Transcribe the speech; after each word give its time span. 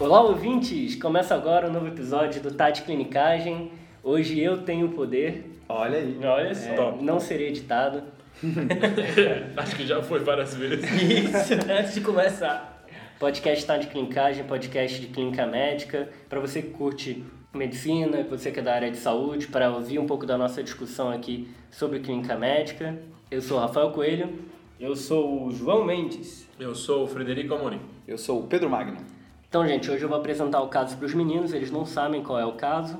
Olá, 0.00 0.22
ouvintes! 0.22 0.94
Começa 0.94 1.34
agora 1.34 1.68
um 1.68 1.72
novo 1.72 1.88
episódio 1.88 2.40
do 2.40 2.52
Tati 2.52 2.82
Clinicagem. 2.82 3.72
Hoje 4.00 4.38
eu 4.38 4.62
tenho 4.62 4.86
o 4.86 4.90
poder. 4.90 5.58
Olha 5.68 5.98
aí. 5.98 6.16
Olha 6.22 6.54
só. 6.54 6.90
É, 6.90 7.02
não 7.02 7.18
serei 7.18 7.48
editado. 7.48 8.04
Acho 9.56 9.74
que 9.74 9.84
já 9.84 10.00
foi 10.00 10.20
várias 10.20 10.54
vezes. 10.54 10.88
Isso, 11.02 11.54
antes 11.68 11.94
de 11.94 12.00
começar. 12.00 12.86
Podcast 13.18 13.66
Tati 13.66 13.88
Clinicagem, 13.88 14.44
podcast 14.44 15.00
de 15.00 15.08
clínica 15.08 15.44
médica. 15.44 16.08
Para 16.28 16.38
você 16.38 16.62
que 16.62 16.70
curte 16.70 17.24
medicina, 17.52 18.22
você 18.22 18.52
que 18.52 18.60
é 18.60 18.62
da 18.62 18.74
área 18.74 18.92
de 18.92 18.98
saúde, 18.98 19.48
para 19.48 19.68
ouvir 19.68 19.98
um 19.98 20.06
pouco 20.06 20.24
da 20.24 20.38
nossa 20.38 20.62
discussão 20.62 21.10
aqui 21.10 21.48
sobre 21.72 21.98
clínica 21.98 22.36
médica. 22.36 22.96
Eu 23.28 23.42
sou 23.42 23.56
o 23.58 23.60
Rafael 23.60 23.90
Coelho. 23.90 24.32
Eu 24.78 24.94
sou 24.94 25.48
o 25.48 25.50
João 25.50 25.84
Mendes. 25.84 26.48
Eu 26.56 26.72
sou 26.72 27.02
o 27.02 27.08
Frederico 27.08 27.52
Amorim. 27.52 27.80
Eu 28.06 28.16
sou 28.16 28.38
o 28.38 28.46
Pedro 28.46 28.70
Magno. 28.70 29.17
Então, 29.48 29.66
gente, 29.66 29.90
hoje 29.90 30.02
eu 30.02 30.08
vou 30.08 30.18
apresentar 30.18 30.60
o 30.60 30.68
caso 30.68 30.96
para 30.96 31.06
os 31.06 31.14
meninos, 31.14 31.52
eles 31.52 31.70
não 31.70 31.86
sabem 31.86 32.22
qual 32.22 32.38
é 32.38 32.44
o 32.44 32.52
caso 32.52 32.98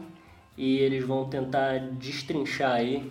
e 0.57 0.79
eles 0.79 1.05
vão 1.05 1.27
tentar 1.29 1.79
destrinchar 1.93 2.73
aí 2.73 3.11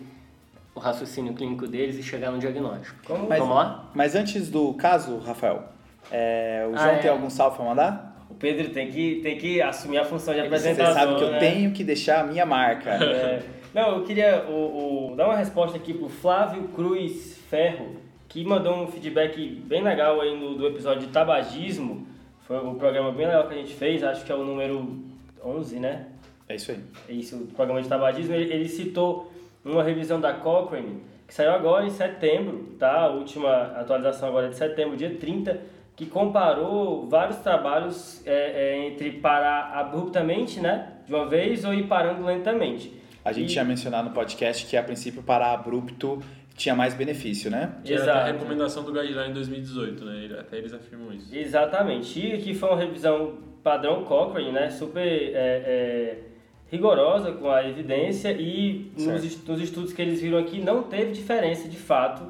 o 0.73 0.80
raciocínio 0.80 1.34
clínico 1.34 1.68
deles 1.68 1.98
e 1.98 2.04
chegar 2.04 2.32
no 2.32 2.40
diagnóstico. 2.40 2.98
Como? 3.05 3.27
Mas, 3.30 3.40
Vamos 3.40 3.55
lá? 3.55 3.90
Mas 3.94 4.16
antes 4.16 4.50
do 4.50 4.73
caso, 4.73 5.18
Rafael, 5.20 5.63
é, 6.12 6.68
o 6.70 6.73
Ah, 6.76 6.77
João 6.77 6.90
é. 6.96 6.98
tem 6.98 7.12
algum 7.12 7.30
salve 7.30 7.58
pra 7.58 7.66
mandar? 7.66 8.26
O 8.30 8.34
Pedro 8.34 8.70
tem 8.70 8.90
que, 8.91 9.20
tem 9.22 9.38
que 9.38 9.62
assumir 9.62 9.99
a 9.99 10.05
função 10.05 10.34
de 10.34 10.41
Você 10.41 10.46
apresentador. 10.48 10.94
sabe 10.94 11.16
que 11.16 11.24
eu 11.24 11.32
né? 11.32 11.40
tenho 11.40 11.72
que 11.72 11.84
deixar 11.84 12.22
a 12.22 12.24
minha 12.24 12.46
marca. 12.46 12.90
É, 12.99 13.41
não, 13.74 13.98
eu 13.98 14.04
queria 14.04 14.46
o, 14.49 15.12
o- 15.12 15.16
dar 15.16 15.26
uma 15.27 15.35
resposta 15.35 15.77
aqui 15.77 15.94
pro 15.94 16.10
Flávio 16.10 16.63
Cruz 16.70 17.38
Ferro, 17.49 17.98
que 18.27 18.44
mandou 18.44 18.76
um 18.84 18.88
feedback 18.88 19.62
bem 19.66 19.84
legal 19.84 20.20
aí 20.22 20.35
no, 20.40 20.55
do 20.55 20.66
episódio 20.68 21.01
de 21.01 21.07
tabagismo. 21.13 22.07
Foi 22.48 22.57
um 22.65 22.76
programa 22.76 23.12
bem 23.12 23.26
legal 23.27 23.48
que 23.48 23.53
a 23.53 23.57
gente 23.57 23.73
fez, 23.73 24.03
acho 24.03 24.23
que 24.26 24.31
é 24.31 24.35
o 24.35 24.43
número 24.43 25.03
11, 25.43 25.79
né? 25.79 26.07
É 26.48 26.55
isso 26.55 26.71
aí. 26.71 26.79
É 27.09 27.12
isso, 27.12 27.35
o 27.35 27.48
programa 27.48 27.81
de 27.81 27.89
tabagismo, 27.89 28.34
ele, 28.34 28.54
ele 28.54 28.70
citou 28.70 29.31
uma 29.65 29.84
revisão 29.84 30.20
da 30.21 30.34
Cochrane, 30.34 31.01
que 31.27 31.34
saiu 31.34 31.51
agora 31.51 31.85
em 31.85 31.89
setembro, 31.89 32.76
tá? 32.79 33.01
A 33.01 33.07
última 33.09 33.51
atualização 33.77 34.29
agora 34.29 34.48
é 34.48 34.49
de 34.49 34.55
setembro, 34.55 34.95
dia 34.95 35.13
30, 35.20 35.59
que 35.93 36.05
comparou 36.05 37.05
vários 37.07 37.37
trabalhos 37.39 38.26
é, 38.26 38.31
é, 38.77 38.87
entre 38.87 39.11
parar 39.13 39.73
abruptamente, 39.73 40.61
né? 40.61 40.93
De 41.05 41.13
uma 41.13 41.26
vez, 41.27 41.65
ou 41.65 41.73
ir 41.73 41.87
parando 41.87 42.23
lentamente. 42.23 42.93
A 43.26 43.34
gente 43.34 43.49
E- 43.49 43.54
tinha 43.54 43.65
mencionado 43.65 44.07
no 44.07 44.15
podcast 44.15 44.65
que 44.65 44.77
a 44.77 44.84
princípio 44.84 45.21
parar 45.21 45.51
abrupto 45.51 46.21
tinha 46.58 46.76
mais 46.76 46.96
benefício, 46.96 47.52
né? 47.52 47.76
Tinha 47.84 48.02
até 48.02 48.10
a 48.10 48.13
Exato. 48.16 48.32
recomendação 48.34 48.84
do 48.84 48.91
Guideline 48.91 49.32
2018, 49.32 50.04
né? 50.04 50.38
Até 50.40 50.58
eles 50.58 50.74
afirmam 50.74 51.13
isso. 51.13 51.34
Exatamente. 51.34 52.20
E 52.20 52.34
aqui 52.34 52.55
foi 52.55 52.70
uma 52.70 52.77
revisão 52.77 53.38
padrão 53.63 54.04
Cochrane, 54.04 54.52
né? 54.52 54.70
Super 54.72 55.05
é, 55.05 55.34
é, 55.35 56.18
rigorosa 56.70 57.32
com 57.32 57.50
a 57.50 57.63
evidência 57.68 58.32
e 58.32 58.91
nos, 58.98 59.46
nos 59.46 59.62
estudos 59.62 59.94
que 59.94 60.02
eles 60.02 60.20
viram 60.20 60.40
aqui 60.40 60.60
não 60.60 60.84
teve 60.84 61.12
diferença 61.12 61.70
de 61.70 61.78
fato 61.78 62.24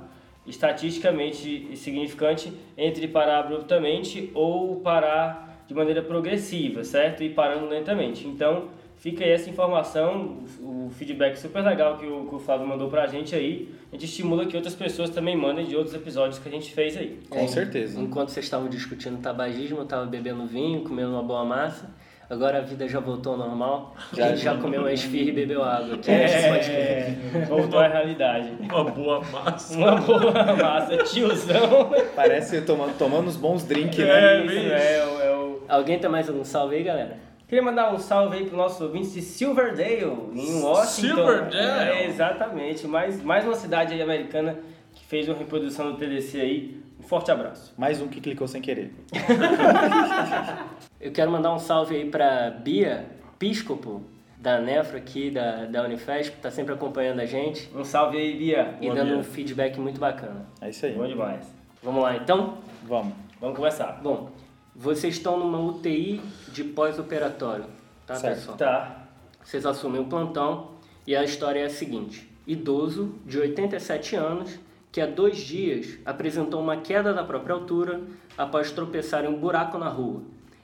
estatisticamente 0.45 1.75
significante 1.75 2.53
entre 2.77 3.07
parar 3.07 3.39
abruptamente 3.39 4.29
ou 4.33 4.77
parar 4.81 5.63
de 5.67 5.73
maneira 5.73 6.01
progressiva, 6.01 6.83
certo? 6.83 7.23
E 7.23 7.29
parando 7.29 7.67
lentamente. 7.67 8.27
Então, 8.27 8.69
fica 8.97 9.23
aí 9.23 9.31
essa 9.31 9.49
informação, 9.49 10.39
o 10.61 10.89
feedback 10.97 11.35
super 11.37 11.63
legal 11.63 11.97
que 11.97 12.05
o, 12.05 12.25
que 12.27 12.35
o 12.35 12.39
Flávio 12.39 12.67
mandou 12.67 12.89
pra 12.89 13.07
gente 13.07 13.35
aí. 13.35 13.69
A 13.91 13.95
gente 13.95 14.05
estimula 14.05 14.45
que 14.45 14.55
outras 14.55 14.75
pessoas 14.75 15.09
também 15.09 15.35
mandem 15.35 15.65
de 15.65 15.75
outros 15.75 15.95
episódios 15.95 16.39
que 16.39 16.47
a 16.47 16.51
gente 16.51 16.71
fez 16.73 16.97
aí. 16.97 17.19
Com 17.29 17.47
certeza. 17.47 17.99
Enquanto 17.99 18.29
vocês 18.29 18.45
estavam 18.45 18.67
discutindo 18.67 19.21
tabagismo, 19.21 19.77
eu 19.77 19.83
estava 19.83 20.05
bebendo 20.05 20.45
vinho, 20.45 20.83
comendo 20.83 21.11
uma 21.11 21.23
boa 21.23 21.45
massa. 21.45 21.89
Agora 22.29 22.57
a 22.57 22.61
vida 22.61 22.85
já 22.89 22.99
voltou 22.99 23.31
ao 23.33 23.37
normal. 23.39 23.95
Já- 24.11 24.29
Já, 24.31 24.35
já 24.35 24.57
comeu 24.57 24.81
uma 24.81 24.91
esfirra 24.91 25.29
e 25.29 25.31
bebeu 25.31 25.63
água. 25.63 25.95
Aqui 25.95 26.11
nesse 26.11 26.35
podcast. 26.49 26.71
É, 26.71 27.45
voltou 27.47 27.79
à 27.79 27.87
realidade. 27.87 28.51
Uma 28.59 28.83
boa 28.83 29.21
massa. 29.31 29.77
Uma 29.77 29.95
boa 29.95 30.33
massa, 30.61 30.97
tiozão. 30.97 31.89
Parece 32.13 32.59
tomando, 32.63 32.97
tomando 32.97 33.27
uns 33.29 33.37
bons 33.37 33.63
drinks, 33.63 33.97
É. 33.99 34.43
né? 34.43 34.97
É, 34.97 35.05
o- 35.05 35.21
é 35.21 35.37
o... 35.37 35.61
Alguém 35.69 35.97
tem 35.99 36.09
mais 36.09 36.27
algum 36.27 36.43
salve 36.43 36.75
aí, 36.75 36.83
galera? 36.83 37.17
Queria 37.47 37.63
mandar 37.63 37.93
um 37.93 37.97
salve 37.97 38.37
aí 38.37 38.45
pro 38.45 38.57
nosso 38.57 38.83
ouvinte 38.83 39.09
de 39.09 39.21
Silverdale, 39.21 40.03
em 40.33 40.61
Washington. 40.61 41.15
Silverdale? 41.15 41.89
É, 41.91 42.05
exatamente. 42.07 42.85
Mais, 42.87 43.23
mais 43.23 43.45
uma 43.45 43.55
cidade 43.55 43.93
aí 43.93 44.01
americana 44.01 44.59
que 44.93 45.05
fez 45.05 45.29
uma 45.29 45.37
reprodução 45.37 45.91
do 45.91 45.97
TDC 45.97 46.41
aí. 46.41 46.81
Um 46.99 47.03
forte 47.03 47.31
abraço. 47.31 47.73
Mais 47.77 48.01
um 48.01 48.07
que 48.09 48.19
clicou 48.19 48.47
sem 48.49 48.61
querer. 48.61 48.91
Eu 50.99 51.11
quero 51.11 51.31
mandar 51.31 51.53
um 51.53 51.59
salve 51.59 51.95
aí 51.95 52.09
para 52.09 52.49
Bia 52.49 53.05
Piscopo, 53.39 54.01
da 54.37 54.59
Nefra 54.59 54.97
aqui, 54.97 55.29
da, 55.31 55.65
da 55.65 55.83
Unifesp, 55.83 56.31
que 56.31 56.37
está 56.39 56.51
sempre 56.51 56.73
acompanhando 56.73 57.21
a 57.21 57.25
gente 57.25 57.69
Um 57.73 57.83
salve 57.85 58.17
aí, 58.17 58.35
Bia. 58.37 58.75
e 58.81 58.85
Boa, 58.87 58.95
dando 58.95 59.09
Bia. 59.09 59.17
um 59.19 59.23
feedback 59.23 59.79
muito 59.79 59.99
bacana. 60.01 60.45
É 60.59 60.69
isso 60.69 60.85
aí. 60.85 60.93
Bom 60.93 61.07
demais. 61.07 61.45
Vamos 61.81 62.03
lá, 62.03 62.15
então? 62.17 62.57
Vamos. 62.83 63.13
Vamos 63.39 63.55
começar. 63.55 63.99
Bom, 64.03 64.31
vocês 64.79 65.15
estão 65.15 65.39
numa 65.39 65.59
UTI 65.59 66.21
de 66.53 66.63
pós-operatório, 66.63 67.65
tá, 68.05 68.13
Certo. 68.13 68.35
pessoal? 68.35 68.57
Tá. 68.57 69.07
Vocês 69.43 69.65
assumem 69.65 69.99
o 69.99 70.05
plantão 70.05 70.73
e 71.07 71.15
a 71.15 71.23
história 71.23 71.61
é 71.61 71.65
a 71.65 71.69
seguinte: 71.69 72.31
idoso 72.45 73.15
de 73.25 73.39
87 73.39 74.15
anos 74.15 74.59
que 74.91 75.01
há 75.01 75.07
dois 75.07 75.37
dias 75.37 75.97
apresentou 76.05 76.61
uma 76.61 76.77
queda 76.77 77.11
da 77.11 77.23
própria 77.23 77.55
altura 77.55 78.01
após 78.37 78.71
tropeçar 78.71 79.25
em 79.25 79.27
um 79.27 79.39
buraco 79.39 79.79
na 79.79 79.89
rua 79.89 80.21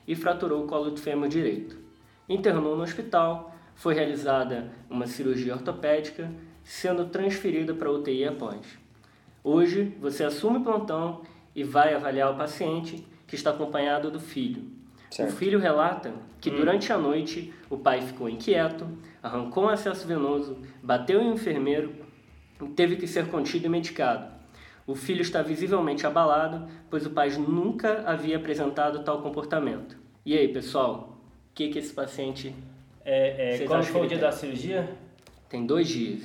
e 0.07 0.16
fraturou 0.16 0.63
o 0.63 0.68
colo 0.68 0.91
de 0.91 1.02
fêmur 1.02 1.28
direito. 1.28 1.75
Internou 2.29 2.75
no 2.75 2.84
hospital, 2.84 3.56
foi 3.73 3.96
realizada 3.96 4.72
uma 4.90 5.07
cirurgia 5.07 5.56
ortopédica, 5.56 6.31
sendo 6.63 7.06
transferida 7.06 7.73
para 7.73 7.91
UTI 7.91 8.25
após. 8.25 8.59
Hoje 9.44 9.91
você 10.00 10.23
assume 10.23 10.59
o 10.59 10.63
plantão 10.63 11.22
e 11.56 11.63
vai 11.63 11.94
avaliar 11.94 12.31
o 12.31 12.38
paciente 12.38 13.06
que 13.33 13.38
está 13.38 13.49
acompanhado 13.49 14.11
do 14.11 14.19
filho. 14.19 14.61
Certo. 15.09 15.33
O 15.33 15.35
filho 15.35 15.57
relata 15.57 16.13
que 16.39 16.51
durante 16.51 16.94
a 16.94 16.97
noite 16.99 17.51
o 17.67 17.75
pai 17.75 17.99
ficou 18.01 18.29
inquieto, 18.29 18.88
arrancou 19.23 19.63
um 19.63 19.69
acesso 19.69 20.07
venoso, 20.07 20.59
bateu 20.83 21.19
em 21.19 21.31
um 21.31 21.33
enfermeiro 21.33 21.91
e 22.61 22.67
teve 22.69 22.95
que 22.95 23.07
ser 23.07 23.27
contido 23.29 23.66
e 23.66 23.69
medicado. 23.69 24.31
O 24.85 24.93
filho 24.93 25.23
está 25.23 25.41
visivelmente 25.41 26.05
abalado, 26.05 26.67
pois 26.91 27.07
o 27.07 27.09
pai 27.09 27.29
nunca 27.31 28.03
havia 28.05 28.38
apresentado 28.38 29.03
tal 29.03 29.19
comportamento. 29.23 29.97
E 30.23 30.38
aí, 30.38 30.47
pessoal, 30.47 31.17
o 31.49 31.55
que, 31.55 31.69
que 31.69 31.79
esse 31.79 31.91
paciente 31.91 32.53
É, 33.03 33.55
é, 33.55 33.66
quando 33.66 33.83
foi 33.83 34.01
que 34.01 34.05
o 34.05 34.09
dia 34.09 34.19
tem? 34.19 34.27
da 34.27 34.31
cirurgia? 34.31 34.89
tem 35.49 35.66
dois 35.66 35.88
dias? 35.88 36.22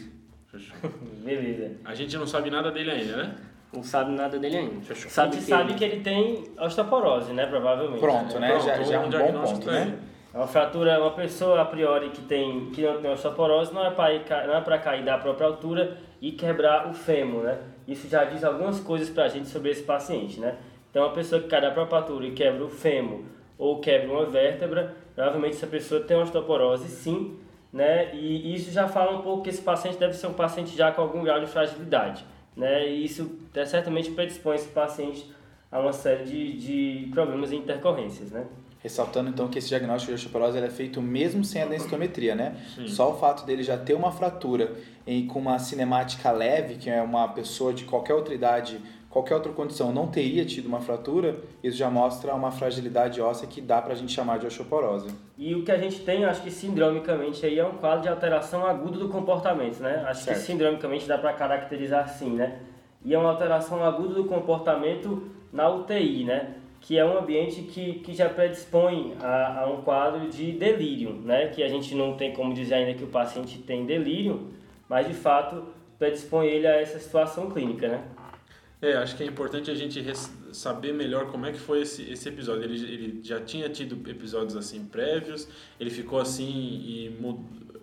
Beleza. 1.24 1.76
A 1.86 1.94
gente 1.94 2.14
não 2.18 2.26
sabe 2.26 2.50
nada 2.50 2.70
dele 2.70 2.91
ainda, 2.91 3.16
né? 3.16 3.36
Não 3.72 3.82
sabe 3.82 4.12
nada 4.12 4.38
dele 4.38 4.56
ainda. 4.56 4.80
Fechou. 4.80 5.08
A 5.08 5.10
Sabe 5.10 5.34
gente 5.34 5.44
que 5.44 5.50
sabe 5.50 5.74
que 5.74 5.84
ele 5.84 6.00
tem 6.00 6.44
osteoporose, 6.58 7.32
né? 7.32 7.46
Provavelmente. 7.46 8.00
Pronto, 8.00 8.38
né? 8.38 8.48
Pronto, 8.50 8.64
já 8.64 8.82
já 8.82 8.94
é 8.94 8.98
um 8.98 9.10
bom 9.10 9.44
ponto, 9.44 9.70
né? 9.70 9.82
aí. 9.82 10.08
É 10.32 10.36
uma 10.36 10.46
fratura, 10.46 11.00
uma 11.00 11.10
pessoa 11.12 11.60
a 11.60 11.64
priori 11.64 12.10
que 12.10 12.22
tem 12.22 12.70
que 12.70 12.82
não 12.82 13.00
tem 13.00 13.10
osteoporose 13.10 13.72
não 13.72 13.84
é 13.84 13.90
para 13.90 14.12
ir 14.12 14.22
não 14.46 14.56
é 14.56 14.60
para 14.60 14.78
cair 14.78 15.04
da 15.04 15.18
própria 15.18 15.46
altura 15.46 15.96
e 16.20 16.32
quebrar 16.32 16.88
o 16.88 16.94
fêmur, 16.94 17.42
né? 17.42 17.58
Isso 17.86 18.08
já 18.08 18.24
diz 18.24 18.44
algumas 18.44 18.80
coisas 18.80 19.08
pra 19.08 19.28
gente 19.28 19.48
sobre 19.48 19.70
esse 19.70 19.82
paciente, 19.82 20.38
né? 20.40 20.56
Então, 20.90 21.04
uma 21.04 21.12
pessoa 21.12 21.40
que 21.40 21.48
cai 21.48 21.60
da 21.60 21.70
própria 21.70 21.98
altura 21.98 22.26
e 22.26 22.32
quebra 22.32 22.64
o 22.64 22.68
fêmur 22.68 23.20
ou 23.56 23.80
quebra 23.80 24.10
uma 24.10 24.26
vértebra, 24.26 24.94
provavelmente 25.14 25.56
essa 25.56 25.66
pessoa 25.66 26.00
tem 26.00 26.16
osteoporose, 26.16 26.88
sim, 26.88 27.38
né? 27.72 28.14
E 28.14 28.54
isso 28.54 28.70
já 28.70 28.86
fala 28.86 29.16
um 29.18 29.22
pouco 29.22 29.42
que 29.42 29.50
esse 29.50 29.60
paciente 29.60 29.98
deve 29.98 30.14
ser 30.14 30.26
um 30.26 30.32
paciente 30.32 30.76
já 30.76 30.92
com 30.92 31.02
algum 31.02 31.22
grau 31.22 31.40
de 31.40 31.46
fragilidade, 31.46 32.24
né? 32.59 32.87
E 32.89 33.05
isso 33.05 33.39
é, 33.55 33.65
certamente 33.65 34.10
predispõe 34.10 34.57
esse 34.57 34.69
paciente 34.69 35.33
a 35.71 35.81
uma 35.81 35.93
série 35.93 36.25
de, 36.25 36.59
de 36.59 37.10
problemas 37.10 37.53
e 37.53 37.57
intercorrências, 37.57 38.33
né? 38.33 38.45
Ressaltando 38.81 39.31
então 39.31 39.49
que 39.49 39.59
esse 39.59 39.69
diagnóstico 39.69 40.13
de 40.13 40.16
osteoporose 40.16 40.57
ele 40.57 40.66
é 40.66 40.71
feito 40.71 41.03
mesmo 41.03 41.45
sem 41.45 41.63
a 41.63 41.66
densitometria, 41.66 42.34
né? 42.34 42.57
Só 42.87 43.10
o 43.13 43.19
fato 43.19 43.45
dele 43.45 43.63
já 43.63 43.77
ter 43.77 43.95
uma 43.95 44.13
fratura 44.13 44.72
e 45.07 45.25
com 45.25 45.39
uma 45.39 45.59
cinemática 45.59 46.31
leve, 46.31 46.77
que 46.77 46.89
é 46.89 47.03
uma 47.03 47.28
pessoa 47.28 47.72
de 47.72 47.84
qualquer 47.84 48.15
outra 48.15 48.34
idade, 48.34 48.81
qualquer 49.18 49.34
outra 49.34 49.53
condição 49.53 49.92
não 49.92 50.06
teria 50.06 50.44
tido 50.44 50.66
uma 50.66 50.80
fratura, 50.80 51.36
isso 51.62 51.76
já 51.76 51.91
mostra 51.91 52.32
uma 52.34 52.53
fragilidade 52.53 53.20
óssea 53.20 53.48
que 53.48 53.60
dá 53.60 53.82
pra 53.82 53.94
gente 53.94 54.12
chamar 54.12 54.38
de 54.38 54.47
osteoporose. 54.47 55.09
E 55.36 55.54
o 55.56 55.65
que 55.65 55.72
a 55.72 55.76
gente 55.76 56.00
tem, 56.00 56.24
acho 56.24 56.42
que 56.42 56.50
sindromicamente 56.50 57.44
aí 57.44 57.59
é 57.59 57.66
um 57.66 57.72
quadro 57.72 58.03
de 58.03 58.09
alteração 58.09 58.65
aguda 58.65 58.97
do 58.97 59.09
comportamento, 59.09 59.80
né? 59.80 60.04
Acho 60.06 60.22
Certo. 60.22 60.38
que 60.38 60.44
sindromicamente 60.44 61.09
dá 61.09 61.18
para 61.18 61.32
caracterizar 61.32 62.04
assim, 62.04 62.30
né? 62.30 62.60
E 63.04 63.12
é 63.12 63.18
uma 63.18 63.30
alteração 63.30 63.82
aguda 63.84 64.15
do 64.15 64.24
comportamento 64.24 65.28
na 65.53 65.68
UTI, 65.68 66.24
né? 66.24 66.54
Que 66.80 66.97
é 66.97 67.04
um 67.04 67.18
ambiente 67.18 67.62
que, 67.62 67.94
que 67.94 68.14
já 68.14 68.28
predispõe 68.28 69.14
a, 69.21 69.62
a 69.62 69.66
um 69.66 69.82
quadro 69.82 70.28
de 70.28 70.53
delírio, 70.53 71.14
né? 71.24 71.48
Que 71.48 71.64
a 71.64 71.68
gente 71.68 71.92
não 71.94 72.16
tem 72.16 72.32
como 72.32 72.54
dizer 72.54 72.74
ainda 72.74 72.94
que 72.94 73.03
o 73.03 73.09
paciente 73.09 73.59
tem 73.59 73.84
delírio, 73.84 74.48
mas 74.88 75.09
de 75.09 75.14
fato 75.14 75.64
predispõe 75.98 76.47
ele 76.47 76.66
a 76.68 76.80
essa 76.80 77.00
situação 77.00 77.50
clínica, 77.50 77.88
né? 77.88 78.00
É, 78.80 78.95
acho 78.95 79.16
que 79.16 79.25
é 79.25 79.27
importante 79.27 79.71
a 79.71 79.75
gente 79.75 80.01
saber 80.53 80.92
melhor 80.92 81.27
como 81.30 81.47
é 81.47 81.53
que 81.53 81.59
foi 81.59 81.83
esse, 81.83 82.10
esse 82.10 82.28
episódio. 82.28 82.63
Ele, 82.63 82.77
ele 82.77 83.21
já 83.25 83.41
tinha 83.41 83.69
tido 83.69 84.09
episódios 84.09 84.57
assim 84.57 84.84
prévios, 84.84 85.48
ele 85.80 85.91
ficou 85.91 86.21
assim 86.21 86.48
e 86.48 87.19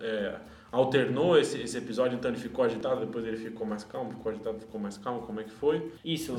é, 0.00 0.36
alternou 0.72 1.38
esse, 1.38 1.60
esse 1.60 1.76
episódio, 1.76 2.16
então 2.16 2.30
ele 2.30 2.40
ficou 2.40 2.64
agitado, 2.64 3.00
depois 3.00 3.26
ele 3.26 3.36
ficou 3.36 3.66
mais 3.66 3.84
calmo, 3.84 4.10
ficou 4.10 4.32
agitado, 4.32 4.58
ficou 4.58 4.80
mais 4.80 4.96
calmo, 4.96 5.20
como 5.22 5.40
é 5.40 5.44
que 5.44 5.50
foi? 5.50 5.92
Isso, 6.02 6.34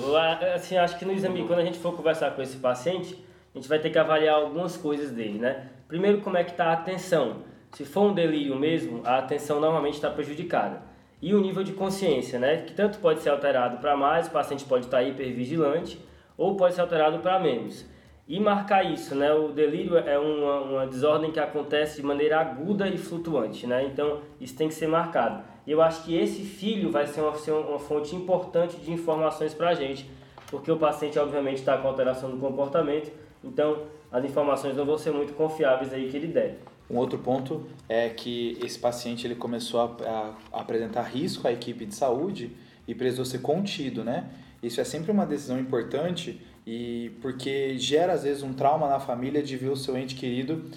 assim, 0.56 0.76
acho 0.76 0.98
que 0.98 1.06
no 1.06 1.12
exame, 1.12 1.46
quando 1.46 1.60
a 1.60 1.66
gente 1.66 1.78
for 1.78 1.96
conversar 1.96 2.32
com 2.32 2.42
esse 2.42 2.58
paciente, 2.58 3.24
a 3.54 3.58
gente 3.58 3.70
vai 3.70 3.80
ter 3.80 3.92
que 3.92 4.00
avaliar 4.00 4.36
algumas 4.36 4.76
coisas 4.76 5.12
dele, 5.12 5.38
né? 5.38 5.70
Primeiro, 5.88 6.22
como 6.22 6.36
é 6.36 6.44
que 6.44 6.52
está 6.52 6.66
a 6.66 6.74
atenção. 6.74 7.44
Se 7.74 7.86
for 7.86 8.10
um 8.10 8.14
delírio 8.14 8.56
mesmo, 8.56 9.02
a 9.06 9.20
atenção 9.20 9.60
normalmente 9.60 9.96
está 9.96 10.10
prejudicada 10.10 10.87
e 11.22 11.34
o 11.34 11.42
nível 11.42 11.64
de 11.64 11.74
consciência, 11.74 12.38
né? 12.38 12.58
Que 12.58 12.74
tanto 12.74 13.00
pode 13.00 13.22
ser 13.22 13.30
alterado 13.30 13.78
para 13.78 13.98
mais, 13.98 14.28
o 14.28 14.32
paciente 14.32 14.66
pode 14.66 14.86
estar 14.86 15.02
hipervigilante, 15.04 16.00
ou 16.38 16.56
pode 16.56 16.76
ser 16.76 16.82
alterado 16.82 17.20
para 17.20 17.40
menos. 17.40 17.86
E 18.28 18.40
marcar 18.40 18.84
isso, 18.84 19.16
né? 19.16 19.34
O 19.34 19.50
delírio 19.50 19.98
é 19.98 20.20
uma, 20.20 20.60
uma 20.62 20.88
desordem 20.88 21.32
que 21.32 21.40
acontece 21.40 22.02
de 22.02 22.06
maneira 22.06 22.40
aguda 22.40 22.88
e 22.88 22.98
flutuante, 22.98 23.66
né? 23.66 23.86
Então, 23.86 24.20
isso 24.40 24.56
tem 24.56 24.68
que 24.68 24.74
ser 24.74 24.88
marcado. 24.88 25.44
E 25.66 25.72
eu 25.72 25.82
acho 25.82 26.04
que 26.04 26.16
esse 26.16 26.44
filho 26.44 26.92
vai 26.92 27.08
ser 27.08 27.22
uma, 27.22 27.34
ser 27.36 27.52
uma 27.52 27.80
fonte 27.80 28.16
importante 28.16 28.78
de 28.78 28.92
informações 28.92 29.54
para 29.54 29.70
a 29.70 29.74
gente, 29.74 30.10
porque 30.52 30.72
o 30.72 30.78
paciente, 30.78 31.18
obviamente, 31.18 31.58
está 31.58 31.78
com 31.78 31.88
alteração 31.88 32.30
do 32.30 32.38
comportamento, 32.38 33.12
então 33.44 33.84
as 34.12 34.24
informações 34.24 34.76
não 34.76 34.86
vão 34.86 34.98
ser 34.98 35.12
muito 35.12 35.34
confiáveis 35.34 35.94
aí 35.94 36.10
que 36.10 36.18
ele 36.18 36.28
der. 36.28 36.60
Um 36.90 36.98
outro 36.98 37.20
ponto 37.20 37.68
é 37.90 38.10
que 38.10 38.58
esse 38.64 38.80
paciente 38.80 39.28
ele 39.28 39.36
começou 39.36 39.82
a, 39.82 40.34
a 40.54 40.62
apresentar 40.62 41.04
risco 41.04 41.48
à 41.48 41.52
equipe 41.52 41.86
de 41.86 41.94
saúde 41.94 42.56
e 42.88 42.96
precisou 42.96 43.26
ser 43.26 43.40
contido, 43.40 44.04
né? 44.04 44.30
Isso 44.64 44.80
é 44.80 44.84
sempre 44.84 45.12
uma 45.12 45.26
decisão 45.26 45.60
importante 45.60 46.42
e 46.66 47.12
porque 47.22 47.78
gera 47.78 48.14
às 48.14 48.24
vezes 48.24 48.42
um 48.42 48.54
trauma 48.54 48.88
na 48.88 49.00
família 49.00 49.44
de 49.44 49.56
ver 49.58 49.70
o 49.70 49.76
seu 49.76 49.98
ente 49.98 50.16
querido 50.16 50.72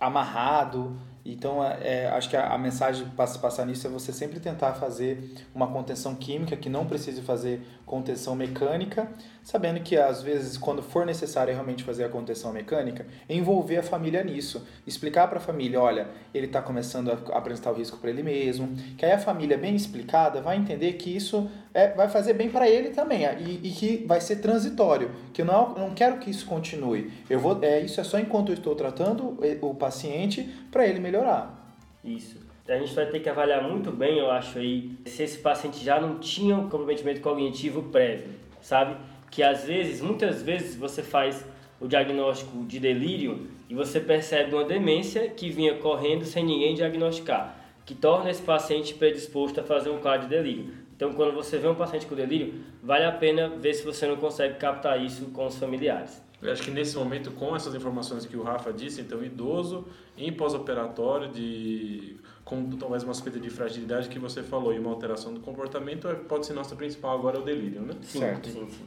amarrado, 0.00 0.96
então, 1.24 1.62
é, 1.62 1.78
é, 1.82 2.08
acho 2.08 2.30
que 2.30 2.36
a, 2.36 2.52
a 2.52 2.58
mensagem 2.58 3.06
para 3.08 3.26
se 3.26 3.38
passar 3.38 3.66
nisso 3.66 3.86
é 3.86 3.90
você 3.90 4.12
sempre 4.12 4.40
tentar 4.40 4.74
fazer 4.74 5.32
uma 5.54 5.66
contenção 5.66 6.14
química 6.14 6.56
que 6.56 6.68
não 6.68 6.86
precise 6.86 7.20
fazer 7.20 7.62
contenção 7.84 8.34
mecânica, 8.34 9.08
sabendo 9.42 9.80
que 9.80 9.96
às 9.96 10.22
vezes, 10.22 10.56
quando 10.56 10.82
for 10.82 11.06
necessário 11.06 11.52
realmente 11.52 11.84
fazer 11.84 12.04
a 12.04 12.08
contenção 12.08 12.52
mecânica, 12.52 13.06
envolver 13.28 13.78
a 13.78 13.82
família 13.82 14.22
nisso. 14.22 14.66
Explicar 14.86 15.28
para 15.28 15.38
a 15.38 15.40
família: 15.40 15.80
olha, 15.80 16.08
ele 16.32 16.46
está 16.46 16.62
começando 16.62 17.10
a 17.10 17.36
apresentar 17.36 17.70
o 17.70 17.74
risco 17.74 17.98
para 17.98 18.10
ele 18.10 18.22
mesmo, 18.22 18.74
que 18.96 19.04
aí 19.04 19.12
a 19.12 19.18
família, 19.18 19.56
bem 19.56 19.74
explicada, 19.74 20.40
vai 20.40 20.56
entender 20.56 20.94
que 20.94 21.14
isso 21.14 21.50
é, 21.72 21.88
vai 21.92 22.08
fazer 22.08 22.34
bem 22.34 22.50
para 22.50 22.68
ele 22.68 22.90
também 22.90 23.24
e, 23.40 23.68
e, 23.68 23.70
que 23.70 24.04
vai 24.06 24.20
ser 24.20 24.36
transitório, 24.36 25.10
que 25.32 25.42
eu 25.42 25.46
não, 25.46 25.74
não 25.74 25.90
quero 25.90 26.18
que 26.18 26.30
isso 26.30 26.46
continue. 26.46 27.10
Eu 27.28 27.38
vou, 27.38 27.58
é, 27.62 27.80
isso 27.80 28.00
é 28.00 28.04
só 28.04 28.18
enquanto 28.18 28.50
eu 28.50 28.54
estou 28.54 28.74
tratando 28.74 29.38
o 29.60 29.74
paciente 29.74 30.42
para 30.70 30.86
ele 30.86 31.00
melhorar. 31.00 31.58
Isso. 32.04 32.50
A 32.68 32.78
gente 32.78 32.94
vai 32.94 33.06
ter 33.06 33.18
que 33.18 33.28
avaliar 33.28 33.68
muito 33.68 33.90
bem, 33.90 34.18
eu 34.18 34.30
acho, 34.30 34.58
aí, 34.58 34.96
se 35.04 35.24
esse 35.24 35.38
paciente 35.38 35.84
já 35.84 36.00
não 36.00 36.20
tinha 36.20 36.56
um 36.56 36.68
comprometimento 36.68 37.20
cognitivo 37.20 37.82
prévio, 37.84 38.28
sabe? 38.60 38.96
Que 39.30 39.42
às 39.42 39.64
vezes, 39.64 40.00
muitas 40.00 40.42
vezes, 40.42 40.74
você 40.76 41.02
faz 41.02 41.44
o 41.80 41.86
diagnóstico 41.86 42.64
de 42.64 42.78
delírio 42.78 43.48
e 43.68 43.74
você 43.74 44.00
percebe 44.00 44.54
uma 44.54 44.64
demência 44.64 45.28
que 45.28 45.48
vinha 45.48 45.76
correndo 45.76 46.24
sem 46.24 46.44
ninguém 46.44 46.74
diagnosticar, 46.74 47.56
que 47.86 47.94
torna 47.94 48.30
esse 48.30 48.42
paciente 48.42 48.94
predisposto 48.94 49.60
a 49.60 49.62
fazer 49.62 49.90
um 49.90 49.98
quadro 49.98 50.28
de 50.28 50.34
delírio. 50.34 50.74
Então, 50.94 51.14
quando 51.14 51.32
você 51.32 51.56
vê 51.56 51.66
um 51.66 51.74
paciente 51.74 52.04
com 52.04 52.14
delírio, 52.14 52.54
vale 52.82 53.04
a 53.04 53.12
pena 53.12 53.48
ver 53.48 53.72
se 53.72 53.82
você 53.82 54.06
não 54.06 54.16
consegue 54.16 54.58
captar 54.58 55.02
isso 55.02 55.26
com 55.26 55.46
os 55.46 55.56
familiares. 55.56 56.20
Eu 56.42 56.52
acho 56.52 56.62
que 56.62 56.70
nesse 56.70 56.96
momento, 56.96 57.30
com 57.32 57.54
essas 57.54 57.74
informações 57.74 58.26
que 58.26 58.36
o 58.36 58.42
Rafa 58.42 58.72
disse, 58.72 59.00
então, 59.00 59.22
idoso 59.22 59.86
em 60.16 60.32
pós-operatório, 60.32 61.28
de 61.28 62.16
com 62.44 62.68
talvez 62.70 63.02
uma 63.02 63.14
suspeita 63.14 63.38
de 63.38 63.48
fragilidade 63.48 64.08
que 64.08 64.18
você 64.18 64.42
falou 64.42 64.74
e 64.74 64.78
uma 64.78 64.90
alteração 64.90 65.32
do 65.32 65.40
comportamento, 65.40 66.08
é, 66.08 66.14
pode 66.14 66.46
ser 66.46 66.52
nossa 66.52 66.74
principal 66.74 67.16
agora 67.16 67.38
o 67.38 67.42
delírio, 67.42 67.80
né? 67.82 67.94
Sim, 68.02 68.18
certo. 68.18 68.48
sim, 68.48 68.68
sim. 68.68 68.84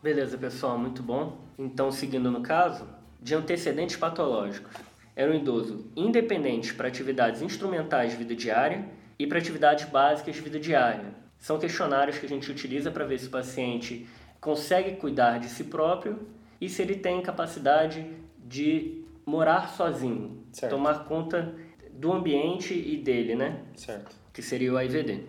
Beleza, 0.00 0.38
pessoal, 0.38 0.78
muito 0.78 1.02
bom. 1.02 1.38
Então, 1.58 1.90
seguindo 1.90 2.30
no 2.30 2.40
caso, 2.40 2.86
de 3.20 3.34
antecedentes 3.34 3.96
patológicos. 3.96 4.72
Era 5.16 5.32
um 5.32 5.34
idoso 5.34 5.90
independente 5.96 6.72
para 6.72 6.86
atividades 6.86 7.42
instrumentais 7.42 8.12
de 8.12 8.18
vida 8.18 8.36
diária 8.36 8.84
e 9.18 9.26
para 9.26 9.38
atividades 9.38 9.86
básicas 9.86 10.36
de 10.36 10.40
vida 10.40 10.60
diária. 10.60 11.12
São 11.36 11.58
questionários 11.58 12.16
que 12.16 12.26
a 12.26 12.28
gente 12.28 12.48
utiliza 12.48 12.92
para 12.92 13.04
ver 13.04 13.18
se 13.18 13.26
o 13.26 13.30
paciente 13.30 14.06
consegue 14.40 14.92
cuidar 14.92 15.40
de 15.40 15.48
si 15.48 15.64
próprio 15.64 16.28
e 16.60 16.68
se 16.68 16.80
ele 16.80 16.94
tem 16.94 17.20
capacidade 17.20 18.06
de 18.38 19.02
morar 19.26 19.70
sozinho, 19.70 20.44
certo. 20.52 20.70
tomar 20.72 21.04
conta 21.06 21.52
do 21.92 22.12
ambiente 22.12 22.72
e 22.72 22.96
dele, 22.96 23.34
né? 23.34 23.62
Certo. 23.74 24.14
Que 24.32 24.40
seria 24.40 24.72
o 24.72 24.80
IVD. 24.80 25.24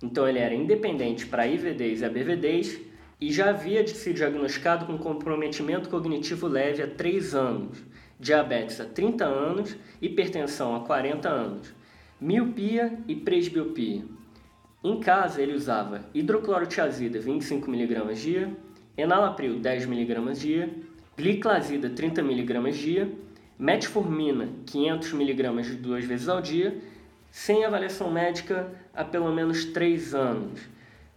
Então 0.00 0.28
ele 0.28 0.38
era 0.38 0.54
independente 0.54 1.26
para 1.26 1.48
IVDs 1.48 2.00
e 2.00 2.04
ABVDs 2.04 2.80
e 3.24 3.32
já 3.32 3.48
havia 3.48 3.86
sido 3.86 4.16
diagnosticado 4.16 4.84
com 4.84 4.98
comprometimento 4.98 5.88
cognitivo 5.88 6.46
leve 6.46 6.82
há 6.82 6.86
3 6.86 7.34
anos, 7.34 7.82
diabetes 8.20 8.78
há 8.82 8.84
30 8.84 9.24
anos, 9.24 9.74
hipertensão 10.02 10.76
há 10.76 10.80
40 10.80 11.26
anos, 11.26 11.74
miopia 12.20 12.98
e 13.08 13.16
presbiopia. 13.16 14.04
Em 14.84 15.00
casa 15.00 15.40
ele 15.40 15.54
usava 15.54 16.04
hidroclorotiazida 16.12 17.18
25mg 17.18 18.12
dia, 18.12 18.54
enalapril 18.94 19.58
10mg 19.58 20.32
dia, 20.34 20.68
gliclazida 21.16 21.88
30mg 21.88 22.72
dia 22.72 23.10
metformina 23.58 24.50
500 24.66 25.12
miligramas 25.14 25.74
duas 25.76 26.04
vezes 26.04 26.28
ao 26.28 26.42
dia, 26.42 26.76
sem 27.30 27.64
avaliação 27.64 28.10
médica 28.10 28.70
há 28.92 29.02
pelo 29.02 29.32
menos 29.32 29.64
3 29.64 30.14
anos. 30.14 30.73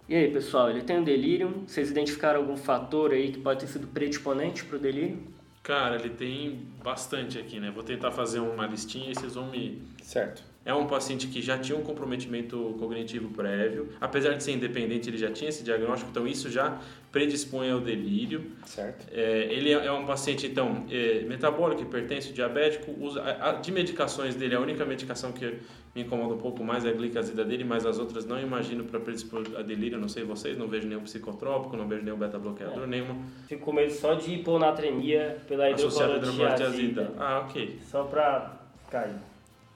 E 0.10 0.16
aí, 0.16 0.32
pessoal, 0.32 0.70
ele 0.70 0.82
tem 0.84 1.00
um 1.00 1.04
delírio? 1.04 1.64
Vocês 1.68 1.92
identificaram 1.92 2.40
algum 2.40 2.56
fator 2.56 3.12
aí 3.12 3.32
que 3.32 3.40
pode 3.40 3.60
ter 3.60 3.68
sido 3.68 3.88
predisponente 3.88 4.64
para 4.64 4.78
o 4.78 4.80
delírio? 4.80 5.22
Cara, 5.62 5.96
ele 5.96 6.10
tem 6.10 6.66
bastante 6.82 7.38
aqui, 7.38 7.60
né? 7.60 7.70
Vou 7.70 7.84
tentar 7.84 8.12
fazer 8.12 8.40
uma 8.40 8.66
listinha 8.66 9.12
e 9.12 9.16
vocês 9.16 9.36
vão 9.36 9.52
me. 9.52 9.82
Certo. 10.02 10.42
É 10.68 10.74
um 10.74 10.86
paciente 10.86 11.28
que 11.28 11.42
já 11.42 11.58
tinha 11.58 11.78
um 11.78 11.82
comprometimento 11.82 12.76
cognitivo 12.78 13.30
prévio, 13.30 13.88
apesar 14.02 14.34
de 14.34 14.44
ser 14.44 14.52
independente, 14.52 15.10
ele 15.10 15.18
já 15.18 15.32
tinha 15.32 15.48
esse 15.48 15.64
diagnóstico, 15.64 16.12
então 16.12 16.28
isso 16.28 16.52
já 16.52 16.78
predispõe 17.10 17.72
ao 17.72 17.80
delírio. 17.80 18.52
Certo. 18.66 19.08
É, 19.10 19.48
ele 19.50 19.72
é 19.72 19.90
um 19.94 20.06
paciente, 20.06 20.46
então, 20.46 20.84
é, 20.92 21.22
metabólico, 21.22 21.84
hipertenso, 21.84 22.34
diabético, 22.34 22.94
usa, 23.00 23.22
a, 23.22 23.52
a, 23.52 23.54
de 23.54 23.72
medicações 23.72 24.36
dele, 24.36 24.56
a 24.56 24.60
única 24.60 24.84
medicação 24.84 25.32
que 25.32 25.58
me 25.96 26.02
incomoda 26.02 26.34
um 26.34 26.38
pouco 26.38 26.62
mais 26.62 26.84
é 26.84 26.90
a 26.90 26.92
glicazida 26.92 27.46
dele, 27.46 27.64
mas 27.64 27.86
as 27.86 27.98
outras 27.98 28.26
não 28.26 28.38
imagino 28.38 28.84
para 28.84 29.00
predispor 29.00 29.46
a 29.58 29.62
delírio, 29.62 29.98
não 29.98 30.10
sei 30.10 30.26
vocês, 30.26 30.58
não 30.58 30.68
vejo 30.68 30.86
nenhum 30.86 31.04
psicotrópico, 31.04 31.78
não 31.78 31.88
vejo 31.88 32.04
nenhum 32.04 32.18
beta-bloqueador, 32.18 32.84
é. 32.84 32.88
nenhuma. 32.88 33.16
Fico 33.48 33.64
com 33.64 33.72
medo 33.72 33.94
só 33.94 34.16
de 34.16 34.34
hiponatremia 34.34 35.38
pela 35.48 35.70
hidroclorotiazida. 35.70 37.14
Ah, 37.18 37.46
ok. 37.48 37.80
Só 37.90 38.04
para 38.04 38.60
cair 38.92 39.16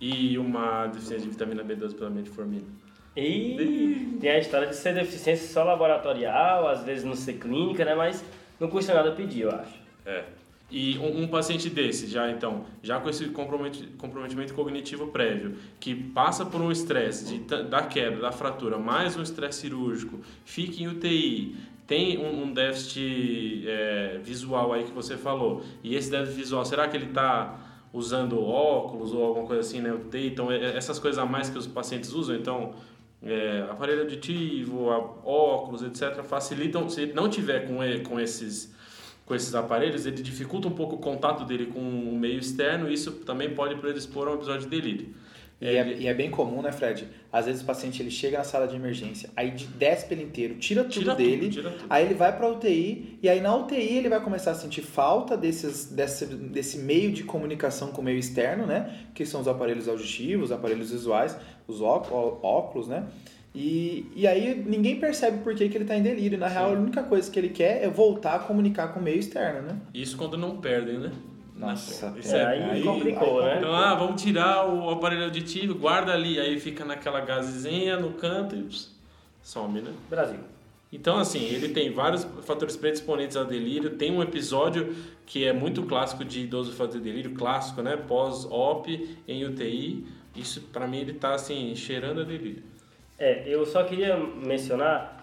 e 0.02 0.36
uma 0.40 0.88
deficiência 0.88 1.26
de 1.26 1.30
vitamina 1.30 1.64
B12 1.64 1.94
pela 1.94 2.10
metformina. 2.10 2.66
E 3.16 4.18
tem 4.20 4.32
a 4.32 4.40
história 4.40 4.68
de 4.68 4.76
ser 4.76 4.96
deficiência 4.96 5.48
só 5.48 5.64
laboratorial, 5.64 6.68
às 6.68 6.84
vezes 6.84 7.04
não 7.04 7.16
ser 7.16 7.34
clínica, 7.34 7.86
né? 7.86 7.94
Mas 7.94 8.24
não 8.60 8.68
custa 8.68 8.94
nada 8.94 9.12
pedir, 9.12 9.42
eu 9.42 9.52
acho. 9.52 9.80
É. 10.06 10.24
E 10.72 10.98
um, 10.98 11.24
um, 11.24 11.28
paciente 11.28 11.70
desse, 11.70 12.08
já 12.08 12.32
então, 12.32 12.66
já 12.82 12.98
com 13.00 13.10
esse 13.10 13.26
comprometimento, 13.28 14.54
cognitivo 14.54 15.08
prévio, 15.08 15.58
que 15.82 15.94
passa 15.94 16.46
por 16.46 16.62
um 16.62 16.72
estresse 16.72 17.40
da 17.70 17.84
quebra, 17.84 18.22
da 18.22 18.32
fratura, 18.32 18.78
mais 18.78 19.18
um 19.18 19.22
estresse 19.22 19.60
cirúrgico, 19.60 20.22
fica 20.46 20.82
em 20.82 20.88
UTI, 20.88 21.58
tem 21.86 22.18
um, 22.18 22.44
um 22.44 22.54
déficit 22.54 23.66
é, 23.68 24.22
visual 24.24 24.72
aí 24.72 24.86
que 24.86 24.92
você 24.92 25.18
falou, 25.18 25.62
e 25.84 25.94
esse 25.94 26.10
déficit 26.10 26.38
visual, 26.38 26.64
será 26.64 26.88
que 26.88 26.96
ele 26.96 27.08
está 27.08 27.61
usando 27.94 28.42
óculos 28.42 29.14
ou 29.14 29.24
alguma 29.24 29.46
coisa 29.46 29.62
assim, 29.62 29.82
né? 29.82 29.98
Então, 30.14 30.52
é, 30.52 30.78
essas 30.78 31.00
coisas 31.00 31.18
a 31.18 31.26
mais 31.26 31.50
que 31.50 31.58
os 31.58 31.68
pacientes 31.68 32.14
usam, 32.14 32.36
então, 32.36 32.74
é, 33.22 33.66
aparelho 33.70 34.02
auditivo, 34.02 34.86
óculos, 35.24 35.84
etc., 35.84 36.24
facilitam, 36.24 36.90
se 36.90 37.02
ele 37.02 37.14
não 37.14 37.30
tiver 37.30 37.68
com, 37.68 37.78
com 38.08 38.20
esses 38.20 38.72
com 39.24 39.36
esses 39.36 39.56
aparelhos, 39.56 40.06
ele 40.06 40.22
dificulta 40.22 40.68
um 40.68 40.72
pouco 40.72 40.96
o 40.96 40.98
contato 40.98 41.46
dele 41.46 41.68
com 41.68 41.80
o 41.80 42.18
meio 42.18 42.38
externo 42.38 42.90
e 42.90 42.94
isso 42.94 43.12
também 43.12 43.56
pode 43.56 43.76
predispor 43.76 44.28
a 44.28 44.32
um 44.32 44.34
episódio 44.34 44.68
de 44.68 44.68
delírio. 44.68 45.14
E 45.62 45.68
é, 45.68 45.98
e 46.00 46.08
é, 46.08 46.14
bem 46.14 46.32
comum, 46.32 46.64
né, 46.64 46.72
Fred? 46.72 47.08
Às 47.32 47.46
vezes 47.46 47.62
o 47.62 47.66
paciente 47.66 48.02
ele 48.02 48.10
chega 48.10 48.40
na 48.40 48.44
sala 48.44 48.68
de 48.68 48.76
emergência, 48.76 49.30
aí 49.36 49.52
desce 49.78 50.08
pelo 50.08 50.24
inteiro, 50.24 50.56
tira 50.56 50.84
tudo 50.84 50.94
tira 50.94 51.16
dele, 51.16 51.42
tudo, 51.42 51.52
tira 51.52 51.70
tudo. 51.70 51.86
aí 51.88 52.06
ele 52.06 52.16
vai 52.16 52.36
para 52.36 52.50
UTI 52.50 53.20
e 53.22 53.30
aí 53.30 53.40
na 53.40 53.56
UTI 53.56 53.98
ele 53.98 54.10
vai 54.10 54.20
começar 54.22 54.52
a 54.52 54.56
sentir 54.56 54.82
falta 54.82 55.38
desses, 55.38 55.86
desse, 55.86 56.26
desse 56.26 56.80
meio 56.80 57.12
de 57.12 57.24
comunicação 57.24 57.92
com 57.92 58.02
o 58.02 58.04
meio 58.04 58.18
externo, 58.18 58.66
né? 58.66 59.06
Que 59.14 59.24
são 59.24 59.40
os 59.40 59.48
aparelhos 59.48 59.88
auditivos, 59.88 60.46
os 60.46 60.52
aparelhos 60.52 60.90
visuais, 60.90 61.38
os 61.68 61.80
óculos, 61.80 62.88
né? 62.88 63.06
E, 63.54 64.10
e 64.16 64.26
aí 64.26 64.64
ninguém 64.66 65.00
percebe 65.00 65.44
por 65.44 65.54
que, 65.54 65.68
que 65.68 65.78
ele 65.78 65.84
está 65.84 65.96
em 65.96 66.02
delírio. 66.02 66.38
Na 66.40 66.48
real, 66.48 66.72
a 66.72 66.74
única 66.74 67.04
coisa 67.04 67.30
que 67.30 67.38
ele 67.38 67.50
quer 67.50 67.84
é 67.84 67.90
voltar 67.90 68.36
a 68.36 68.40
comunicar 68.40 68.94
com 68.94 69.00
o 69.00 69.04
meio 69.04 69.20
externo, 69.20 69.62
né? 69.62 69.78
Isso 69.94 70.18
quando 70.18 70.38
não 70.38 70.58
perdem, 70.58 70.98
né? 70.98 71.12
Nossa, 71.62 72.14
Isso 72.18 72.36
É, 72.36 72.40
é, 72.40 72.46
aí, 72.46 72.64
aí- 72.64 72.84
complicou, 72.84 73.40
aí 73.42 73.46
né? 73.46 73.58
Então, 73.60 73.74
ah, 73.74 73.94
vamos 73.96 74.22
tirar 74.22 74.68
o 74.68 74.90
aparelho 74.90 75.26
auditivo, 75.26 75.76
guarda 75.76 76.12
ali, 76.14 76.40
aí 76.40 76.60
fica 76.60 76.84
naquela 76.84 77.22
gazezinha 77.22 77.98
no 77.98 78.14
canto 78.14 78.56
e 78.56 78.64
pss, 78.64 78.90
some, 79.44 79.80
né? 79.82 79.92
Brasil. 80.10 80.40
Então, 80.94 81.18
assim, 81.18 81.46
ele 81.46 81.70
tem 81.70 81.94
vários 81.94 82.26
fatores 82.44 82.76
predisponentes 82.76 83.38
ao 83.38 83.46
delírio. 83.46 83.92
Tem 83.92 84.12
um 84.12 84.22
episódio 84.22 84.94
que 85.26 85.46
é 85.46 85.54
muito 85.54 85.84
clássico 85.84 86.26
de 86.26 86.42
idoso 86.42 86.74
fazer 86.74 87.00
delírio, 87.00 87.34
clássico, 87.34 87.82
né? 87.82 87.96
Pós-op, 87.96 89.18
em 89.26 89.46
UTI. 89.46 90.06
Isso, 90.36 90.60
pra 90.74 90.88
mim, 90.88 90.98
ele 91.00 91.14
tá, 91.14 91.34
assim, 91.36 91.74
cheirando 91.76 92.22
a 92.22 92.24
delírio. 92.26 92.64
É, 93.18 93.44
eu 93.48 93.66
só 93.66 93.84
queria 93.84 94.18
mencionar 94.18 95.21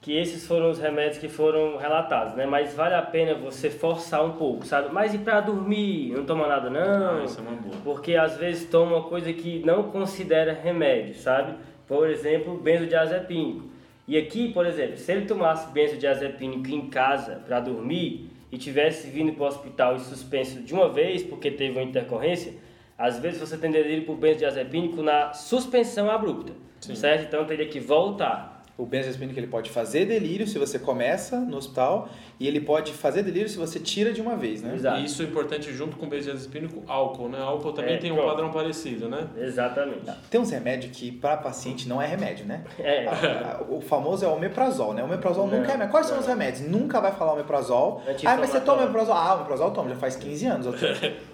que 0.00 0.16
esses 0.16 0.46
foram 0.46 0.70
os 0.70 0.78
remédios 0.78 1.18
que 1.18 1.28
foram 1.28 1.76
relatados, 1.76 2.34
né? 2.34 2.46
Mas 2.46 2.74
vale 2.74 2.94
a 2.94 3.02
pena 3.02 3.34
você 3.34 3.68
forçar 3.68 4.24
um 4.24 4.32
pouco, 4.32 4.64
sabe? 4.64 4.92
Mas 4.92 5.12
e 5.12 5.18
pra 5.18 5.40
dormir? 5.40 6.12
Não 6.12 6.24
toma 6.24 6.46
nada 6.46 6.70
não? 6.70 7.20
Ah, 7.20 7.24
isso 7.24 7.40
é 7.40 7.42
uma 7.42 7.56
boa. 7.56 7.74
Porque 7.82 8.14
às 8.14 8.36
vezes 8.36 8.68
toma 8.68 8.96
uma 8.96 9.08
coisa 9.08 9.32
que 9.32 9.58
não 9.64 9.84
considera 9.84 10.52
remédio, 10.52 11.14
sabe? 11.14 11.54
Por 11.86 12.08
exemplo, 12.08 12.56
benzodiazepínico. 12.58 13.68
E 14.06 14.16
aqui, 14.16 14.52
por 14.52 14.64
exemplo, 14.64 14.96
se 14.96 15.10
ele 15.12 15.26
tomasse 15.26 15.70
benzodiazepínico 15.72 16.70
em 16.70 16.88
casa 16.88 17.42
para 17.44 17.60
dormir 17.60 18.30
e 18.50 18.56
tivesse 18.56 19.10
vindo 19.10 19.32
para 19.32 19.44
o 19.44 19.48
hospital 19.48 19.96
e 19.96 20.00
suspenso 20.00 20.62
de 20.62 20.72
uma 20.72 20.88
vez 20.88 21.22
porque 21.22 21.50
teve 21.50 21.72
uma 21.72 21.82
intercorrência, 21.82 22.54
às 22.96 23.18
vezes 23.18 23.38
você 23.38 23.58
tem 23.58 23.70
delírio 23.70 24.04
por 24.04 24.16
benzodiazepínico 24.16 25.02
na 25.02 25.32
suspensão 25.34 26.10
abrupta, 26.10 26.52
certo? 26.80 27.26
Então 27.26 27.44
teria 27.44 27.66
que 27.66 27.80
voltar. 27.80 28.57
O 28.78 28.86
benzodiazepínico 28.86 29.38
ele 29.40 29.48
pode 29.48 29.70
fazer 29.70 30.04
delírio 30.06 30.46
se 30.46 30.56
você 30.56 30.78
começa 30.78 31.40
no 31.40 31.56
hospital 31.56 32.08
e 32.38 32.46
ele 32.46 32.60
pode 32.60 32.92
fazer 32.92 33.24
delírio 33.24 33.48
se 33.48 33.56
você 33.58 33.80
tira 33.80 34.12
de 34.12 34.20
uma 34.22 34.36
vez, 34.36 34.62
né? 34.62 34.72
Exato. 34.76 35.00
E 35.00 35.04
isso 35.04 35.20
é 35.20 35.24
importante 35.24 35.72
junto 35.72 35.96
com 35.96 36.06
o 36.06 36.08
benzodiazepínico, 36.08 36.84
álcool, 36.86 37.28
né? 37.28 37.40
Álcool 37.40 37.72
também 37.72 37.94
É, 37.94 37.98
tem 37.98 38.12
um 38.12 38.14
pronto. 38.14 38.30
padrão 38.30 38.52
parecido, 38.52 39.08
né? 39.08 39.26
Exatamente. 39.36 40.02
Tem 40.30 40.40
uns 40.40 40.50
remédios 40.52 40.96
que 40.96 41.10
para 41.10 41.36
paciente 41.38 41.88
não 41.88 42.00
é 42.00 42.06
remédio, 42.06 42.46
né? 42.46 42.62
É. 42.78 43.04
Ah, 43.08 43.60
O 43.68 43.80
famoso 43.80 44.24
é 44.24 44.28
o 44.28 44.34
omeprazol, 44.34 44.94
né? 44.94 45.02
O 45.02 45.06
omeprazol 45.06 45.48
Não, 45.48 45.56
nunca 45.58 45.70
é 45.70 45.72
remédio. 45.72 45.90
Quais 45.90 46.06
são 46.06 46.16
os 46.16 46.26
remédios? 46.28 46.68
Nunca 46.70 47.00
vai 47.00 47.10
falar 47.10 47.32
omeprazol. 47.32 48.00
Ah, 48.24 48.36
mas 48.36 48.50
você 48.50 48.60
toma 48.60 48.84
omeprazol? 48.84 49.14
Ah, 49.16 49.34
omeprazol 49.34 49.68
eu 49.70 49.74
tomo, 49.74 49.88
já 49.88 49.96
faz 49.96 50.14
15 50.14 50.46
anos. 50.46 50.66
Eu 50.66 50.72
tomo. 50.72 50.92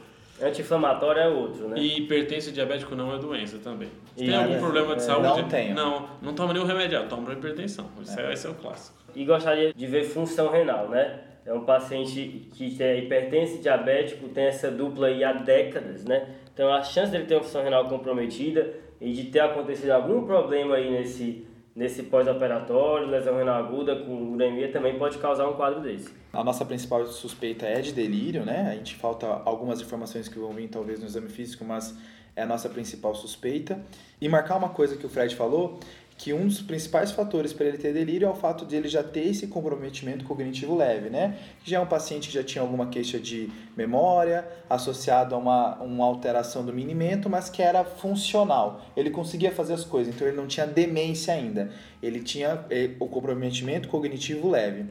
Anti-inflamatório 0.48 1.20
é 1.22 1.28
outro, 1.28 1.68
né? 1.68 1.76
E 1.78 1.98
hipertensão 1.98 2.52
diabético 2.52 2.94
não 2.94 3.14
é 3.14 3.18
doença 3.18 3.58
também. 3.58 3.88
Se 4.16 4.24
E- 4.24 4.26
tem 4.28 4.36
algum 4.36 4.54
é, 4.54 4.58
problema 4.58 4.94
de 4.96 5.02
é, 5.02 5.04
saúde? 5.06 5.28
não 5.42 5.48
tenho. 5.48 5.74
Não, 5.74 6.08
não 6.22 6.34
toma 6.34 6.52
nenhum 6.52 6.66
remédio, 6.66 6.98
ah, 6.98 7.02
toma 7.04 7.32
hipertensão. 7.32 7.86
Isso 8.02 8.18
é, 8.18 8.32
esse 8.32 8.46
é 8.46 8.50
o 8.50 8.54
clássico. 8.54 8.96
E 9.14 9.24
gostaria 9.24 9.72
de 9.72 9.86
ver 9.86 10.04
função 10.04 10.50
renal, 10.50 10.88
né? 10.88 11.20
É 11.46 11.52
um 11.52 11.64
paciente 11.64 12.48
que 12.54 12.74
tem 12.74 13.00
hipertenso 13.04 13.56
e 13.56 13.58
diabético, 13.58 14.28
tem 14.28 14.44
essa 14.46 14.70
dupla 14.70 15.08
aí 15.08 15.22
há 15.22 15.32
décadas, 15.32 16.04
né? 16.04 16.26
Então 16.52 16.72
a 16.72 16.82
chance 16.82 17.12
dele 17.12 17.24
ter 17.24 17.34
uma 17.34 17.42
função 17.42 17.62
renal 17.62 17.84
comprometida 17.88 18.72
e 19.00 19.12
de 19.12 19.24
ter 19.24 19.40
acontecido 19.40 19.90
algum 19.90 20.24
problema 20.24 20.76
aí 20.76 20.90
nesse, 20.90 21.46
nesse 21.74 22.04
pós-operatório, 22.04 23.08
lesão 23.08 23.36
renal 23.36 23.64
aguda 23.64 23.96
com 23.96 24.32
uremia 24.32 24.70
também 24.70 24.98
pode 24.98 25.18
causar 25.18 25.48
um 25.48 25.54
quadro 25.54 25.80
desse. 25.80 26.10
A 26.32 26.44
nossa 26.44 26.64
principal 26.64 27.04
suspeita 27.06 27.66
é 27.66 27.80
de 27.80 27.92
delírio, 27.92 28.44
né? 28.44 28.70
A 28.70 28.74
gente 28.76 28.94
falta 28.94 29.26
algumas 29.44 29.80
informações 29.80 30.28
que 30.28 30.38
vão 30.38 30.52
vir 30.52 30.68
talvez 30.68 31.00
no 31.00 31.06
exame 31.06 31.28
físico, 31.28 31.64
mas 31.64 31.96
é 32.36 32.42
a 32.42 32.46
nossa 32.46 32.68
principal 32.68 33.14
suspeita. 33.14 33.80
E 34.20 34.28
marcar 34.28 34.56
uma 34.56 34.68
coisa 34.68 34.96
que 34.96 35.06
o 35.06 35.08
Fred 35.08 35.34
falou, 35.34 35.78
que 36.16 36.32
um 36.32 36.46
dos 36.46 36.62
principais 36.62 37.10
fatores 37.10 37.52
para 37.52 37.66
ele 37.66 37.76
ter 37.76 37.92
delírio 37.92 38.26
é 38.26 38.30
o 38.30 38.34
fato 38.34 38.64
de 38.64 38.76
ele 38.76 38.88
já 38.88 39.02
ter 39.02 39.26
esse 39.26 39.48
comprometimento 39.48 40.24
cognitivo 40.24 40.76
leve, 40.76 41.10
né? 41.10 41.38
Já 41.64 41.78
é 41.78 41.80
um 41.80 41.86
paciente 41.86 42.28
que 42.28 42.34
já 42.34 42.44
tinha 42.44 42.62
alguma 42.62 42.86
queixa 42.86 43.18
de 43.18 43.50
memória, 43.76 44.46
associado 44.70 45.34
a 45.34 45.38
uma, 45.38 45.74
uma 45.82 46.04
alteração 46.04 46.64
do 46.64 46.72
minimento, 46.72 47.28
mas 47.28 47.50
que 47.50 47.60
era 47.60 47.84
funcional. 47.84 48.80
Ele 48.96 49.10
conseguia 49.10 49.50
fazer 49.50 49.74
as 49.74 49.84
coisas, 49.84 50.14
então 50.14 50.26
ele 50.26 50.36
não 50.36 50.46
tinha 50.46 50.66
demência 50.66 51.34
ainda. 51.34 51.70
Ele 52.00 52.20
tinha 52.20 52.64
eh, 52.70 52.90
o 53.00 53.08
comprometimento 53.08 53.88
cognitivo 53.88 54.48
leve. 54.48 54.86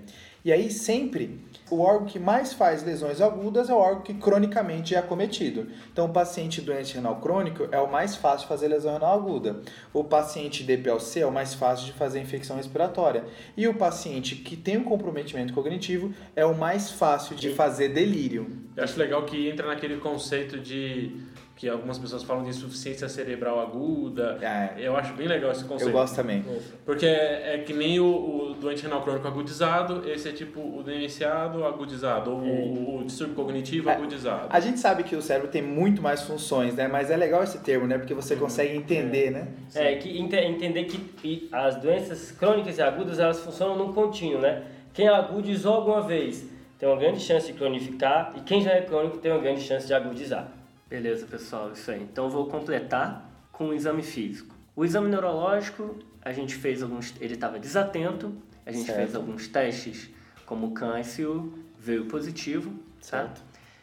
E 0.46 0.52
aí 0.52 0.70
sempre 0.70 1.40
o 1.74 1.80
órgão 1.80 2.06
que 2.06 2.20
mais 2.20 2.54
faz 2.54 2.84
lesões 2.84 3.22
agudas 3.22 3.70
é 3.70 3.74
o 3.74 3.78
órgão 3.78 4.04
que 4.04 4.14
cronicamente 4.14 4.94
é 4.94 4.98
acometido. 5.00 5.68
Então, 5.92 6.06
o 6.06 6.10
paciente 6.10 6.62
doente 6.62 6.96
renal 6.96 7.20
crônico 7.20 7.68
é 7.72 7.80
o 7.80 7.92
mais 7.92 8.16
fácil 8.16 8.42
de 8.42 8.48
fazer 8.48 8.68
lesão 8.68 8.94
renal 8.94 9.18
aguda. 9.18 9.62
O 9.94 10.04
paciente 10.04 10.64
DPLC 10.64 11.22
é 11.22 11.26
o 11.26 11.32
mais 11.32 11.54
fácil 11.54 11.86
de 11.86 11.94
fazer 11.94 12.20
infecção 12.20 12.58
respiratória. 12.58 13.24
E 13.58 13.68
o 13.68 13.74
paciente 13.74 14.36
que 14.36 14.56
tem 14.56 14.78
um 14.78 14.84
comprometimento 14.84 15.54
cognitivo 15.54 16.14
é 16.36 16.46
o 16.46 16.56
mais 16.56 16.92
fácil 16.92 17.36
de 17.36 17.50
fazer 17.52 17.90
delírio. 17.90 18.48
Eu 18.76 18.84
acho 18.84 19.00
legal 19.00 19.24
que 19.24 19.50
entra 19.50 19.68
naquele 19.68 19.98
conceito 19.98 20.60
de 20.60 21.16
que 21.56 21.70
algumas 21.70 22.00
pessoas 22.00 22.24
falam 22.24 22.44
de 22.44 22.50
insuficiência 22.50 23.08
cerebral 23.08 23.60
aguda. 23.60 24.38
É. 24.42 24.74
Eu 24.78 24.98
acho 24.98 25.14
bem 25.14 25.28
legal 25.28 25.52
esse 25.52 25.64
conceito. 25.66 25.90
Eu 25.90 25.94
gosto 25.94 26.16
também. 26.16 26.44
Porque 26.84 27.06
é, 27.06 27.56
é 27.56 27.58
que 27.60 27.74
nem 27.74 28.00
o, 28.00 28.06
o 28.06 28.54
doente 28.56 28.82
renal 28.82 29.02
crônico 29.04 29.28
agudizado, 29.28 30.04
esse 30.10 30.28
é 30.28 30.32
tipo 30.32 30.60
o 30.60 30.82
demenciado 30.84 31.64
agudizado, 31.64 32.32
ou 32.32 32.38
o, 32.40 33.00
o 33.02 33.04
distúrbio 33.04 33.36
cognitivo 33.36 33.90
É. 33.90 33.94
agudizado. 33.94 34.48
A 34.50 34.60
gente 34.60 34.80
sabe 34.80 35.04
que 35.04 35.16
o 35.16 35.22
cérebro 35.22 35.50
tem 35.52 35.62
muito 35.62 36.02
mais 36.02 36.24
funções, 36.24 36.74
né? 36.76 36.88
Mas 36.88 37.12
é 37.12 37.16
legal 37.16 37.44
esse 37.44 37.60
termo, 37.60 37.86
né? 37.86 37.98
Porque 38.00 38.14
você 38.16 38.36
consegue 38.36 38.76
entender, 38.76 39.30
né? 39.32 39.48
É, 39.76 39.96
que 39.96 40.18
ente- 40.20 40.36
entender 40.36 40.86
que 40.86 41.48
as 41.52 41.76
doenças 41.76 42.32
crônicas 42.32 42.78
e 42.80 42.82
agudas 42.82 43.20
elas 43.20 43.40
funcionam 43.40 43.78
num 43.78 43.94
contínuo, 43.94 44.42
né? 44.42 44.64
Quem 44.92 45.08
agudizou 45.08 45.76
alguma 45.76 46.02
vez 46.02 46.46
tem 46.80 46.90
uma 46.90 46.98
grande 46.98 47.20
chance 47.20 47.46
de 47.48 47.54
cronificar 47.54 48.34
e 48.36 48.42
quem 48.42 48.62
já 48.62 48.72
é 48.72 48.82
crônico 48.82 49.20
tem 49.20 49.32
uma 49.32 49.40
grande 49.40 49.62
chance 49.62 49.86
de 49.88 49.94
agudizar. 49.94 50.52
Beleza, 50.94 51.26
pessoal, 51.26 51.72
isso 51.72 51.90
aí. 51.90 52.04
Então 52.04 52.26
eu 52.26 52.30
vou 52.30 52.46
completar 52.46 53.28
com 53.52 53.70
o 53.70 53.74
exame 53.74 54.04
físico. 54.04 54.56
O 54.76 54.86
exame 54.86 55.10
neurológico, 55.10 55.98
a 56.22 56.32
gente 56.32 56.54
fez 56.54 56.84
alguns. 56.84 57.16
Ele 57.20 57.34
estava 57.34 57.58
desatento, 57.58 58.32
a 58.64 58.72
gente 58.72 58.86
Certo. 58.86 58.98
fez 58.98 59.16
alguns 59.16 59.48
testes, 59.48 60.12
como 60.46 60.68
o 60.68 60.72
CAN-SU, 60.72 61.52
veio 61.80 62.06
positivo, 62.06 62.72
certo? 63.02 63.42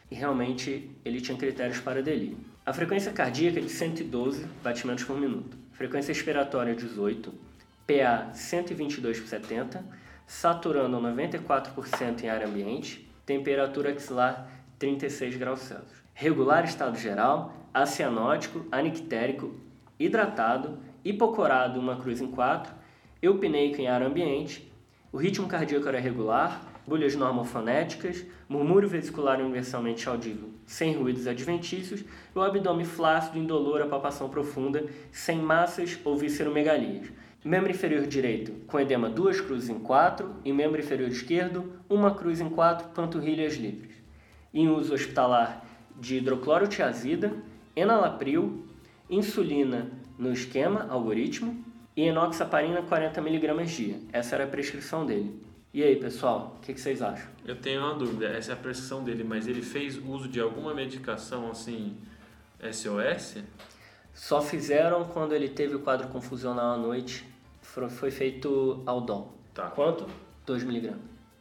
E 0.09 0.15
realmente 0.15 0.89
ele 1.03 1.19
tinha 1.19 1.37
critérios 1.37 1.81
para 1.81 2.01
delírio. 2.01 2.37
A 2.65 2.71
frequência 2.71 3.11
cardíaca 3.11 3.59
é 3.59 3.61
de 3.61 3.69
112 3.69 4.45
batimentos 4.63 5.03
por 5.03 5.19
minuto, 5.19 5.57
frequência 5.73 6.13
expiratória 6.13 6.73
18, 6.73 7.33
PA 7.85 8.29
122 8.33 9.19
por 9.19 9.27
70, 9.27 9.83
saturando 10.25 10.95
94% 10.97 12.23
em 12.23 12.29
ar 12.29 12.41
ambiente, 12.41 13.05
temperatura 13.25 13.91
axilar 13.91 14.49
36 14.79 15.35
graus 15.35 15.59
Celsius. 15.59 16.00
Regular 16.13 16.65
estado 16.65 16.97
geral, 16.97 17.53
acianótico, 17.73 18.65
anictérico, 18.71 19.55
hidratado, 19.99 20.79
hipocorado 21.03 21.79
uma 21.79 21.95
cruz 21.95 22.21
em 22.21 22.27
4, 22.29 22.73
eupneico 23.21 23.79
em 23.79 23.87
ar 23.87 24.01
ambiente, 24.01 24.71
o 25.11 25.17
ritmo 25.17 25.47
cardíaco 25.47 25.87
era 25.87 25.99
regular, 25.99 26.61
bolhas 26.87 27.15
normofonéticas, 27.15 28.25
murmúrio 28.47 28.87
vesicular 28.87 29.39
universalmente 29.39 30.07
audível, 30.07 30.49
sem 30.65 30.93
ruídos 30.93 31.27
adventícios, 31.27 32.01
e 32.01 32.05
o 32.37 32.41
abdômen 32.41 32.85
flácido, 32.85 33.37
indolor, 33.37 33.81
a 33.81 33.87
palpação 33.87 34.29
profunda, 34.29 34.85
sem 35.11 35.37
massas 35.37 35.99
ou 36.03 36.15
visceromegalias. 36.15 37.11
Membro 37.43 37.71
inferior 37.71 38.05
direito 38.05 38.53
com 38.67 38.79
edema 38.79 39.09
duas 39.09 39.41
cruzes 39.41 39.69
em 39.69 39.79
4 39.79 40.35
e 40.45 40.53
membro 40.53 40.79
inferior 40.79 41.09
esquerdo 41.09 41.73
uma 41.89 42.13
cruz 42.13 42.39
em 42.39 42.49
4, 42.49 42.89
panturrilhas 42.89 43.55
livres. 43.55 43.95
Em 44.53 44.69
uso 44.69 44.93
hospitalar 44.93 45.65
de 46.01 46.17
hidroclorotiazida, 46.17 47.31
enalapril, 47.75 48.65
insulina 49.09 49.89
no 50.17 50.33
esquema, 50.33 50.87
algoritmo, 50.89 51.63
e 51.95 52.03
enoxaparina 52.07 52.81
40mg 52.81 53.65
dia. 53.65 53.99
Essa 54.11 54.35
era 54.35 54.45
a 54.45 54.47
prescrição 54.47 55.05
dele. 55.05 55.39
E 55.73 55.83
aí, 55.83 55.95
pessoal, 55.95 56.57
o 56.57 56.65
que, 56.65 56.73
que 56.73 56.81
vocês 56.81 57.01
acham? 57.01 57.29
Eu 57.45 57.55
tenho 57.55 57.81
uma 57.81 57.93
dúvida, 57.93 58.27
essa 58.27 58.51
é 58.51 58.53
a 58.53 58.57
prescrição 58.57 59.03
dele, 59.03 59.23
mas 59.23 59.47
ele 59.47 59.61
fez 59.61 59.97
uso 59.97 60.27
de 60.27 60.39
alguma 60.39 60.73
medicação 60.73 61.49
assim, 61.49 61.95
SOS? 62.71 63.37
Só 64.13 64.41
fizeram 64.41 65.05
quando 65.05 65.33
ele 65.33 65.47
teve 65.49 65.75
o 65.75 65.79
quadro 65.79 66.07
confusional 66.09 66.73
à 66.75 66.77
noite. 66.77 67.25
Foi 67.61 68.11
feito 68.11 68.83
Aldol, 68.85 69.33
Tá, 69.53 69.69
Quanto? 69.69 70.05
2mg. 70.45 70.93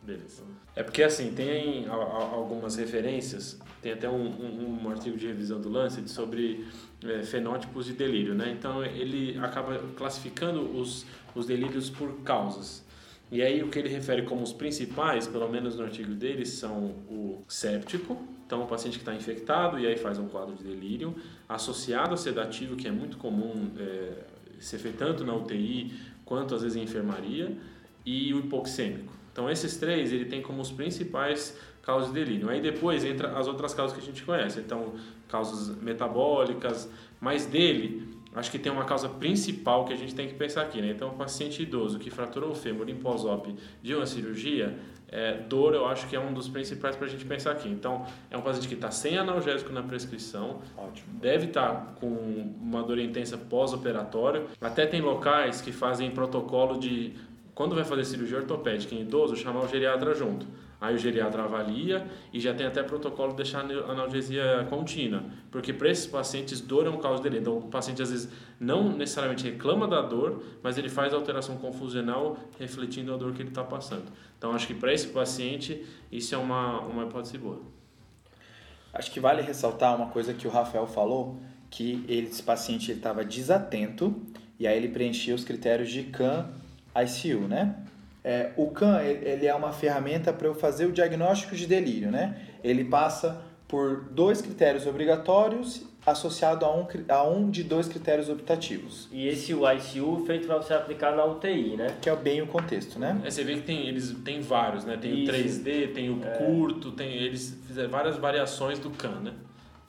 beleza. 0.02 0.44
É 0.76 0.82
porque 0.84 1.02
assim, 1.02 1.32
tem 1.32 1.86
algumas 1.88 2.76
referências, 2.76 3.58
tem 3.82 3.92
até 3.92 4.08
um, 4.08 4.26
um- 4.26 4.80
um 4.84 4.90
artigo 4.90 5.16
de 5.16 5.26
revisão 5.26 5.60
do 5.60 5.68
Lancet 5.68 6.08
sobre 6.10 6.66
é, 7.04 7.22
fenótipos 7.22 7.86
de 7.86 7.92
delírio, 7.94 8.34
né? 8.34 8.54
Então 8.58 8.84
ele 8.84 9.38
acaba 9.38 9.78
classificando 9.96 10.60
os, 10.78 11.06
os 11.34 11.46
delírios 11.46 11.88
por 11.90 12.20
causas. 12.22 12.84
E 13.32 13.40
aí 13.42 13.62
o 13.62 13.68
que 13.68 13.78
ele 13.78 13.88
refere 13.88 14.22
como 14.22 14.42
os 14.42 14.52
principais, 14.52 15.26
pelo 15.28 15.48
menos 15.48 15.76
no 15.76 15.84
artigo 15.84 16.12
dele, 16.14 16.44
são 16.44 16.86
o 17.08 17.42
séptico, 17.48 18.20
então 18.44 18.62
o 18.62 18.66
paciente 18.66 18.94
que 18.98 19.02
está 19.02 19.14
infectado 19.14 19.78
e 19.78 19.86
aí 19.86 19.96
faz 19.96 20.18
um 20.18 20.26
quadro 20.26 20.54
de 20.56 20.64
delírio, 20.64 21.14
associado 21.48 22.12
a 22.12 22.16
sedativo, 22.16 22.74
que 22.74 22.88
é 22.88 22.90
muito 22.90 23.16
comum 23.18 23.70
é, 23.78 24.24
ser 24.58 24.78
feito 24.78 24.98
tanto 24.98 25.24
na 25.24 25.32
UTI 25.34 25.92
quanto 26.24 26.54
às 26.56 26.62
vezes 26.62 26.76
em 26.76 26.82
enfermaria, 26.82 27.56
e 28.04 28.34
o 28.34 28.40
hipoxêmico. 28.40 29.12
Então 29.32 29.48
esses 29.48 29.76
três 29.76 30.12
ele 30.12 30.24
tem 30.24 30.42
como 30.42 30.60
os 30.60 30.72
principais 30.72 31.56
causas 31.90 32.12
de 32.12 32.14
delírio. 32.14 32.48
Aí 32.48 32.60
depois 32.60 33.04
entra 33.04 33.36
as 33.36 33.48
outras 33.48 33.74
causas 33.74 33.96
que 33.96 34.02
a 34.02 34.06
gente 34.06 34.22
conhece, 34.22 34.60
então 34.60 34.94
causas 35.28 35.76
metabólicas, 35.82 36.88
mas 37.20 37.46
dele 37.46 38.08
acho 38.34 38.48
que 38.48 38.60
tem 38.60 38.70
uma 38.70 38.84
causa 38.84 39.08
principal 39.08 39.84
que 39.84 39.92
a 39.92 39.96
gente 39.96 40.14
tem 40.14 40.28
que 40.28 40.34
pensar 40.34 40.62
aqui, 40.62 40.80
né? 40.80 40.90
Então, 40.90 41.08
o 41.08 41.14
paciente 41.14 41.62
idoso 41.62 41.98
que 41.98 42.10
fraturou 42.10 42.52
o 42.52 42.54
fêmur 42.54 42.88
em 42.88 42.94
pós-op 42.94 43.52
de 43.82 43.92
uma 43.92 44.06
cirurgia, 44.06 44.78
é, 45.08 45.34
dor 45.34 45.74
eu 45.74 45.84
acho 45.86 46.06
que 46.06 46.14
é 46.14 46.20
um 46.20 46.32
dos 46.32 46.48
principais 46.48 46.94
para 46.94 47.06
a 47.06 47.10
gente 47.10 47.24
pensar 47.24 47.50
aqui. 47.50 47.68
Então, 47.68 48.06
é 48.30 48.38
um 48.38 48.40
paciente 48.40 48.68
que 48.68 48.74
está 48.74 48.92
sem 48.92 49.18
analgésico 49.18 49.72
na 49.72 49.82
prescrição, 49.82 50.60
Ótimo. 50.78 51.18
deve 51.20 51.46
estar 51.46 51.70
tá 51.70 51.92
com 51.98 52.06
uma 52.06 52.84
dor 52.84 53.00
intensa 53.00 53.36
pós-operatória. 53.36 54.44
Até 54.60 54.86
tem 54.86 55.00
locais 55.00 55.60
que 55.60 55.72
fazem 55.72 56.08
protocolo 56.12 56.78
de, 56.78 57.14
quando 57.52 57.74
vai 57.74 57.82
fazer 57.82 58.04
cirurgia 58.04 58.38
ortopédica 58.38 58.94
em 58.94 59.00
idoso, 59.00 59.34
chamar 59.34 59.64
o 59.64 59.68
geriatra 59.68 60.14
junto. 60.14 60.46
Aí 60.80 60.94
o 60.94 60.98
geriatra 60.98 61.44
avalia 61.44 62.06
e 62.32 62.40
já 62.40 62.54
tem 62.54 62.66
até 62.66 62.82
protocolo 62.82 63.30
de 63.30 63.36
deixar 63.36 63.60
analgesia 63.60 64.66
contínua, 64.70 65.22
porque 65.50 65.74
para 65.74 65.90
esses 65.90 66.06
pacientes 66.06 66.60
dor 66.60 66.86
é 66.86 66.90
um 66.90 66.96
causa 66.96 67.22
dele. 67.22 67.38
Então 67.38 67.58
o 67.58 67.68
paciente 67.68 68.00
às 68.00 68.10
vezes 68.10 68.32
não 68.58 68.96
necessariamente 68.96 69.44
reclama 69.44 69.86
da 69.86 70.00
dor, 70.00 70.42
mas 70.62 70.78
ele 70.78 70.88
faz 70.88 71.12
alteração 71.12 71.58
confusional 71.58 72.38
refletindo 72.58 73.12
a 73.12 73.16
dor 73.18 73.34
que 73.34 73.42
ele 73.42 73.50
está 73.50 73.62
passando. 73.62 74.06
Então 74.38 74.52
acho 74.52 74.66
que 74.66 74.74
para 74.74 74.92
esse 74.92 75.08
paciente 75.08 75.84
isso 76.10 76.34
é 76.34 76.38
uma, 76.38 76.80
uma 76.80 77.04
hipótese 77.04 77.36
boa. 77.36 77.60
Acho 78.92 79.10
que 79.10 79.20
vale 79.20 79.42
ressaltar 79.42 79.94
uma 79.94 80.06
coisa 80.06 80.32
que 80.32 80.48
o 80.48 80.50
Rafael 80.50 80.86
falou, 80.86 81.38
que 81.68 82.04
ele, 82.08 82.26
esse 82.26 82.42
paciente 82.42 82.90
estava 82.90 83.22
desatento 83.22 84.16
e 84.58 84.66
aí 84.66 84.76
ele 84.76 84.88
preenchia 84.88 85.34
os 85.34 85.44
critérios 85.44 85.90
de 85.90 86.04
CAN 86.04 86.50
ICU, 86.96 87.46
né? 87.46 87.84
É, 88.22 88.50
o 88.56 88.68
CAN 88.70 89.02
ele 89.02 89.46
é 89.46 89.54
uma 89.54 89.72
ferramenta 89.72 90.32
para 90.32 90.46
eu 90.46 90.54
fazer 90.54 90.86
o 90.86 90.92
diagnóstico 90.92 91.56
de 91.56 91.66
delírio, 91.66 92.10
né? 92.10 92.36
Ele 92.62 92.84
passa 92.84 93.40
por 93.66 94.04
dois 94.10 94.42
critérios 94.42 94.86
obrigatórios 94.86 95.88
associado 96.04 96.64
a 96.64 96.74
um, 96.74 96.86
a 97.08 97.22
um 97.22 97.50
de 97.50 97.62
dois 97.62 97.86
critérios 97.86 98.28
optativos. 98.28 99.08
E 99.12 99.28
esse 99.28 99.54
o 99.54 99.70
ICU 99.70 100.24
feito 100.26 100.46
para 100.46 100.56
você 100.56 100.74
aplicar 100.74 101.14
na 101.14 101.24
UTI, 101.24 101.76
né? 101.76 101.96
Que 102.00 102.08
é 102.08 102.16
bem 102.16 102.40
o 102.42 102.46
contexto, 102.46 102.98
né? 102.98 103.20
É, 103.24 103.30
você 103.30 103.44
vê 103.44 103.54
que 103.54 103.62
tem, 103.62 103.86
eles 103.86 104.14
têm 104.24 104.40
vários, 104.40 104.84
né? 104.84 104.96
Tem 104.96 105.22
Isso. 105.22 105.30
o 105.30 105.34
3D, 105.34 105.92
tem 105.92 106.10
o 106.10 106.24
é. 106.24 106.30
curto, 106.38 106.92
tem, 106.92 107.12
eles 107.12 107.58
fizeram 107.66 107.90
várias 107.90 108.16
variações 108.16 108.78
do 108.78 108.90
CAN, 108.90 109.20
né? 109.20 109.32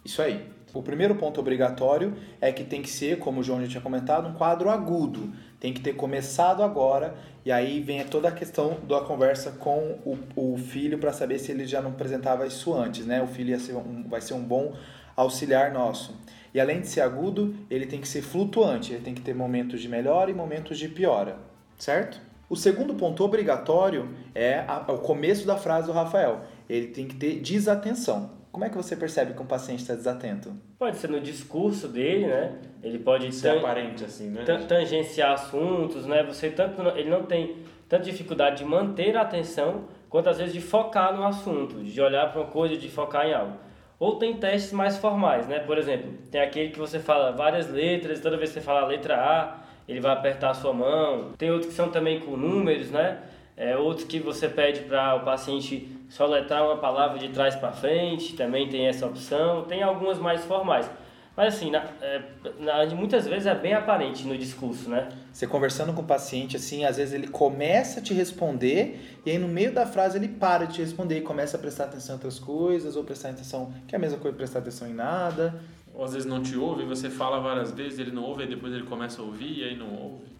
Isso 0.03 0.21
aí. 0.21 0.45
O 0.73 0.81
primeiro 0.81 1.15
ponto 1.15 1.39
obrigatório 1.39 2.13
é 2.39 2.51
que 2.51 2.63
tem 2.63 2.81
que 2.81 2.89
ser, 2.89 3.19
como 3.19 3.41
o 3.41 3.43
João 3.43 3.61
já 3.61 3.67
tinha 3.67 3.81
comentado, 3.81 4.27
um 4.27 4.33
quadro 4.33 4.69
agudo. 4.69 5.33
Tem 5.59 5.73
que 5.73 5.81
ter 5.81 5.93
começado 5.93 6.63
agora 6.63 7.15
e 7.43 7.51
aí 7.51 7.79
vem 7.79 8.03
toda 8.05 8.27
a 8.27 8.31
questão 8.31 8.77
da 8.87 9.01
conversa 9.01 9.51
com 9.51 9.97
o, 10.05 10.17
o 10.35 10.57
filho 10.57 10.99
para 10.99 11.11
saber 11.11 11.39
se 11.39 11.51
ele 11.51 11.65
já 11.65 11.81
não 11.81 11.91
apresentava 11.91 12.45
isso 12.45 12.73
antes, 12.73 13.05
né? 13.05 13.21
O 13.21 13.27
filho 13.27 13.59
ser 13.59 13.75
um, 13.75 14.03
vai 14.07 14.21
ser 14.21 14.35
um 14.35 14.43
bom 14.43 14.73
auxiliar 15.15 15.71
nosso. 15.71 16.15
E 16.53 16.59
além 16.59 16.81
de 16.81 16.87
ser 16.87 17.01
agudo, 17.01 17.55
ele 17.69 17.85
tem 17.85 17.99
que 17.99 18.07
ser 18.07 18.21
flutuante, 18.21 18.93
ele 18.93 19.03
tem 19.03 19.13
que 19.13 19.21
ter 19.21 19.33
momentos 19.33 19.81
de 19.81 19.87
melhora 19.87 20.29
e 20.29 20.33
momentos 20.33 20.77
de 20.77 20.87
piora, 20.87 21.37
certo? 21.77 22.21
O 22.49 22.55
segundo 22.55 22.93
ponto 22.93 23.23
obrigatório 23.23 24.09
é 24.35 24.59
a, 24.67 24.91
o 24.91 24.99
começo 24.99 25.47
da 25.47 25.55
frase 25.55 25.87
do 25.87 25.93
Rafael. 25.93 26.41
Ele 26.69 26.87
tem 26.87 27.07
que 27.07 27.15
ter 27.15 27.39
desatenção. 27.39 28.40
Como 28.51 28.65
é 28.65 28.69
que 28.69 28.75
você 28.75 28.95
percebe 28.97 29.33
que 29.33 29.41
um 29.41 29.45
paciente 29.45 29.79
está 29.79 29.95
desatento? 29.95 30.53
Pode 30.77 30.97
ser 30.97 31.09
no 31.09 31.21
discurso 31.21 31.87
dele, 31.87 32.27
né? 32.27 32.59
Ele 32.83 32.99
pode 32.99 33.31
ser 33.33 33.57
aparente 33.57 34.03
assim, 34.03 34.29
né? 34.29 34.43
Tangenciar 34.67 35.31
assuntos, 35.31 36.05
né? 36.05 36.21
Você 36.23 36.49
tanto 36.49 36.81
ele 36.97 37.09
não 37.09 37.23
tem 37.23 37.55
tanta 37.87 38.03
dificuldade 38.03 38.57
de 38.57 38.65
manter 38.65 39.15
a 39.15 39.21
atenção 39.21 39.85
quanto 40.09 40.29
às 40.29 40.37
vezes 40.37 40.53
de 40.53 40.59
focar 40.59 41.15
no 41.15 41.25
assunto, 41.25 41.81
de 41.81 42.01
olhar 42.01 42.29
para 42.31 42.41
uma 42.41 42.49
coisa, 42.49 42.75
de 42.75 42.89
focar 42.89 43.25
em 43.25 43.33
algo. 43.33 43.53
Ou 43.97 44.17
tem 44.17 44.35
testes 44.35 44.73
mais 44.73 44.97
formais, 44.97 45.47
né? 45.47 45.59
Por 45.59 45.77
exemplo, 45.77 46.11
tem 46.29 46.41
aquele 46.41 46.71
que 46.71 46.79
você 46.79 46.99
fala 46.99 47.31
várias 47.31 47.69
letras, 47.69 48.19
toda 48.19 48.35
vez 48.35 48.49
que 48.49 48.55
você 48.55 48.65
fala 48.65 48.81
a 48.81 48.85
letra 48.87 49.15
A, 49.15 49.59
ele 49.87 50.01
vai 50.01 50.11
apertar 50.11 50.49
a 50.49 50.53
sua 50.53 50.73
mão. 50.73 51.31
Tem 51.37 51.51
outros 51.51 51.69
que 51.69 51.75
são 51.75 51.89
também 51.89 52.19
com 52.19 52.35
números, 52.35 52.91
né? 52.91 53.19
É, 53.55 53.77
outros 53.77 54.05
que 54.05 54.19
você 54.19 54.49
pede 54.49 54.81
para 54.81 55.15
o 55.15 55.23
paciente 55.23 55.87
soletrar 56.11 56.65
uma 56.65 56.77
palavra 56.77 57.17
de 57.17 57.29
trás 57.29 57.55
para 57.55 57.71
frente, 57.71 58.35
também 58.35 58.67
tem 58.67 58.87
essa 58.87 59.05
opção. 59.05 59.63
Tem 59.63 59.81
algumas 59.81 60.19
mais 60.19 60.43
formais. 60.43 60.89
Mas 61.35 61.55
assim, 61.55 61.71
na, 61.71 61.85
é, 62.01 62.21
na, 62.59 62.85
muitas 62.93 63.25
vezes 63.25 63.45
é 63.45 63.55
bem 63.55 63.73
aparente 63.73 64.27
no 64.27 64.37
discurso, 64.37 64.89
né? 64.89 65.07
Você 65.31 65.47
conversando 65.47 65.93
com 65.93 66.01
o 66.01 66.05
paciente, 66.05 66.57
assim, 66.57 66.83
às 66.83 66.97
vezes 66.97 67.13
ele 67.13 67.27
começa 67.27 68.01
a 68.01 68.03
te 68.03 68.13
responder 68.13 69.21
e 69.25 69.31
aí 69.31 69.37
no 69.37 69.47
meio 69.47 69.71
da 69.71 69.85
frase 69.85 70.17
ele 70.17 70.27
para 70.27 70.65
de 70.65 70.73
te 70.73 70.81
responder 70.81 71.19
e 71.19 71.21
começa 71.21 71.55
a 71.55 71.59
prestar 71.59 71.85
atenção 71.85 72.15
em 72.15 72.17
outras 72.17 72.37
coisas 72.37 72.97
ou 72.97 73.05
prestar 73.05 73.29
atenção, 73.29 73.73
que 73.87 73.95
é 73.95 73.97
a 73.97 73.99
mesma 73.99 74.19
coisa 74.19 74.35
prestar 74.35 74.59
atenção 74.59 74.89
em 74.89 74.93
nada. 74.93 75.61
Ou 75.93 76.03
às 76.03 76.11
vezes 76.11 76.27
não 76.27 76.43
te 76.43 76.57
ouve, 76.57 76.83
você 76.83 77.09
fala 77.09 77.39
várias 77.39 77.71
vezes, 77.71 77.97
ele 77.97 78.11
não 78.11 78.23
ouve, 78.23 78.43
e 78.43 78.47
depois 78.47 78.73
ele 78.73 78.83
começa 78.83 79.21
a 79.21 79.25
ouvir 79.25 79.59
e 79.59 79.63
aí 79.63 79.77
não 79.77 79.93
ouve. 79.93 80.30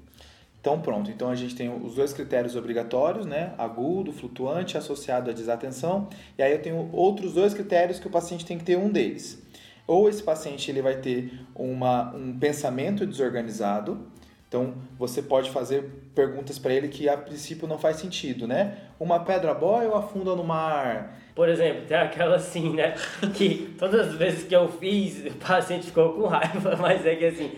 Então 0.62 0.80
pronto, 0.80 1.10
então 1.10 1.30
a 1.30 1.36
gente 1.36 1.56
tem 1.56 1.76
os 1.76 1.96
dois 1.96 2.14
critérios 2.14 2.56
obrigatórios, 2.56 3.26
né? 3.26 3.54
Agudo, 3.58 4.14
flutuante, 4.14 4.78
associado 4.78 5.32
à 5.32 5.34
desatenção. 5.34 6.08
E 6.38 6.44
aí 6.44 6.52
eu 6.52 6.62
tenho 6.62 6.88
outros 6.94 7.34
dois 7.34 7.52
critérios 7.52 8.00
que 8.00 8.06
o 8.06 8.12
paciente 8.12 8.46
tem 8.46 8.60
que 8.60 8.64
ter 8.64 8.78
um 8.78 8.90
deles. 8.90 9.42
Ou 9.88 10.08
esse 10.08 10.22
paciente 10.22 10.70
ele 10.70 10.82
vai 10.82 10.98
ter 10.98 11.34
uma, 11.56 12.16
um 12.16 12.38
pensamento 12.38 13.08
desorganizado, 13.08 14.06
então 14.48 14.76
você 15.00 15.22
pode 15.22 15.50
fazer 15.50 15.90
perguntas 16.14 16.60
para 16.60 16.74
ele 16.74 16.90
que 16.90 17.10
a 17.10 17.18
princípio 17.18 17.68
não 17.68 17.80
faz 17.80 17.96
sentido, 17.96 18.48
né? 18.48 18.78
Uma 19.00 19.22
pedra 19.22 19.54
boia 19.54 19.88
ou 19.90 19.96
afunda 19.96 20.36
no 20.36 20.44
mar? 20.44 21.18
Por 21.34 21.50
exemplo, 21.50 21.86
tem 21.88 21.98
aquela 21.98 22.36
assim, 22.36 22.74
né? 22.76 22.94
Que 23.34 23.74
todas 23.80 24.10
as 24.10 24.16
vezes 24.16 24.44
que 24.44 24.56
eu 24.56 24.68
fiz, 24.68 25.26
o 25.26 25.38
paciente 25.38 25.88
ficou 25.88 26.14
com 26.14 26.28
raiva, 26.28 26.76
mas 26.80 27.06
é 27.06 27.16
que 27.16 27.26
assim, 27.26 27.52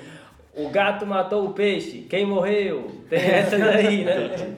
o 0.56 0.70
gato 0.70 1.06
matou 1.06 1.46
o 1.48 1.54
peixe, 1.54 2.06
quem 2.10 2.26
morreu? 2.26 2.92
Tem 3.10 3.20
essa 3.20 3.58
daí, 3.58 4.04
né? 4.04 4.56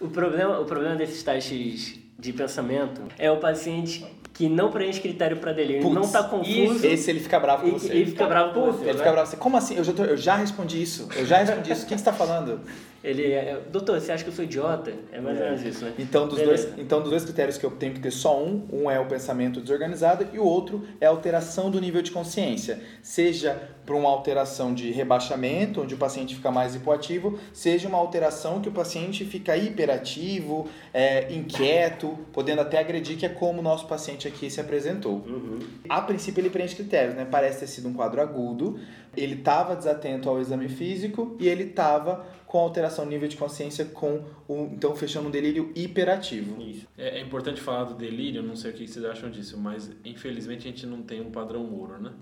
o, 0.00 0.08
problema, 0.08 0.60
o 0.60 0.64
problema 0.64 0.96
desses 0.96 1.22
testes 1.22 2.00
de 2.18 2.32
pensamento 2.32 3.02
é 3.18 3.30
o 3.30 3.38
paciente 3.38 4.04
que 4.32 4.48
não 4.48 4.70
preenche 4.70 5.00
critério 5.00 5.36
para 5.36 5.52
delírio, 5.52 5.82
Puts, 5.82 5.94
não 5.94 6.08
tá 6.08 6.22
confuso. 6.22 6.86
Esse 6.86 7.10
ele 7.10 7.20
fica 7.20 7.38
bravo 7.38 7.64
com 7.64 7.78
você. 7.78 7.92
Ele 7.92 8.06
fica 8.06 8.26
bravo 8.26 8.54
com 8.54 8.72
você. 8.72 8.84
Ele 8.84 8.92
né? 8.92 8.98
fica 8.98 9.12
bravo 9.12 9.26
com 9.26 9.30
você. 9.30 9.36
Como 9.36 9.56
assim? 9.56 9.76
Eu 9.76 9.84
já, 9.84 9.92
tô, 9.92 10.04
eu 10.04 10.16
já 10.16 10.36
respondi 10.36 10.82
isso. 10.82 11.08
Eu 11.14 11.26
já 11.26 11.38
respondi 11.38 11.72
isso. 11.72 11.84
O 11.84 11.86
que, 11.86 11.94
que 11.94 12.00
você 12.00 12.08
está 12.08 12.12
falando? 12.12 12.60
Ele 13.04 13.32
é, 13.32 13.60
doutor, 13.70 14.00
você 14.00 14.12
acha 14.12 14.22
que 14.22 14.30
eu 14.30 14.34
sou 14.34 14.44
idiota? 14.44 14.92
É 15.10 15.20
mais 15.20 15.36
ou 15.36 15.44
menos 15.44 15.62
isso, 15.64 15.84
né? 15.84 15.92
Então 15.98 16.28
dos, 16.28 16.40
dois, 16.40 16.68
então, 16.78 17.00
dos 17.00 17.10
dois 17.10 17.24
critérios 17.24 17.58
que 17.58 17.66
eu 17.66 17.72
tenho 17.72 17.94
que 17.94 18.00
ter 18.00 18.12
só 18.12 18.40
um, 18.40 18.64
um 18.72 18.88
é 18.88 19.00
o 19.00 19.06
pensamento 19.06 19.60
desorganizado 19.60 20.28
e 20.32 20.38
o 20.38 20.44
outro 20.44 20.86
é 21.00 21.06
a 21.06 21.10
alteração 21.10 21.68
do 21.68 21.80
nível 21.80 22.00
de 22.00 22.12
consciência. 22.12 22.80
Seja 23.02 23.60
para 23.84 23.96
uma 23.96 24.08
alteração 24.08 24.72
de 24.72 24.92
rebaixamento, 24.92 25.82
onde 25.82 25.94
o 25.94 25.98
paciente 25.98 26.36
fica 26.36 26.52
mais 26.52 26.76
hipoativo, 26.76 27.40
seja 27.52 27.88
uma 27.88 27.98
alteração 27.98 28.60
que 28.60 28.68
o 28.68 28.72
paciente 28.72 29.24
fica 29.24 29.56
hiperativo, 29.56 30.68
é, 30.94 31.32
inquieto, 31.32 32.16
podendo 32.32 32.60
até 32.60 32.78
agredir, 32.78 33.18
que 33.18 33.26
é 33.26 33.28
como 33.28 33.58
o 33.58 33.62
nosso 33.62 33.86
paciente 33.86 34.21
aqui 34.28 34.50
se 34.50 34.60
apresentou. 34.60 35.24
Uhum. 35.26 35.58
A 35.88 36.00
princípio 36.00 36.40
ele 36.40 36.50
preenche 36.50 36.74
critérios, 36.74 37.14
né? 37.14 37.24
Parece 37.24 37.60
ter 37.60 37.66
sido 37.66 37.88
um 37.88 37.92
quadro 37.92 38.20
agudo, 38.20 38.78
ele 39.16 39.34
estava 39.34 39.76
desatento 39.76 40.28
ao 40.28 40.40
exame 40.40 40.68
físico 40.68 41.36
e 41.38 41.48
ele 41.48 41.64
estava 41.64 42.26
com 42.46 42.58
alteração 42.58 43.06
nível 43.06 43.28
de 43.28 43.36
consciência 43.36 43.84
com 43.86 44.24
o, 44.46 44.68
então 44.72 44.94
fechando 44.94 45.28
um 45.28 45.30
delírio 45.30 45.72
hiperativo. 45.74 46.60
Isso. 46.62 46.86
É, 46.96 47.18
é, 47.18 47.20
importante 47.20 47.60
falar 47.60 47.84
do 47.84 47.94
delírio, 47.94 48.42
não 48.42 48.56
sei 48.56 48.70
o 48.70 48.74
que 48.74 48.86
vocês 48.86 49.04
acham 49.04 49.30
disso, 49.30 49.56
mas 49.58 49.90
infelizmente 50.04 50.68
a 50.68 50.70
gente 50.70 50.86
não 50.86 51.02
tem 51.02 51.20
um 51.20 51.30
padrão 51.30 51.64
ouro, 51.72 52.00
né? 52.00 52.12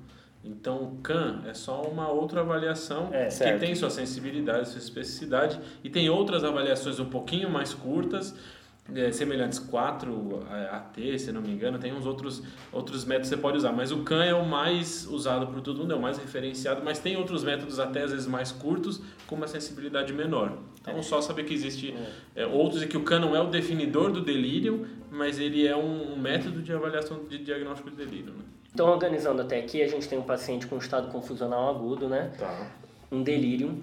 Então, 0.43 0.83
o 0.85 0.97
CAN 1.03 1.43
é 1.47 1.53
só 1.53 1.83
uma 1.83 2.09
outra 2.09 2.41
avaliação 2.41 3.11
é, 3.13 3.27
que 3.27 3.35
certo. 3.35 3.61
tem 3.61 3.75
sua 3.75 3.91
sensibilidade, 3.91 4.71
sua 4.71 4.79
especificidade 4.79 5.61
e 5.85 5.91
tem 5.91 6.09
outras 6.09 6.45
avaliações 6.45 6.99
um 6.99 7.11
pouquinho 7.11 7.51
mais 7.51 7.75
curtas, 7.75 8.35
é, 8.95 9.13
semelhantes 9.13 9.59
4 9.59 10.43
AT, 10.73 11.19
se 11.19 11.31
não 11.33 11.41
me 11.41 11.51
engano, 11.53 11.79
tem 11.79 11.93
uns 11.93 12.07
outros, 12.07 12.43
outros 12.73 13.05
métodos 13.05 13.31
que 13.31 13.37
você 13.37 13.41
pode 13.41 13.57
usar, 13.59 13.73
mas 13.73 13.93
o 13.93 14.03
CAN 14.03 14.25
é 14.25 14.35
o 14.35 14.45
mais 14.45 15.07
usado 15.07 15.47
por 15.47 15.61
todo 15.61 15.79
mundo, 15.79 15.93
é 15.93 15.97
o 15.97 16.01
mais 16.01 16.19
referenciado, 16.19 16.83
mas 16.85 16.99
tem 16.99 17.17
outros 17.17 17.45
métodos 17.45 17.79
até 17.79 18.03
às 18.03 18.11
vezes 18.11 18.27
mais 18.27 18.51
curtos, 18.51 19.01
com 19.27 19.37
uma 19.37 19.47
sensibilidade 19.47 20.13
menor. 20.13 20.59
Então, 20.81 20.99
é. 20.99 21.03
só 21.03 21.21
saber 21.21 21.45
que 21.45 21.55
existe 21.55 21.95
é. 22.35 22.43
é. 22.43 22.47
outros 22.47 22.83
e 22.83 22.87
que 22.87 22.97
o 22.97 23.03
CAN 23.03 23.21
não 23.21 23.37
é 23.37 23.41
o 23.41 23.47
definidor 23.47 24.11
do 24.11 24.21
delírio, 24.21 24.87
mas 25.11 25.39
ele 25.39 25.67
é 25.67 25.77
um, 25.77 26.15
um 26.15 26.17
método 26.17 26.63
de 26.63 26.73
avaliação 26.73 27.25
de 27.25 27.39
diagnóstico 27.39 27.91
de 27.91 27.97
delírio. 27.97 28.33
Né? 28.33 28.45
Então, 28.73 28.89
organizando 28.89 29.43
até 29.43 29.59
aqui, 29.59 29.83
a 29.83 29.89
gente 29.89 30.09
tem 30.09 30.19
um 30.19 30.23
paciente 30.23 30.67
com 30.67 30.77
estado 30.79 31.09
confusional 31.11 31.69
agudo, 31.69 32.09
né? 32.09 32.33
Tá. 32.39 32.71
Um 33.11 33.23
delírio 33.23 33.83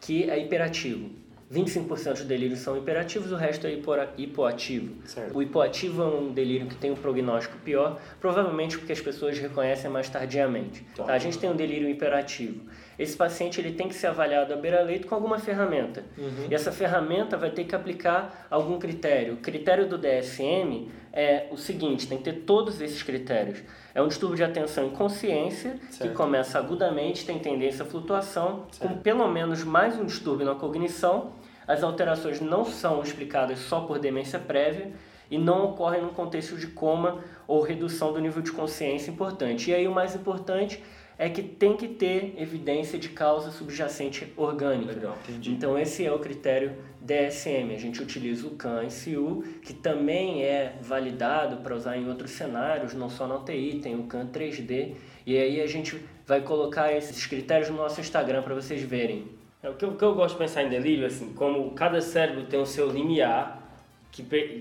que 0.00 0.30
é 0.30 0.38
hiperativo. 0.38 1.10
25% 1.50 2.12
dos 2.12 2.24
delírios 2.24 2.58
são 2.58 2.76
hiperativos, 2.76 3.32
o 3.32 3.36
resto 3.36 3.66
é 3.66 3.72
hipoativo. 4.18 4.94
Certo. 5.04 5.36
O 5.36 5.42
hipoativo 5.42 6.02
é 6.02 6.06
um 6.06 6.30
delírio 6.30 6.66
que 6.66 6.74
tem 6.74 6.90
um 6.90 6.94
prognóstico 6.94 7.56
pior, 7.58 7.98
provavelmente 8.20 8.76
porque 8.76 8.92
as 8.92 9.00
pessoas 9.00 9.38
reconhecem 9.38 9.90
mais 9.90 10.10
tardiamente. 10.10 10.84
Tá. 10.94 11.04
Tá? 11.04 11.14
A 11.14 11.18
gente 11.18 11.38
tem 11.38 11.48
um 11.48 11.56
delírio 11.56 11.88
hiperativo. 11.88 12.60
esse 12.98 13.16
paciente 13.16 13.60
ele 13.60 13.72
tem 13.72 13.88
que 13.88 13.94
ser 13.94 14.08
avaliado 14.08 14.52
à 14.52 14.56
beira-leito 14.56 15.06
com 15.06 15.14
alguma 15.14 15.38
ferramenta. 15.38 16.04
Uhum. 16.18 16.48
E 16.50 16.54
essa 16.54 16.70
ferramenta 16.70 17.36
vai 17.36 17.50
ter 17.50 17.64
que 17.64 17.74
aplicar 17.74 18.46
algum 18.50 18.78
critério. 18.78 19.34
O 19.34 19.36
critério 19.38 19.88
do 19.88 19.96
DSM 19.96 20.88
é 21.12 21.48
o 21.50 21.56
seguinte, 21.56 22.06
tem 22.06 22.18
que 22.18 22.24
ter 22.24 22.40
todos 22.40 22.80
esses 22.80 23.02
critérios. 23.02 23.62
É 23.94 24.02
um 24.02 24.08
distúrbio 24.08 24.36
de 24.36 24.44
atenção 24.44 24.86
e 24.86 24.90
consciência, 24.90 25.76
certo. 25.90 26.10
que 26.10 26.16
começa 26.16 26.58
agudamente, 26.58 27.24
tem 27.24 27.38
tendência 27.38 27.84
à 27.84 27.86
flutuação, 27.86 28.66
certo. 28.70 28.92
com 28.92 29.00
pelo 29.00 29.26
menos 29.26 29.64
mais 29.64 29.98
um 29.98 30.04
distúrbio 30.04 30.46
na 30.46 30.54
cognição. 30.54 31.32
As 31.68 31.82
alterações 31.82 32.40
não 32.40 32.64
são 32.64 33.02
explicadas 33.02 33.58
só 33.58 33.80
por 33.80 33.98
demência 33.98 34.38
prévia 34.38 34.90
e 35.30 35.36
não 35.36 35.66
ocorrem 35.66 36.00
num 36.00 36.08
contexto 36.08 36.56
de 36.56 36.68
coma 36.68 37.22
ou 37.46 37.60
redução 37.60 38.10
do 38.10 38.18
nível 38.18 38.40
de 38.40 38.50
consciência 38.50 39.10
importante. 39.10 39.70
E 39.70 39.74
aí 39.74 39.86
o 39.86 39.92
mais 39.92 40.16
importante 40.16 40.82
é 41.18 41.28
que 41.28 41.42
tem 41.42 41.76
que 41.76 41.88
ter 41.88 42.34
evidência 42.38 42.98
de 42.98 43.10
causa 43.10 43.50
subjacente 43.50 44.32
orgânica. 44.34 44.92
Legal, 44.92 45.18
então 45.44 45.78
esse 45.78 46.06
é 46.06 46.12
o 46.12 46.18
critério 46.20 46.76
DSM. 47.02 47.74
A 47.74 47.78
gente 47.78 48.00
utiliza 48.00 48.46
o 48.46 48.52
CAN-ICU, 48.52 49.42
que 49.60 49.74
também 49.74 50.44
é 50.44 50.76
validado 50.80 51.58
para 51.58 51.74
usar 51.74 51.98
em 51.98 52.08
outros 52.08 52.30
cenários, 52.30 52.94
não 52.94 53.10
só 53.10 53.26
na 53.26 53.34
UTI, 53.34 53.80
tem 53.80 53.94
o 53.94 54.04
CAN 54.04 54.28
3D. 54.28 54.94
E 55.26 55.36
aí 55.36 55.60
a 55.60 55.66
gente 55.66 56.02
vai 56.24 56.40
colocar 56.40 56.92
esses 56.92 57.26
critérios 57.26 57.68
no 57.68 57.76
nosso 57.76 58.00
Instagram 58.00 58.42
para 58.42 58.54
vocês 58.54 58.80
verem. 58.80 59.37
É, 59.62 59.68
o 59.68 59.74
que, 59.74 59.84
eu, 59.84 59.90
o 59.90 59.96
que 59.96 60.04
eu 60.04 60.14
gosto 60.14 60.34
de 60.34 60.38
pensar 60.38 60.62
em 60.62 60.68
delírio, 60.68 61.06
assim, 61.06 61.32
como 61.32 61.70
cada 61.72 62.00
cérebro 62.00 62.44
tem 62.44 62.60
o 62.60 62.66
seu 62.66 62.88
limiar 62.88 63.58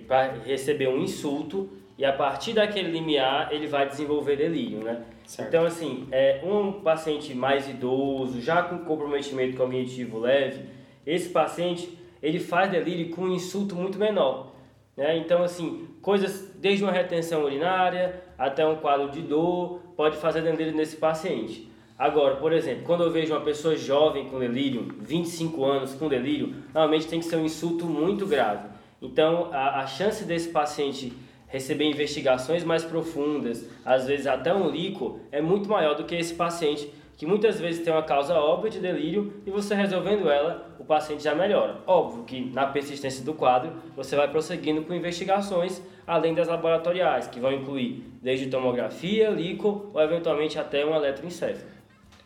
para 0.08 0.34
receber 0.44 0.88
um 0.88 1.00
insulto 1.00 1.70
e 1.98 2.06
a 2.06 2.14
partir 2.14 2.54
daquele 2.54 2.92
limiar 2.92 3.52
ele 3.52 3.68
vai 3.68 3.88
desenvolver 3.88 4.36
delírio, 4.36 4.84
né? 4.84 5.04
Certo. 5.26 5.48
Então, 5.48 5.66
assim, 5.66 6.08
é, 6.12 6.42
um 6.44 6.82
paciente 6.82 7.34
mais 7.34 7.68
idoso, 7.70 8.42
já 8.42 8.64
com 8.64 8.80
comprometimento 8.80 9.58
cognitivo 9.58 10.20
leve, 10.20 10.66
esse 11.06 11.30
paciente 11.30 11.98
ele 12.22 12.40
faz 12.40 12.72
delírio 12.72 13.10
com 13.10 13.24
um 13.24 13.34
insulto 13.34 13.76
muito 13.76 13.98
menor. 14.00 14.54
Né? 14.96 15.18
Então, 15.18 15.44
assim, 15.44 15.88
coisas 16.02 16.52
desde 16.56 16.84
uma 16.84 16.92
retenção 16.92 17.44
urinária 17.44 18.24
até 18.38 18.66
um 18.66 18.78
quadro 18.78 19.10
de 19.12 19.22
dor 19.22 19.80
pode 19.96 20.18
fazer 20.18 20.42
delírio 20.42 20.76
nesse 20.76 20.98
paciente. 20.98 21.70
Agora, 21.98 22.36
por 22.36 22.54
exemplo, 22.54 22.84
quando 22.84 23.04
eu 23.04 23.12
vejo 23.12 23.34
uma 23.34 23.42
pessoa 23.42 23.76
jovem 23.76 24.26
com 24.26 24.38
delírio, 24.38 24.88
25 25.00 25.66
anos 25.66 25.96
com 25.96 26.08
delírio, 26.08 26.54
normalmente 26.74 27.08
tem 27.08 27.20
que 27.20 27.26
ser 27.26 27.38
um 27.38 27.46
insulto 27.46 27.86
muito 27.86 28.28
grave. 28.28 28.68
Então, 29.02 29.50
a, 29.52 29.82
a 29.82 29.88
chance 29.88 30.24
desse 30.24 30.50
paciente 30.50 31.12
receber 31.48 31.86
investigações 31.86 32.64
mais 32.64 32.84
profundas, 32.84 33.68
às 33.84 34.06
vezes 34.06 34.28
até 34.28 34.54
um 34.54 34.70
líquido, 34.70 35.22
é 35.32 35.42
muito 35.42 35.68
maior 35.68 35.96
do 35.96 36.04
que 36.04 36.14
esse 36.14 36.36
paciente 36.36 36.92
que 37.18 37.26
muitas 37.26 37.60
vezes 37.60 37.84
tem 37.84 37.92
uma 37.92 38.04
causa 38.04 38.36
óbvia 38.36 38.70
de 38.70 38.80
delírio 38.80 39.42
e 39.44 39.50
você 39.50 39.74
resolvendo 39.74 40.30
ela, 40.30 40.76
o 40.78 40.86
paciente 40.86 41.24
já 41.24 41.34
melhora. 41.34 41.80
Óbvio 41.88 42.24
que 42.26 42.52
na 42.54 42.68
persistência 42.68 43.26
do 43.26 43.34
quadro, 43.34 43.74
você 43.96 44.16
vai 44.16 44.28
prosseguindo 44.28 44.84
com 44.84 44.94
investigações 44.94 45.82
além 46.06 46.36
das 46.36 46.48
laboratoriais, 46.48 47.26
que 47.26 47.40
vão 47.40 47.52
incluir 47.52 48.04
desde 48.22 48.48
tomografia, 48.48 49.32
líquido 49.32 49.90
ou 49.94 50.00
eventualmente 50.00 50.60
até 50.60 50.86
um 50.86 50.96
eletroencefalo. 50.96 51.77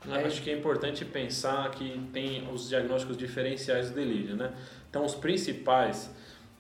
É. 0.10 0.26
Acho 0.26 0.42
que 0.42 0.50
é 0.50 0.58
importante 0.58 1.06
pensar 1.06 1.70
que 1.72 2.10
tem 2.12 2.48
os 2.52 2.70
diagnósticos 2.70 3.18
diferenciais 3.18 3.90
do 3.90 3.96
delírio, 3.96 4.36
né? 4.36 4.52
Então, 4.90 5.06
os 5.06 5.14
principais 5.14 6.10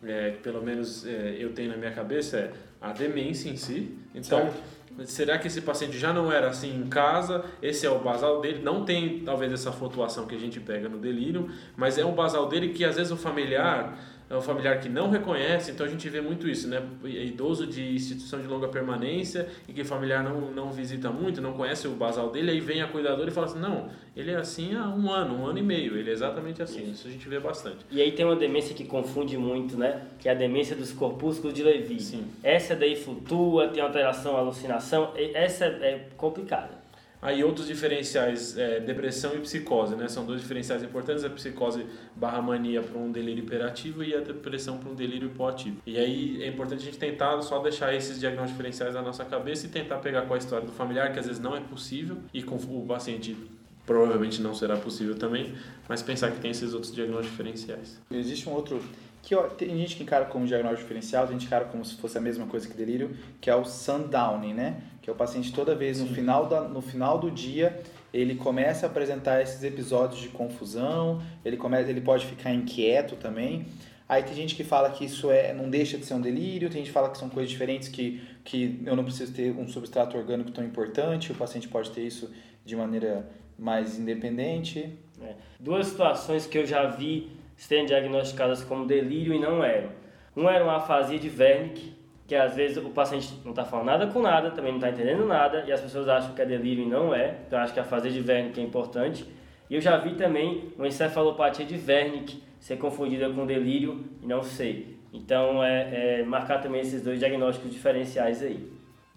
é, 0.04 0.32
pelo 0.43 0.62
menos 0.62 1.06
é, 1.06 1.36
eu 1.38 1.54
tenho 1.54 1.69
na 1.71 1.77
minha 1.77 1.91
cabeça 1.91 2.38
é 2.38 2.51
a 2.80 2.91
demência 2.91 3.49
em 3.49 3.56
si. 3.56 3.95
Então, 4.15 4.39
certo. 4.39 5.06
será 5.06 5.38
que 5.38 5.47
esse 5.47 5.62
paciente 5.62 5.97
já 5.97 6.12
não 6.12 6.32
era 6.32 6.49
assim 6.49 6.75
em 6.75 6.88
casa? 6.88 7.45
Esse 7.62 7.86
é 7.86 7.89
o 7.89 7.99
basal 7.99 8.41
dele. 8.41 8.62
Não 8.63 8.84
tem 8.84 9.19
talvez 9.19 9.54
essa 9.54 9.71
flutuação 9.71 10.25
que 10.25 10.36
a 10.36 10.39
gente 10.39 10.60
pega 10.60 10.89
no 10.89 10.97
delírio, 10.97 11.49
mas 11.77 11.97
é 11.97 12.06
um 12.06 12.13
basal 12.13 12.47
dele 12.47 12.69
que 12.69 12.84
às 12.84 12.95
vezes 12.95 13.12
o 13.12 13.17
familiar 13.17 13.97
é 14.31 14.37
um 14.37 14.41
familiar 14.41 14.79
que 14.79 14.87
não 14.87 15.09
reconhece, 15.09 15.71
então 15.71 15.85
a 15.85 15.89
gente 15.89 16.07
vê 16.07 16.21
muito 16.21 16.47
isso, 16.47 16.69
né? 16.69 16.81
Idoso 17.03 17.67
de 17.67 17.93
instituição 17.93 18.39
de 18.39 18.47
longa 18.47 18.69
permanência 18.69 19.49
e 19.67 19.73
que 19.73 19.81
o 19.81 19.85
familiar 19.85 20.23
não, 20.23 20.39
não 20.51 20.71
visita 20.71 21.09
muito, 21.09 21.41
não 21.41 21.51
conhece 21.51 21.85
o 21.85 21.91
basal 21.91 22.31
dele, 22.31 22.51
aí 22.51 22.61
vem 22.61 22.81
a 22.81 22.87
cuidadora 22.87 23.29
e 23.29 23.33
fala 23.33 23.47
assim: 23.47 23.59
não, 23.59 23.89
ele 24.15 24.31
é 24.31 24.37
assim 24.37 24.73
há 24.73 24.87
um 24.87 25.11
ano, 25.11 25.35
um 25.35 25.45
ano 25.45 25.59
e 25.59 25.61
meio, 25.61 25.97
ele 25.97 26.09
é 26.09 26.13
exatamente 26.13 26.61
assim. 26.61 26.83
Isso, 26.83 26.91
isso 26.91 27.07
a 27.09 27.11
gente 27.11 27.27
vê 27.27 27.41
bastante. 27.41 27.85
E 27.91 28.01
aí 28.01 28.13
tem 28.13 28.25
uma 28.25 28.37
demência 28.37 28.73
que 28.73 28.85
confunde 28.85 29.37
muito, 29.37 29.77
né? 29.77 30.01
Que 30.17 30.29
é 30.29 30.31
a 30.31 30.35
demência 30.35 30.77
dos 30.77 30.93
corpúsculos 30.93 31.53
de 31.53 31.61
Levi. 31.61 31.99
Sim. 31.99 32.23
Essa 32.41 32.73
daí 32.73 32.95
flutua, 32.95 33.67
tem 33.67 33.83
alteração, 33.83 34.37
alucinação, 34.37 35.11
essa 35.33 35.65
é 35.65 36.07
complicada. 36.15 36.80
Aí 37.21 37.43
outros 37.43 37.67
diferenciais, 37.67 38.57
é, 38.57 38.79
depressão 38.79 39.36
e 39.36 39.39
psicose, 39.39 39.95
né? 39.95 40.07
São 40.07 40.25
dois 40.25 40.41
diferenciais 40.41 40.81
importantes, 40.81 41.23
a 41.23 41.29
psicose 41.29 41.86
barra 42.15 42.41
mania 42.41 42.81
para 42.81 42.97
um 42.97 43.12
delírio 43.12 43.43
hiperativo 43.43 44.03
e 44.03 44.15
a 44.15 44.19
depressão 44.19 44.77
para 44.77 44.89
um 44.89 44.95
delírio 44.95 45.27
hipoativo. 45.27 45.77
E 45.86 45.97
aí 45.97 46.41
é 46.41 46.47
importante 46.47 46.81
a 46.81 46.86
gente 46.86 46.97
tentar 46.97 47.39
só 47.43 47.60
deixar 47.60 47.93
esses 47.93 48.19
diagnósticos 48.19 48.57
diferenciais 48.57 48.95
na 48.95 49.03
nossa 49.03 49.23
cabeça 49.23 49.67
e 49.67 49.69
tentar 49.69 49.97
pegar 49.97 50.23
com 50.23 50.34
a 50.34 50.38
história 50.38 50.65
do 50.65 50.71
familiar, 50.71 51.13
que 51.13 51.19
às 51.19 51.27
vezes 51.27 51.39
não 51.39 51.55
é 51.55 51.60
possível, 51.60 52.17
e 52.34 52.41
com 52.41 52.55
o 52.55 52.86
paciente 52.88 53.38
provavelmente 53.86 54.41
não 54.41 54.53
será 54.53 54.77
possível 54.77 55.15
também, 55.15 55.53
mas 55.88 56.01
pensar 56.01 56.31
que 56.31 56.39
tem 56.39 56.51
esses 56.51 56.73
outros 56.73 56.93
diagnósticos 56.93 57.31
diferenciais. 57.31 57.99
Existe 58.10 58.47
um 58.47 58.53
outro 58.53 58.81
que 59.21 59.36
ó, 59.36 59.43
tem 59.43 59.77
gente 59.77 59.95
que 59.95 60.03
encara 60.03 60.25
como 60.25 60.45
diagnóstico 60.45 60.84
diferencial, 60.84 61.27
tem 61.27 61.34
gente 61.34 61.41
que 61.41 61.47
encara 61.47 61.65
como 61.65 61.86
se 61.86 61.95
fosse 61.97 62.17
a 62.17 62.21
mesma 62.21 62.47
coisa 62.47 62.67
que 62.67 62.73
delírio, 62.75 63.15
que 63.39 63.49
é 63.49 63.55
o 63.55 63.63
sundowning, 63.63 64.53
né? 64.53 64.81
Que 65.01 65.09
é 65.09 65.13
o 65.13 65.15
paciente 65.15 65.51
toda 65.51 65.75
vez 65.75 65.99
no 65.99 66.07
final, 66.07 66.45
da, 66.45 66.61
no 66.61 66.81
final 66.81 67.17
do 67.17 67.31
dia 67.31 67.81
ele 68.13 68.35
começa 68.35 68.85
a 68.85 68.89
apresentar 68.89 69.41
esses 69.41 69.63
episódios 69.63 70.19
de 70.19 70.27
confusão, 70.29 71.21
ele 71.45 71.55
começa, 71.55 71.89
ele 71.89 72.01
pode 72.01 72.25
ficar 72.25 72.53
inquieto 72.53 73.15
também. 73.15 73.65
Aí 74.07 74.21
tem 74.23 74.33
gente 74.33 74.55
que 74.55 74.63
fala 74.63 74.89
que 74.89 75.05
isso 75.05 75.31
é, 75.31 75.53
não 75.53 75.69
deixa 75.69 75.97
de 75.97 76.05
ser 76.05 76.15
um 76.15 76.19
delírio, 76.19 76.69
tem 76.69 76.79
gente 76.79 76.87
que 76.87 76.93
fala 76.93 77.09
que 77.09 77.17
são 77.17 77.29
coisas 77.29 77.49
diferentes, 77.49 77.87
que, 77.87 78.21
que 78.43 78.81
eu 78.85 78.93
não 78.93 79.05
preciso 79.05 79.33
ter 79.33 79.55
um 79.57 79.65
substrato 79.69 80.17
orgânico 80.17 80.51
tão 80.51 80.65
importante, 80.65 81.31
o 81.31 81.35
paciente 81.35 81.69
pode 81.69 81.91
ter 81.91 82.01
isso 82.01 82.29
de 82.65 82.75
maneira 82.75 83.25
mais 83.57 83.97
independente. 83.97 84.97
É. 85.21 85.35
Duas 85.57 85.87
situações 85.87 86.45
que 86.45 86.57
eu 86.57 86.65
já 86.65 86.87
vi 86.87 87.31
serem 87.55 87.85
diagnosticadas 87.85 88.63
como 88.65 88.85
delírio 88.85 89.33
e 89.33 89.39
não 89.39 89.63
eram. 89.63 89.91
Um 90.35 90.49
era 90.49 90.63
uma 90.63 90.77
afasia 90.77 91.17
de 91.17 91.29
Wernicke, 91.29 91.93
que 92.31 92.35
às 92.37 92.55
vezes 92.55 92.77
o 92.77 92.89
paciente 92.91 93.33
não 93.43 93.51
está 93.51 93.65
falando 93.65 93.87
nada 93.87 94.07
com 94.07 94.21
nada, 94.21 94.51
também 94.51 94.71
não 94.71 94.77
está 94.77 94.89
entendendo 94.89 95.25
nada, 95.25 95.65
e 95.67 95.71
as 95.73 95.81
pessoas 95.81 96.07
acham 96.07 96.33
que 96.33 96.41
é 96.41 96.45
delírio 96.45 96.85
e 96.85 96.87
não 96.87 97.13
é. 97.13 97.35
Então 97.45 97.59
acho 97.59 97.73
que 97.73 97.79
a 97.81 97.83
afasia 97.83 98.09
de 98.09 98.21
Wernicke 98.21 98.61
é 98.61 98.63
importante. 98.63 99.25
E 99.69 99.75
eu 99.75 99.81
já 99.81 99.97
vi 99.97 100.15
também 100.15 100.71
uma 100.77 100.87
encefalopatia 100.87 101.65
de 101.65 101.75
Wernicke 101.75 102.41
ser 102.57 102.77
confundida 102.77 103.29
com 103.29 103.45
delírio 103.45 104.05
e 104.23 104.25
não 104.25 104.43
sei. 104.43 104.97
Então 105.11 105.61
é, 105.61 106.19
é 106.21 106.23
marcar 106.23 106.61
também 106.61 106.79
esses 106.79 107.01
dois 107.01 107.19
diagnósticos 107.19 107.69
diferenciais 107.69 108.41
aí. 108.41 108.65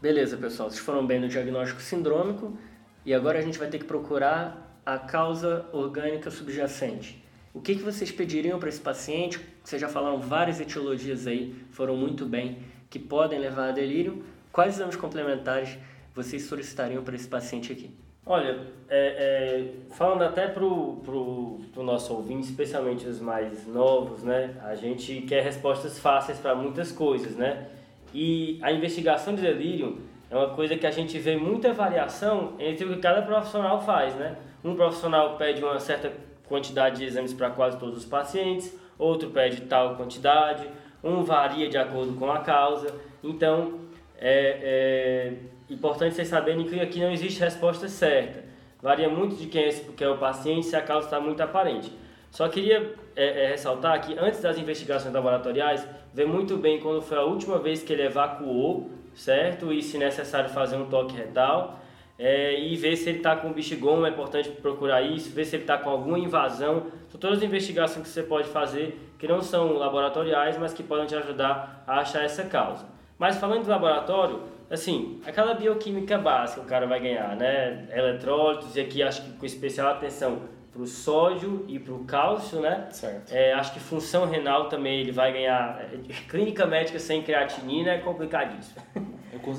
Beleza, 0.02 0.36
pessoal. 0.36 0.68
Vocês 0.68 0.84
foram 0.84 1.06
bem 1.06 1.20
no 1.20 1.28
diagnóstico 1.28 1.80
sindrômico 1.80 2.58
e 3.06 3.14
agora 3.14 3.38
a 3.38 3.42
gente 3.42 3.60
vai 3.60 3.68
ter 3.68 3.78
que 3.78 3.84
procurar 3.84 4.76
a 4.84 4.98
causa 4.98 5.66
orgânica 5.72 6.32
subjacente. 6.32 7.22
O 7.52 7.60
que, 7.60 7.76
que 7.76 7.82
vocês 7.82 8.10
pediriam 8.10 8.58
para 8.58 8.68
esse 8.68 8.80
paciente? 8.80 9.38
Vocês 9.62 9.80
já 9.80 9.88
falaram 9.88 10.18
várias 10.18 10.60
etiologias 10.60 11.28
aí, 11.28 11.54
foram 11.70 11.96
muito 11.96 12.26
bem, 12.26 12.58
que 12.94 12.98
podem 13.00 13.40
levar 13.40 13.70
a 13.70 13.72
delírio. 13.72 14.24
Quais 14.52 14.76
exames 14.76 14.94
complementares 14.94 15.76
vocês 16.14 16.44
solicitariam 16.44 17.02
para 17.02 17.16
esse 17.16 17.26
paciente 17.26 17.72
aqui? 17.72 17.90
Olha, 18.24 18.68
é, 18.88 18.98
é, 18.98 19.94
falando 19.96 20.22
até 20.22 20.46
para 20.46 20.64
o 20.64 21.60
nosso 21.78 22.14
ouvinte, 22.14 22.46
especialmente 22.46 23.04
os 23.04 23.20
mais 23.20 23.66
novos, 23.66 24.22
né? 24.22 24.54
A 24.62 24.76
gente 24.76 25.22
quer 25.22 25.42
respostas 25.42 25.98
fáceis 25.98 26.38
para 26.38 26.54
muitas 26.54 26.92
coisas, 26.92 27.34
né? 27.34 27.66
E 28.14 28.60
a 28.62 28.70
investigação 28.70 29.34
de 29.34 29.42
delírio 29.42 29.98
é 30.30 30.36
uma 30.36 30.50
coisa 30.50 30.76
que 30.76 30.86
a 30.86 30.90
gente 30.92 31.18
vê 31.18 31.36
muita 31.36 31.72
variação 31.72 32.54
entre 32.60 32.84
o 32.84 32.90
que 32.90 33.00
cada 33.00 33.22
profissional 33.22 33.82
faz, 33.82 34.14
né? 34.14 34.36
Um 34.62 34.76
profissional 34.76 35.36
pede 35.36 35.60
uma 35.60 35.80
certa 35.80 36.12
quantidade 36.46 36.98
de 36.98 37.06
exames 37.06 37.34
para 37.34 37.50
quase 37.50 37.76
todos 37.76 37.98
os 37.98 38.04
pacientes, 38.04 38.72
outro 38.96 39.30
pede 39.30 39.62
tal 39.62 39.96
quantidade, 39.96 40.64
um 41.04 41.22
varia 41.22 41.68
de 41.68 41.76
acordo 41.76 42.14
com 42.14 42.30
a 42.30 42.40
causa. 42.40 42.92
Então, 43.22 43.80
é, 44.18 45.32
é 45.68 45.72
importante 45.72 46.14
vocês 46.14 46.28
saberem 46.28 46.64
que 46.64 46.80
aqui 46.80 46.98
não 47.00 47.12
existe 47.12 47.40
resposta 47.40 47.88
certa. 47.88 48.42
Varia 48.82 49.08
muito 49.08 49.36
de 49.36 49.46
quem 49.46 49.64
é, 49.64 49.70
é 50.00 50.08
o 50.08 50.18
paciente 50.18 50.66
se 50.66 50.74
a 50.74 50.82
causa 50.82 51.06
está 51.06 51.20
muito 51.20 51.40
aparente. 51.42 51.92
Só 52.30 52.48
queria 52.48 52.94
é, 53.14 53.44
é, 53.44 53.48
ressaltar 53.48 54.00
que 54.04 54.18
antes 54.18 54.40
das 54.40 54.58
investigações 54.58 55.14
laboratoriais, 55.14 55.86
vê 56.12 56.24
muito 56.24 56.56
bem 56.56 56.80
quando 56.80 57.00
foi 57.00 57.16
a 57.16 57.22
última 57.22 57.58
vez 57.58 57.82
que 57.82 57.92
ele 57.92 58.02
evacuou, 58.02 58.90
certo? 59.14 59.72
E 59.72 59.82
se 59.82 59.98
necessário 59.98 60.50
fazer 60.50 60.76
um 60.76 60.86
toque 60.86 61.14
retal 61.14 61.80
é, 62.18 62.60
e 62.60 62.76
ver 62.76 62.96
se 62.96 63.08
ele 63.08 63.18
está 63.18 63.34
com 63.36 63.52
bexigoma, 63.52 64.06
é 64.06 64.10
importante 64.10 64.48
procurar 64.50 65.02
isso, 65.02 65.30
ver 65.30 65.44
se 65.44 65.56
ele 65.56 65.64
está 65.64 65.78
com 65.78 65.90
alguma 65.90 66.18
invasão. 66.18 66.86
São 67.08 67.20
todas 67.20 67.38
as 67.38 67.44
investigações 67.44 68.06
que 68.06 68.12
você 68.12 68.22
pode 68.22 68.48
fazer 68.48 68.98
que 69.18 69.28
não 69.28 69.40
são 69.40 69.72
laboratoriais, 69.74 70.58
mas 70.58 70.72
que 70.72 70.82
podem 70.82 71.06
te 71.06 71.14
ajudar 71.14 71.82
a 71.86 72.00
achar 72.00 72.24
essa 72.24 72.44
causa. 72.44 72.84
Mas 73.18 73.36
falando 73.36 73.62
de 73.62 73.70
laboratório, 73.70 74.42
assim, 74.70 75.20
aquela 75.24 75.54
bioquímica 75.54 76.18
básica 76.18 76.60
o 76.60 76.64
cara 76.64 76.86
vai 76.86 77.00
ganhar, 77.00 77.36
né? 77.36 77.88
Eletrólitos, 77.92 78.76
e 78.76 78.80
aqui 78.80 79.02
acho 79.02 79.22
que 79.22 79.32
com 79.32 79.46
especial 79.46 79.88
atenção 79.88 80.42
para 80.72 80.82
o 80.82 80.86
sódio 80.86 81.64
e 81.68 81.78
para 81.78 81.94
o 81.94 82.04
cálcio, 82.04 82.60
né? 82.60 82.88
Certo. 82.90 83.32
É, 83.32 83.52
acho 83.52 83.72
que 83.72 83.80
função 83.80 84.26
renal 84.26 84.68
também 84.68 85.00
ele 85.00 85.12
vai 85.12 85.32
ganhar. 85.32 85.80
é, 85.80 85.96
Clínica 86.28 86.66
médica 86.66 86.98
sem 86.98 87.22
creatinina 87.22 87.92
é 87.92 87.98
complicadíssimo. 87.98 88.82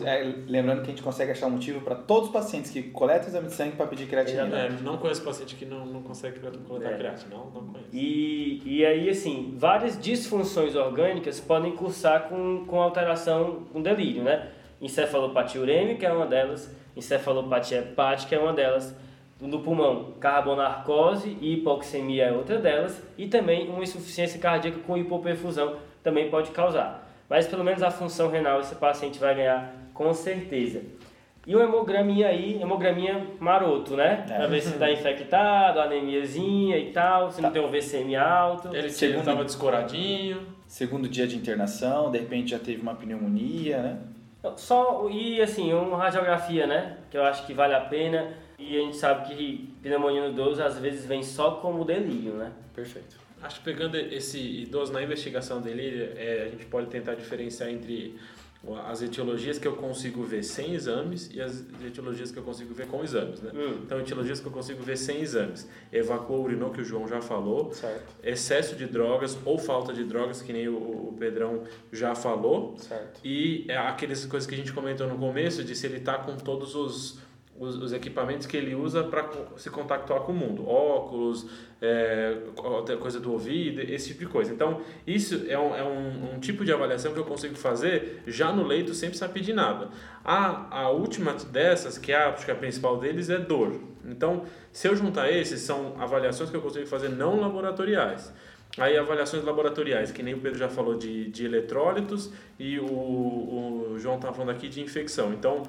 É, 0.06 0.24
lembrando 0.48 0.82
que 0.82 0.88
a 0.88 0.90
gente 0.90 1.02
consegue 1.04 1.32
achar 1.32 1.48
um 1.48 1.52
motivo 1.52 1.82
para 1.82 1.96
todos 1.96 2.28
os 2.28 2.34
pacientes 2.34 2.72
que 2.72 2.84
coletam 2.84 3.28
exame 3.28 3.48
de 3.48 3.54
sangue 3.54 3.76
para 3.76 3.88
pedir 3.88 4.08
creatinina. 4.08 4.58
É, 4.58 4.70
não 4.82 4.98
conheço 4.98 5.22
paciente 5.24 5.56
que 5.56 5.66
não, 5.66 5.86
não 5.86 6.02
consegue 6.02 6.40
coletar 6.40 6.92
É. 6.92 6.98
creatina, 6.98 7.36
não, 7.36 7.46
não 7.46 7.68
conheço. 7.68 7.90
E, 7.94 8.62
e 8.66 8.86
aí, 8.86 9.10
assim, 9.10 9.54
várias 9.58 10.00
disfunções 10.00 10.76
orgânicas 10.76 11.40
podem 11.40 11.76
cursar 11.76 12.30
com, 12.30 12.66
com 12.66 12.82
alteração, 12.82 13.64
com 13.72 13.82
delírio, 13.82 14.24
né? 14.24 14.50
Encefalopatia 14.82 15.62
urêmica 15.62 16.06
é 16.06 16.12
uma 16.12 16.26
delas, 16.26 16.70
encefalopatia 16.96 17.80
hepática 17.80 18.36
é 18.36 18.40
uma 18.40 18.54
delas, 18.54 18.96
no 19.40 19.60
pulmão, 19.60 20.14
carbonarcose 20.20 21.38
e 21.42 21.54
hipoxemia 21.56 22.26
é 22.26 22.32
outra 22.32 22.58
delas, 22.58 23.02
e 23.18 23.28
também 23.28 23.70
uma 23.70 23.84
insuficiência 23.84 24.40
cardíaca 24.40 24.80
com 24.86 24.98
hipoperfusão 24.98 25.78
também 26.04 26.30
pode 26.30 26.52
causar. 26.52 27.05
Mas 27.30 27.48
pelo 27.48 27.64
menos 27.64 27.82
a 27.82 27.90
função 27.92 28.30
renal 28.30 28.60
esse 28.60 28.76
paciente 28.76 29.20
vai 29.20 29.36
ganhar 29.36 29.74
com 29.94 30.14
certeza. 30.14 30.82
E 31.48 31.56
o 31.56 31.62
hemograminha 31.62 32.28
aí, 32.28 32.60
hemograminha 32.60 33.26
maroto, 33.40 33.96
né? 33.96 34.26
É. 34.30 34.36
Pra 34.36 34.48
ver 34.48 34.62
se 34.62 34.78
tá 34.80 34.92
infectado, 34.92 35.80
anemiazinha 35.80 36.78
e 36.78 36.92
tal, 36.92 37.32
se 37.32 37.40
não 37.42 37.52
tem 37.52 37.62
um 37.64 37.70
VCM 37.70 38.16
alto. 38.16 38.76
Ele 38.76 38.90
Segundo- 38.90 39.20
estava 39.20 39.44
descoradinho. 39.44 40.42
Segundo 40.68 41.08
dia 41.08 41.28
de 41.28 41.36
internação, 41.38 42.10
de 42.12 42.18
repente 42.18 42.52
já 42.52 42.60
teve 42.60 42.82
uma 42.82 42.96
pneumonia, 42.96 43.78
né? 43.78 43.98
Só, 44.58 45.08
e 45.10 45.40
assim, 45.42 45.72
uma 45.74 45.98
radiografia, 45.98 46.66
né? 46.68 46.98
Que 47.12 47.18
eu 47.18 47.24
acho 47.24 47.46
que 47.46 47.54
vale 47.54 47.74
a 47.76 47.82
pena. 47.82 48.34
E 48.58 48.78
a 48.78 48.82
gente 48.82 48.96
sabe 48.96 49.28
que 49.36 49.74
pneumonia 49.84 50.22
no 50.24 50.30
idoso 50.30 50.64
às 50.64 50.80
vezes 50.80 51.06
vem 51.06 51.22
só 51.22 51.52
como 51.52 51.84
delírio, 51.86 52.34
né? 52.34 52.52
Perfeito. 52.74 53.18
Acho 53.46 53.60
que 53.60 53.66
pegando 53.66 53.96
esse 53.96 54.40
idoso 54.40 54.92
na 54.92 55.02
investigação 55.02 55.62
dele, 55.62 56.12
é, 56.16 56.46
a 56.48 56.50
gente 56.50 56.66
pode 56.66 56.88
tentar 56.88 57.16
diferenciar 57.16 57.70
entre 57.70 58.18
as 58.88 59.02
etiologias 59.02 59.60
que 59.60 59.68
eu 59.68 59.76
consigo 59.76 60.24
ver 60.24 60.44
sem 60.44 60.74
exames 60.74 61.30
e 61.32 61.40
as 61.40 61.64
etiologias 61.86 62.32
que 62.32 62.40
eu 62.40 62.44
consigo 62.44 62.74
ver 62.74 62.88
com 62.88 63.04
exames, 63.04 63.40
né? 63.42 63.52
Hum. 63.54 63.82
Então, 63.86 64.00
etiologias 64.00 64.40
que 64.40 64.48
eu 64.48 64.52
consigo 64.52 64.82
ver 64.82 64.98
sem 64.98 65.22
exames. 65.22 65.70
Evacuou 65.94 66.44
urinou, 66.44 66.72
que 66.72 66.82
o 66.82 66.84
João 66.84 67.08
já 67.08 67.22
falou. 67.22 67.72
Certo, 67.72 68.12
Excesso 68.24 68.76
de 68.76 68.88
drogas 68.88 69.38
ou 69.46 69.60
falta 69.60 69.94
de 69.94 70.04
drogas, 70.04 70.42
que 70.42 70.52
nem 70.52 70.68
o, 70.68 70.78
o 70.78 71.16
Pedrão 71.20 71.64
já 71.92 72.16
falou. 72.16 72.76
certo. 72.78 73.20
E 73.24 73.66
é 73.68 73.78
aquelas 73.78 74.26
coisas 74.26 74.48
que 74.48 74.56
a 74.56 74.58
gente 74.58 74.74
comentou 74.74 75.08
no 75.08 75.18
começo, 75.18 75.64
de 75.64 75.76
se 75.76 75.86
ele 75.86 75.98
está 75.98 76.18
com 76.18 76.36
todos 76.36 76.74
os, 76.74 77.20
os, 77.58 77.76
os 77.78 77.94
equipamentos 77.94 78.46
que 78.46 78.58
ele 78.58 78.76
usa 78.76 79.04
para 79.04 79.30
se 79.56 79.70
contactuar 79.70 80.22
com 80.22 80.32
o 80.32 80.36
mundo. 80.36 80.68
Óculos, 80.68 81.48
é, 81.82 82.38
coisa 83.00 83.20
do 83.20 83.32
ouvido, 83.32 83.82
esse 83.82 84.10
tipo 84.10 84.20
de 84.22 84.26
coisa. 84.28 84.54
Então, 84.54 84.82
isso 85.08 85.46
é, 85.48 85.58
um, 85.58 85.76
é 85.76 85.84
um, 85.84 86.36
um 86.36 86.40
tipo 86.40 86.66
de 86.66 86.74
avaliação 86.74 87.14
que 87.14 87.20
eu 87.20 87.24
consigo 87.24 87.56
fazer 87.56 88.24
já 88.28 88.52
no 88.52 88.64
leito 88.64 88.94
sem 88.94 89.10
precisar 89.10 89.30
pedir 89.30 89.54
nada. 89.54 89.90
A, 90.24 90.82
a 90.82 90.90
última 90.90 91.34
dessas, 91.34 91.98
que 91.98 92.12
é 92.12 92.18
a, 92.18 92.30
acho 92.30 92.46
que 92.46 92.52
a 92.52 92.56
principal 92.56 92.98
deles, 92.98 93.30
é 93.30 93.38
dor. 93.38 93.80
Então, 94.06 94.44
se 94.72 94.88
eu 94.88 94.96
juntar 94.96 95.32
esses, 95.32 95.62
são 95.62 95.96
avaliações 96.00 96.50
que 96.50 96.58
eu 96.58 96.62
consigo 96.62 96.86
fazer 96.88 97.10
não 97.10 97.40
laboratoriais. 97.40 98.34
Aí 98.78 98.98
avaliações 98.98 99.44
laboratoriais, 99.44 100.12
que 100.12 100.22
nem 100.22 100.34
o 100.34 100.40
Pedro 100.40 100.60
já 100.60 100.68
falou 100.68 100.96
de, 100.98 101.30
de 101.30 101.46
eletrólitos 101.46 102.32
e 102.60 102.78
o, 102.78 102.86
o 102.86 103.96
João 103.98 104.16
está 104.16 104.34
falando 104.34 104.50
aqui 104.50 104.68
de 104.68 104.82
infecção. 104.82 105.32
Então, 105.32 105.64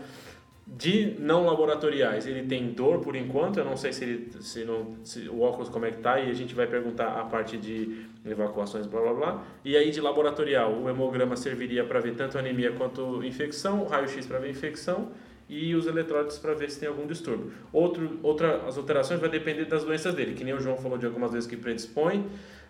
de 0.67 1.15
não 1.21 1.47
laboratoriais, 1.47 2.27
ele 2.27 2.43
tem 2.43 2.73
dor 2.73 2.99
por 2.99 3.15
enquanto, 3.15 3.59
eu 3.59 3.65
não 3.65 3.77
sei 3.77 3.93
se, 3.93 4.03
ele, 4.03 4.31
se, 4.41 4.65
não, 4.65 4.97
se 5.05 5.29
o 5.29 5.41
óculos 5.41 5.69
como 5.69 5.87
é 5.87 5.93
que 5.93 5.99
tá, 5.99 6.19
e 6.19 6.29
a 6.29 6.35
gente 6.35 6.57
vai 6.57 6.67
perguntar 6.67 7.21
a 7.21 7.25
parte 7.25 7.57
de 7.57 8.05
evacuações, 8.25 8.85
blá 8.87 9.01
blá 9.01 9.15
blá. 9.15 9.45
E 9.65 9.77
aí 9.77 9.93
de 9.93 10.01
laboratorial, 10.01 10.73
o 10.73 10.89
hemograma 10.91 11.37
serviria 11.37 11.85
para 11.85 12.01
ver 12.01 12.17
tanto 12.17 12.37
anemia 12.37 12.73
quanto 12.73 13.23
infecção, 13.23 13.83
o 13.83 13.87
raio-x 13.87 14.27
para 14.27 14.41
ver 14.41 14.51
infecção 14.51 15.13
e 15.49 15.73
os 15.77 15.87
eletrólitos 15.87 16.39
para 16.39 16.53
ver 16.53 16.69
se 16.69 16.81
tem 16.81 16.89
algum 16.89 17.07
distúrbio. 17.07 17.53
Outro, 17.73 18.19
outra, 18.21 18.63
as 18.67 18.77
alterações 18.77 19.21
vai 19.21 19.29
depender 19.29 19.67
das 19.67 19.85
doenças 19.85 20.15
dele, 20.15 20.35
que 20.35 20.43
nem 20.43 20.53
o 20.53 20.61
João 20.61 20.77
falou 20.77 20.99
de 20.99 21.07
algumas 21.07 21.31
vezes 21.31 21.49
que 21.49 21.57
predispõe, 21.57 22.27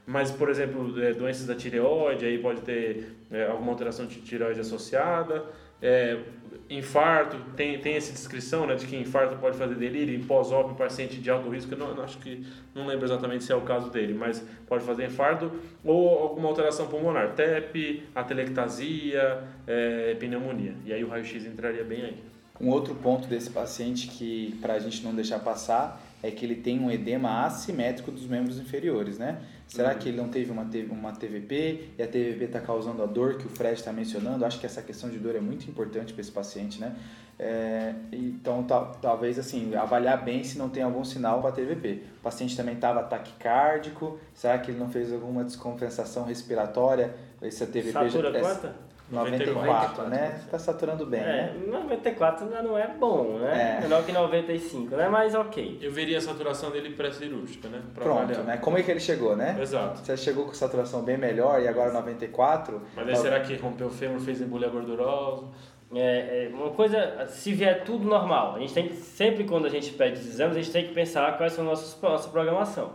mas, 0.07 0.31
por 0.31 0.51
exemplo, 0.51 1.03
é, 1.03 1.15
doenças 1.15 1.47
da 1.47 1.55
tireoide, 1.55 2.27
aí 2.27 2.39
pode 2.39 2.61
ter 2.61 3.17
é, 3.31 3.47
alguma 3.47 3.73
alteração 3.73 4.07
de 4.07 4.21
tireoide 4.21 4.61
associada. 4.61 5.45
É, 5.83 6.19
infarto, 6.68 7.37
tem, 7.57 7.79
tem 7.79 7.94
essa 7.94 8.12
descrição 8.12 8.66
né, 8.66 8.74
de 8.74 8.87
que 8.87 8.96
infarto 8.96 9.37
pode 9.37 9.57
fazer 9.57 9.74
delírio, 9.74 10.18
pós-óbito, 10.24 10.74
paciente 10.74 11.18
de 11.18 11.31
alto 11.31 11.48
risco, 11.48 11.72
eu 11.72 11.79
não, 11.79 12.02
acho 12.02 12.18
que 12.18 12.44
não 12.74 12.87
lembro 12.87 13.05
exatamente 13.05 13.44
se 13.44 13.52
é 13.52 13.57
o 13.57 13.61
caso 13.61 13.90
dele, 13.90 14.14
mas 14.14 14.44
pode 14.66 14.85
fazer 14.85 15.07
infarto 15.07 15.52
ou 15.85 16.18
alguma 16.18 16.48
alteração 16.48 16.87
pulmonar, 16.88 17.35
TEP, 17.35 18.05
atelectasia, 18.14 19.44
é, 19.66 20.14
pneumonia. 20.14 20.74
E 20.85 20.92
aí 20.92 21.05
o 21.05 21.09
raio-x 21.09 21.44
entraria 21.44 21.85
bem 21.85 22.02
aí. 22.02 22.22
Um 22.61 22.70
outro 22.70 22.94
ponto 22.94 23.29
desse 23.29 23.50
paciente 23.50 24.09
que, 24.09 24.59
para 24.61 24.74
a 24.74 24.79
gente 24.79 25.02
não 25.05 25.14
deixar 25.14 25.38
passar, 25.40 26.00
é 26.27 26.31
que 26.31 26.45
ele 26.45 26.57
tem 26.57 26.79
um 26.81 26.91
edema 26.91 27.45
assimétrico 27.45 28.11
dos 28.11 28.27
membros 28.27 28.59
inferiores, 28.59 29.19
né? 29.19 29.39
Será 29.69 29.95
que 29.95 30.09
ele 30.09 30.17
não 30.17 30.29
teve 30.29 30.51
uma, 30.51 30.62
uma 30.91 31.12
TVP 31.12 31.91
e 31.99 32.03
a 32.03 32.07
TVP 32.07 32.45
está 32.45 32.61
causando 32.61 33.03
a 33.03 33.07
dor 33.07 33.37
que 33.37 33.47
o 33.47 33.49
Fred 33.51 33.75
está 33.75 33.93
mencionando? 33.93 34.45
Acho 34.45 34.59
que 34.61 34.67
essa 34.67 34.81
questão 34.81 35.11
de 35.11 35.19
dor 35.19 35.35
é 35.35 35.41
muito 35.41 35.69
importante 35.69 36.12
para 36.12 36.21
esse 36.21 36.31
paciente, 36.31 36.81
né? 36.81 36.95
É, 37.39 37.95
então, 38.12 38.62
tal- 38.62 38.93
talvez 39.03 39.39
assim, 39.39 39.75
avaliar 39.75 40.25
bem 40.25 40.43
se 40.43 40.57
não 40.57 40.69
tem 40.71 40.83
algum 40.83 41.05
sinal 41.05 41.41
para 41.41 41.51
a 41.51 41.53
TVP. 41.53 42.03
O 42.21 42.23
paciente 42.23 42.57
também 42.57 42.75
estava 42.77 43.03
taquicárdico, 43.03 44.19
será 44.35 44.57
que 44.59 44.71
ele 44.71 44.79
não 44.79 44.89
fez 44.89 45.12
alguma 45.12 45.45
descompensação 45.45 46.25
respiratória? 46.25 47.15
Essa 47.43 47.67
TVP 47.67 47.93
Satura 48.33 48.33
já? 48.55 48.86
94, 49.11 49.55
94, 49.55 50.09
né? 50.09 50.40
Está 50.45 50.59
saturando 50.59 51.07
bem, 51.07 51.21
É, 51.21 51.25
né? 51.25 51.55
94 51.69 52.45
ainda 52.45 52.62
não 52.62 52.77
é 52.77 52.88
bom, 52.88 53.38
né? 53.38 53.77
É. 53.79 53.83
Menor 53.83 54.05
que 54.05 54.11
95, 54.12 54.97
né? 54.97 55.09
Mas 55.09 55.35
ok. 55.35 55.79
Eu 55.81 55.92
veria 55.92 56.19
a 56.19 56.21
saturação 56.21 56.71
dele 56.71 56.90
pré-cirúrgica, 56.90 57.69
né? 57.69 57.83
Pra 57.95 58.03
Pronto, 58.05 58.23
avaliar. 58.23 58.45
né? 58.45 58.57
Como 58.57 58.77
é 58.79 58.83
que 58.83 58.90
ele 58.90 58.99
chegou, 59.01 59.37
né? 59.37 59.57
Exato. 59.61 60.01
Você 60.01 60.16
chegou 60.16 60.47
com 60.47 60.53
saturação 60.55 61.03
bem 61.03 61.16
melhor 61.16 61.62
e 61.62 61.69
agora 61.69 61.92
94. 61.92 62.83
Mas 62.97 63.09
aí 63.09 63.16
será 63.16 63.40
que 63.40 63.55
rompeu 63.57 63.87
o 63.87 63.90
fêmur, 63.90 64.21
fez 64.21 64.40
embolia 64.40 64.69
gordurosa? 64.69 65.47
É, 65.95 66.47
é, 66.47 66.51
uma 66.53 66.71
coisa, 66.71 67.27
se 67.29 67.53
vier 67.53 67.85
tudo 67.85 68.05
normal, 68.09 68.57
a 68.57 68.59
gente 68.59 68.75
tem 68.75 68.88
que, 68.88 68.95
sempre 68.97 69.45
quando 69.45 69.66
a 69.66 69.71
gente 69.71 69.92
pede 69.92 70.19
os 70.19 70.27
exames, 70.27 70.57
a 70.57 70.61
gente 70.61 70.73
tem 70.73 70.85
que 70.88 70.92
pensar 70.92 71.37
quais 71.38 71.53
são 71.53 71.64
a 71.64 71.69
nossa, 71.69 72.09
nossa 72.09 72.29
programação. 72.29 72.95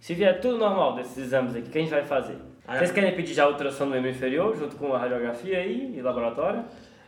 Se 0.00 0.12
vier 0.12 0.40
tudo 0.40 0.58
normal 0.58 0.96
desses 0.96 1.16
exames 1.18 1.54
aqui, 1.54 1.68
o 1.68 1.70
que 1.70 1.78
a 1.78 1.80
gente 1.80 1.90
vai 1.92 2.04
fazer? 2.04 2.36
Vocês 2.66 2.92
querem 2.92 3.14
pedir 3.14 3.34
já 3.34 3.44
a 3.44 3.48
ultrassom 3.48 3.86
do 3.86 3.90
membro 3.90 4.10
inferior, 4.10 4.56
junto 4.56 4.76
com 4.76 4.94
a 4.94 4.98
radiografia 4.98 5.58
aí, 5.58 5.94
e 5.96 6.00
laboratório? 6.00 6.64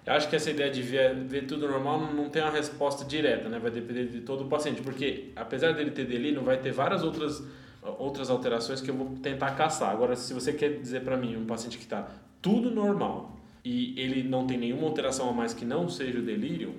Eu 0.07 0.12
acho 0.12 0.29
que 0.29 0.37
essa 0.37 0.51
ideia 0.51 0.71
de 0.71 0.83
ver, 0.83 1.14
ver 1.14 1.47
tudo 1.47 1.67
normal 1.67 1.99
não, 2.12 2.29
tem 2.29 2.43
uma 2.43 2.51
resposta 2.51 3.05
direta, 3.05 3.49
né? 3.49 3.59
Vai 3.59 3.71
depender 3.71 4.07
de 4.07 4.21
todo 4.21 4.45
o 4.45 4.49
paciente, 4.49 4.83
porque 4.83 5.31
apesar 5.35 5.73
dele 5.73 5.93
ter 5.93 6.05
delírio, 6.05 6.43
vai 6.43 6.59
ter 6.59 6.73
várias 6.73 7.03
outras, 7.03 7.43
outras 7.83 8.29
alterações 8.29 8.83
que 8.83 8.90
eu 8.90 8.95
vou 8.95 9.17
tentar 9.23 9.53
caçar. 9.53 9.90
Agora, 9.90 10.14
se 10.14 10.35
você 10.35 10.53
quer 10.53 10.79
dizer 10.79 11.01
para 11.03 11.17
mim, 11.17 11.37
um 11.37 11.47
paciente 11.47 11.79
que 11.79 11.85
está 11.85 12.07
tudo 12.43 12.71
normal 12.71 13.35
e 13.64 13.99
ele 13.99 14.23
não 14.23 14.47
tem 14.47 14.59
nenhuma 14.59 14.87
alteração 14.87 15.31
a 15.31 15.33
mais 15.33 15.55
que 15.55 15.64
não 15.64 15.88
seja 15.88 16.19
o 16.19 16.23
delírio, 16.23 16.75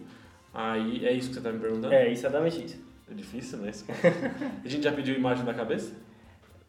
aí 0.53 1.03
é 1.03 1.11
isso 1.11 1.29
que 1.29 1.33
você 1.33 1.39
está 1.39 1.51
me 1.51 1.59
perguntando? 1.59 1.93
É, 1.93 2.11
exatamente 2.11 2.63
isso. 2.63 2.85
É 3.09 3.13
difícil, 3.13 3.57
né? 3.59 3.71
a 4.63 4.67
gente 4.67 4.83
já 4.83 4.91
pediu 4.91 5.15
imagem 5.15 5.43
da 5.43 5.53
cabeça? 5.53 5.93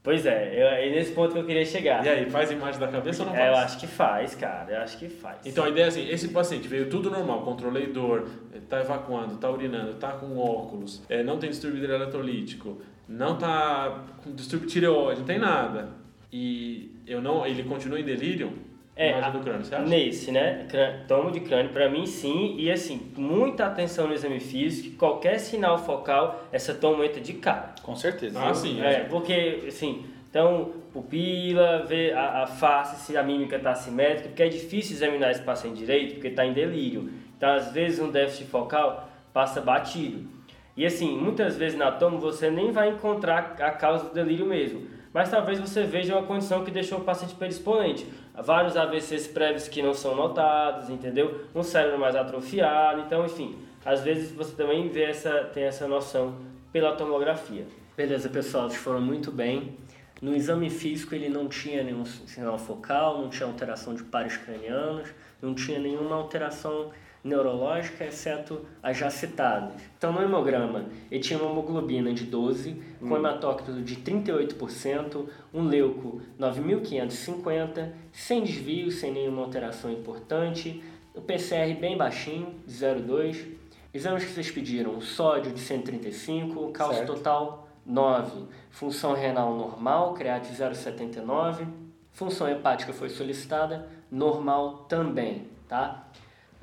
Pois 0.06 0.24
é, 0.24 0.52
eu- 0.54 0.68
é 0.68 0.88
nesse 0.88 1.10
ponto 1.10 1.32
que 1.32 1.38
eu 1.40 1.44
queria 1.44 1.64
chegar. 1.66 2.06
E 2.06 2.08
aí, 2.08 2.30
faz 2.30 2.48
imagem 2.52 2.78
da 2.78 2.86
cabeça 2.86 3.24
ou 3.24 3.28
não 3.28 3.34
faz? 3.34 3.44
É, 3.44 3.50
eu 3.50 3.56
acho 3.56 3.78
que 3.80 3.86
faz, 3.88 4.34
cara, 4.36 4.70
eu 4.72 4.80
acho 4.80 4.98
que 4.98 5.08
faz. 5.08 5.38
Então 5.44 5.64
a 5.64 5.68
ideia 5.68 5.86
é 5.86 5.88
assim, 5.88 6.08
esse 6.08 6.28
paciente 6.28 6.68
veio 6.68 6.88
tudo 6.88 7.10
normal, 7.10 7.42
controlei 7.42 7.88
dor, 7.88 8.28
está 8.54 8.80
evacuando, 8.80 9.34
está 9.34 9.50
urinando, 9.50 9.90
está 9.90 10.12
com 10.12 10.38
óculos, 10.38 11.02
é, 11.08 11.24
não 11.24 11.38
tem 11.38 11.50
distúrbio 11.50 11.82
eletrolítico, 11.84 12.80
não 13.08 13.34
está 13.34 14.04
com 14.22 14.32
distúrbio 14.32 14.68
tireoide, 14.68 15.18
não 15.22 15.26
tem 15.26 15.40
nada. 15.40 15.88
E 16.32 16.94
eu 17.04 17.20
não, 17.20 17.44
ele 17.44 17.64
continua 17.64 17.98
em 17.98 18.04
delírio, 18.04 18.52
É, 18.96 19.10
imagem 19.10 19.32
do 19.32 19.40
crânio, 19.40 19.64
você 19.64 19.74
acha? 19.74 19.84
Nesse, 19.84 20.32
né? 20.32 20.66
Tomo 21.06 21.30
de 21.30 21.40
crânio, 21.40 21.70
pra 21.70 21.88
mim 21.90 22.06
sim. 22.06 22.56
E 22.58 22.70
assim, 22.72 23.12
muita 23.16 23.66
atenção 23.66 24.08
no 24.08 24.14
exame 24.14 24.40
físico. 24.40 24.96
Qualquer 24.96 25.38
sinal 25.38 25.76
focal, 25.76 26.46
essa 26.50 26.72
toma 26.72 27.04
entra 27.04 27.20
de 27.20 27.34
cara. 27.34 27.74
Com 27.82 27.94
certeza. 27.94 28.40
Ah, 28.42 28.54
sim. 28.54 28.80
É, 28.80 29.00
porque, 29.00 29.64
assim, 29.68 30.06
então, 30.30 30.72
pupila, 30.94 31.84
ver 31.86 32.14
a, 32.14 32.44
a 32.44 32.46
face, 32.46 33.04
se 33.04 33.16
a 33.18 33.22
mímica 33.22 33.56
está 33.56 33.72
assimétrica, 33.72 34.28
porque 34.28 34.42
é 34.42 34.48
difícil 34.48 34.96
examinar 34.96 35.30
esse 35.30 35.42
paciente 35.42 35.76
direito, 35.76 36.14
porque 36.14 36.28
está 36.28 36.46
em 36.46 36.54
delírio. 36.54 37.10
Então, 37.36 37.50
às 37.52 37.70
vezes, 37.72 38.00
um 38.00 38.10
déficit 38.10 38.46
focal 38.48 39.10
passa 39.32 39.60
batido. 39.60 40.26
E, 40.74 40.86
assim, 40.86 41.16
muitas 41.18 41.54
vezes 41.56 41.78
na 41.78 41.90
tomo 41.92 42.18
você 42.18 42.50
nem 42.50 42.70
vai 42.72 42.88
encontrar 42.90 43.56
a 43.60 43.70
causa 43.70 44.04
do 44.08 44.14
delírio 44.14 44.46
mesmo. 44.46 44.86
mas 45.12 45.30
talvez 45.30 45.58
você 45.58 45.84
veja 45.84 46.14
uma 46.14 46.26
condição 46.26 46.62
que 46.62 46.70
deixou 46.70 46.98
o 46.98 47.00
paciente 47.04 47.34
predisponente. 47.34 48.06
Vários 48.42 48.76
AVCs 48.76 49.26
prévios 49.28 49.68
que 49.68 49.82
não 49.82 49.94
são 49.94 50.14
notados, 50.14 50.90
entendeu? 50.90 51.46
Um 51.54 51.62
cérebro 51.62 51.98
mais 51.98 52.14
atrofiado, 52.14 53.00
então, 53.00 53.24
enfim, 53.24 53.56
às 53.84 54.02
vezes 54.02 54.30
você 54.32 54.54
também 54.54 54.88
vê 54.88 55.04
essa, 55.04 55.44
tem 55.54 55.64
essa 55.64 55.88
noção 55.88 56.34
pela 56.72 56.94
tomografia. 56.94 57.66
Beleza, 57.96 58.28
pessoal, 58.28 58.68
vocês 58.68 58.82
foram 58.82 59.00
muito 59.00 59.32
bem. 59.32 59.76
No 60.20 60.34
exame 60.34 60.70
físico 60.70 61.14
ele 61.14 61.28
não 61.28 61.48
tinha 61.48 61.82
nenhum 61.82 62.04
sinal 62.04 62.58
focal, 62.58 63.20
não 63.20 63.28
tinha 63.28 63.46
alteração 63.46 63.94
de 63.94 64.02
pares 64.02 64.36
cranianos, 64.36 65.08
não 65.40 65.54
tinha 65.54 65.78
nenhuma 65.78 66.16
alteração 66.16 66.90
neurológica, 67.26 68.04
exceto 68.04 68.64
as 68.82 68.96
já 68.96 69.10
citadas. 69.10 69.82
Então, 69.98 70.12
no 70.12 70.22
hemograma, 70.22 70.86
ele 71.10 71.20
tinha 71.20 71.38
uma 71.38 71.50
hemoglobina 71.50 72.12
de 72.14 72.24
12, 72.24 72.80
com 73.00 73.06
hum. 73.06 73.16
hematócrito 73.16 73.82
de 73.82 73.96
38%, 73.96 75.26
um 75.52 75.64
leuco 75.64 76.22
9.550, 76.38 77.90
sem 78.12 78.42
desvio, 78.42 78.90
sem 78.90 79.12
nenhuma 79.12 79.42
alteração 79.42 79.90
importante, 79.90 80.82
o 81.14 81.20
PCR 81.20 81.74
bem 81.80 81.96
baixinho, 81.96 82.54
0,2. 82.68 83.44
Exames 83.92 84.24
que 84.24 84.30
vocês 84.30 84.50
pediram, 84.50 85.00
sódio 85.00 85.52
de 85.52 85.60
135, 85.60 86.70
cálcio 86.72 86.98
certo. 86.98 87.14
total 87.14 87.66
9, 87.86 88.44
função 88.70 89.14
renal 89.14 89.56
normal, 89.56 90.12
create 90.12 90.52
0,79, 90.52 91.66
função 92.12 92.48
hepática 92.48 92.92
foi 92.92 93.08
solicitada, 93.08 93.88
normal 94.10 94.84
também, 94.88 95.46
tá? 95.68 96.05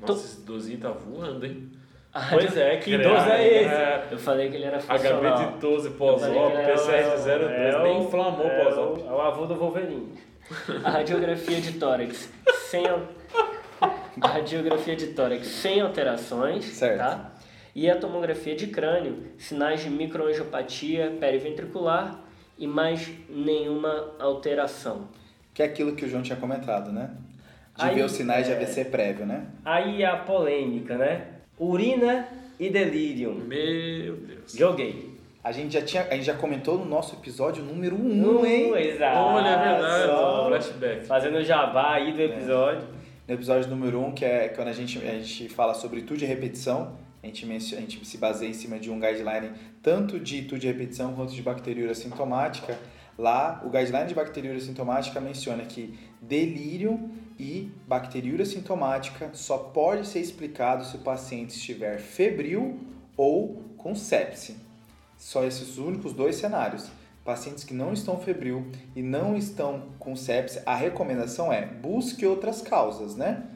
Nossa, 0.00 0.24
esse 0.24 0.40
12 0.42 0.76
tá 0.76 0.90
voando, 0.90 1.46
hein? 1.46 1.70
Ah, 2.12 2.28
pois 2.30 2.56
é, 2.56 2.76
que 2.76 2.96
12 2.96 3.30
é 3.30 3.62
esse? 3.62 3.74
É. 3.74 4.08
Eu 4.12 4.18
falei 4.18 4.48
que 4.48 4.54
ele 4.54 4.66
era 4.66 4.78
funcional. 4.78 5.36
HB 5.36 5.54
de 5.54 5.58
12 5.60 5.90
pós-op, 5.90 6.56
PCR 6.56 7.16
de 7.16 7.22
02, 7.22 7.26
é 7.26 7.82
nem 7.82 8.02
inflamou 8.04 8.46
é 8.46 8.64
pós-op. 8.64 9.02
É 9.02 9.10
o 9.10 9.20
avô 9.20 9.46
do 9.46 9.56
Wolverine. 9.56 10.12
A 10.84 10.90
radiografia 10.90 11.60
de 11.60 11.72
tórax 11.72 12.30
sem... 12.70 12.84
A 14.20 14.28
radiografia 14.28 14.94
de 14.94 15.08
tórax 15.08 15.46
sem 15.48 15.80
alterações, 15.80 16.64
certo. 16.64 16.98
tá? 16.98 17.32
E 17.74 17.90
a 17.90 17.96
tomografia 17.96 18.54
de 18.54 18.68
crânio, 18.68 19.32
sinais 19.36 19.82
de 19.82 19.90
microangiopatia 19.90 21.16
periventricular 21.18 22.20
e 22.56 22.68
mais 22.68 23.10
nenhuma 23.28 24.14
alteração. 24.20 25.08
Que 25.52 25.62
é 25.62 25.66
aquilo 25.66 25.96
que 25.96 26.04
o 26.04 26.08
João 26.08 26.22
tinha 26.22 26.36
comentado, 26.36 26.92
né? 26.92 27.10
De 27.76 27.84
aí, 27.84 27.94
ver 27.94 28.04
os 28.04 28.12
sinais 28.12 28.48
é... 28.48 28.54
de 28.54 28.64
AVC 28.64 28.84
prévio, 28.86 29.26
né? 29.26 29.46
Aí 29.64 30.04
a 30.04 30.16
polêmica, 30.16 30.96
né? 30.96 31.26
Urina 31.58 32.28
e 32.58 32.70
delírio. 32.70 33.34
Meu 33.34 34.16
Deus. 34.16 34.52
Joguei. 34.52 35.14
A 35.42 35.52
gente 35.52 35.74
já 35.74 35.82
tinha, 35.82 36.06
a 36.10 36.14
gente 36.14 36.24
já 36.24 36.34
comentou 36.34 36.78
no 36.78 36.86
nosso 36.86 37.16
episódio 37.16 37.62
número 37.62 37.96
1, 37.96 38.00
um, 38.00 38.46
hein? 38.46 38.74
Exato. 38.76 39.18
Olha, 39.18 39.48
é 39.48 39.72
verdade. 39.72 40.06
Só 40.06 40.46
flashback. 40.48 41.06
Fazendo 41.06 41.36
o 41.36 41.44
jabá 41.44 41.94
aí 41.94 42.12
do 42.12 42.22
episódio. 42.22 42.82
É. 42.82 43.04
No 43.28 43.34
episódio 43.34 43.68
número 43.68 43.98
1, 44.00 44.06
um, 44.06 44.12
que 44.12 44.24
é 44.24 44.48
quando 44.48 44.68
a 44.68 44.72
gente, 44.72 44.98
a 44.98 45.18
gente 45.18 45.48
fala 45.50 45.74
sobre 45.74 46.00
tudo 46.02 46.16
de 46.16 46.24
repetição, 46.24 46.96
a 47.22 47.26
gente, 47.26 47.44
menciona, 47.44 47.84
a 47.84 47.88
gente 47.88 48.04
se 48.06 48.16
baseia 48.16 48.48
em 48.48 48.54
cima 48.54 48.78
de 48.78 48.90
um 48.90 48.98
guideline 48.98 49.50
tanto 49.82 50.18
de 50.18 50.42
tudo 50.42 50.60
de 50.60 50.66
repetição 50.66 51.14
quanto 51.14 51.34
de 51.34 51.42
bacteriúria 51.42 51.94
sintomática. 51.94 52.78
Lá, 53.18 53.62
o 53.64 53.70
guideline 53.70 54.06
de 54.06 54.14
bacteriúria 54.14 54.60
sintomática 54.60 55.20
menciona 55.20 55.64
que 55.64 55.98
delírio 56.22 57.10
e 57.38 57.72
bacteriúria 57.86 58.46
sintomática 58.46 59.30
só 59.32 59.58
pode 59.58 60.06
ser 60.06 60.20
explicado 60.20 60.84
se 60.84 60.96
o 60.96 61.00
paciente 61.00 61.50
estiver 61.50 61.98
febril 61.98 62.78
ou 63.16 63.62
com 63.76 63.94
sepse. 63.94 64.56
Só 65.16 65.44
esses 65.44 65.78
únicos 65.78 66.12
dois 66.12 66.36
cenários. 66.36 66.90
Pacientes 67.24 67.64
que 67.64 67.72
não 67.72 67.92
estão 67.92 68.20
febril 68.20 68.70
e 68.94 69.02
não 69.02 69.34
estão 69.34 69.88
com 69.98 70.14
sepse, 70.14 70.60
a 70.66 70.74
recomendação 70.74 71.50
é 71.50 71.64
busque 71.64 72.26
outras 72.26 72.60
causas, 72.60 73.16
né? 73.16 73.48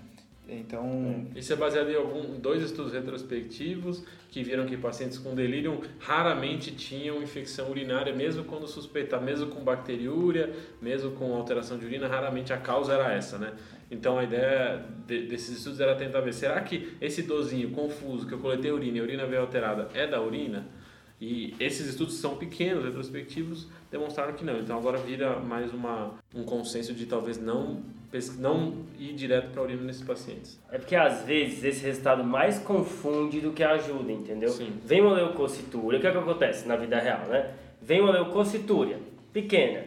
Então. 0.48 1.26
Isso 1.36 1.52
é 1.52 1.56
baseado 1.56 1.90
em 1.90 1.94
algum, 1.94 2.38
dois 2.40 2.62
estudos 2.62 2.92
retrospectivos 2.92 4.02
que 4.30 4.42
viram 4.42 4.64
que 4.64 4.76
pacientes 4.76 5.18
com 5.18 5.34
delírio 5.34 5.80
raramente 5.98 6.72
tinham 6.74 7.22
infecção 7.22 7.70
urinária, 7.70 8.14
mesmo 8.14 8.44
quando 8.44 8.66
suspeitar, 8.66 9.20
mesmo 9.20 9.48
com 9.48 9.62
bacteriúria, 9.62 10.52
mesmo 10.80 11.12
com 11.12 11.34
alteração 11.34 11.78
de 11.78 11.84
urina, 11.84 12.08
raramente 12.08 12.52
a 12.52 12.56
causa 12.56 12.94
era 12.94 13.12
essa, 13.12 13.38
né? 13.38 13.52
Então 13.90 14.18
a 14.18 14.24
ideia 14.24 14.84
de, 15.06 15.26
desses 15.26 15.58
estudos 15.58 15.80
era 15.80 15.94
tentar 15.94 16.20
ver, 16.20 16.32
será 16.32 16.60
que 16.60 16.96
esse 17.00 17.22
dozinho 17.22 17.70
confuso 17.70 18.26
que 18.26 18.32
eu 18.32 18.38
coletei 18.38 18.70
urina 18.70 18.98
e 18.98 19.00
a 19.00 19.02
urina 19.02 19.26
veio 19.26 19.42
alterada 19.42 19.88
é 19.94 20.06
da 20.06 20.20
urina? 20.20 20.66
E 21.20 21.54
esses 21.58 21.88
estudos 21.88 22.14
são 22.14 22.36
pequenos, 22.36 22.84
retrospectivos, 22.84 23.66
demonstraram 23.90 24.34
que 24.34 24.44
não. 24.44 24.58
Então 24.58 24.78
agora 24.78 24.98
vira 24.98 25.40
mais 25.40 25.72
uma, 25.72 26.14
um 26.34 26.44
consenso 26.44 26.94
de 26.94 27.06
talvez 27.06 27.40
não, 27.40 27.82
não 28.38 28.84
ir 28.98 29.14
direto 29.14 29.50
para 29.50 29.60
a 29.60 29.64
urina 29.64 29.82
nesses 29.82 30.02
pacientes. 30.02 30.60
É 30.70 30.78
porque 30.78 30.94
às 30.94 31.24
vezes 31.24 31.64
esse 31.64 31.84
resultado 31.84 32.22
mais 32.22 32.58
confunde 32.60 33.40
do 33.40 33.52
que 33.52 33.64
ajuda, 33.64 34.12
entendeu? 34.12 34.50
Sim. 34.50 34.72
Vem 34.84 35.00
uma 35.00 35.14
leucocitúria, 35.14 35.98
o 35.98 36.00
que, 36.00 36.06
é 36.06 36.12
que 36.12 36.18
acontece 36.18 36.68
na 36.68 36.76
vida 36.76 36.98
real, 37.00 37.26
né? 37.26 37.50
Vem 37.82 38.00
uma 38.00 38.12
leucocitúria 38.12 38.98
pequena. 39.32 39.84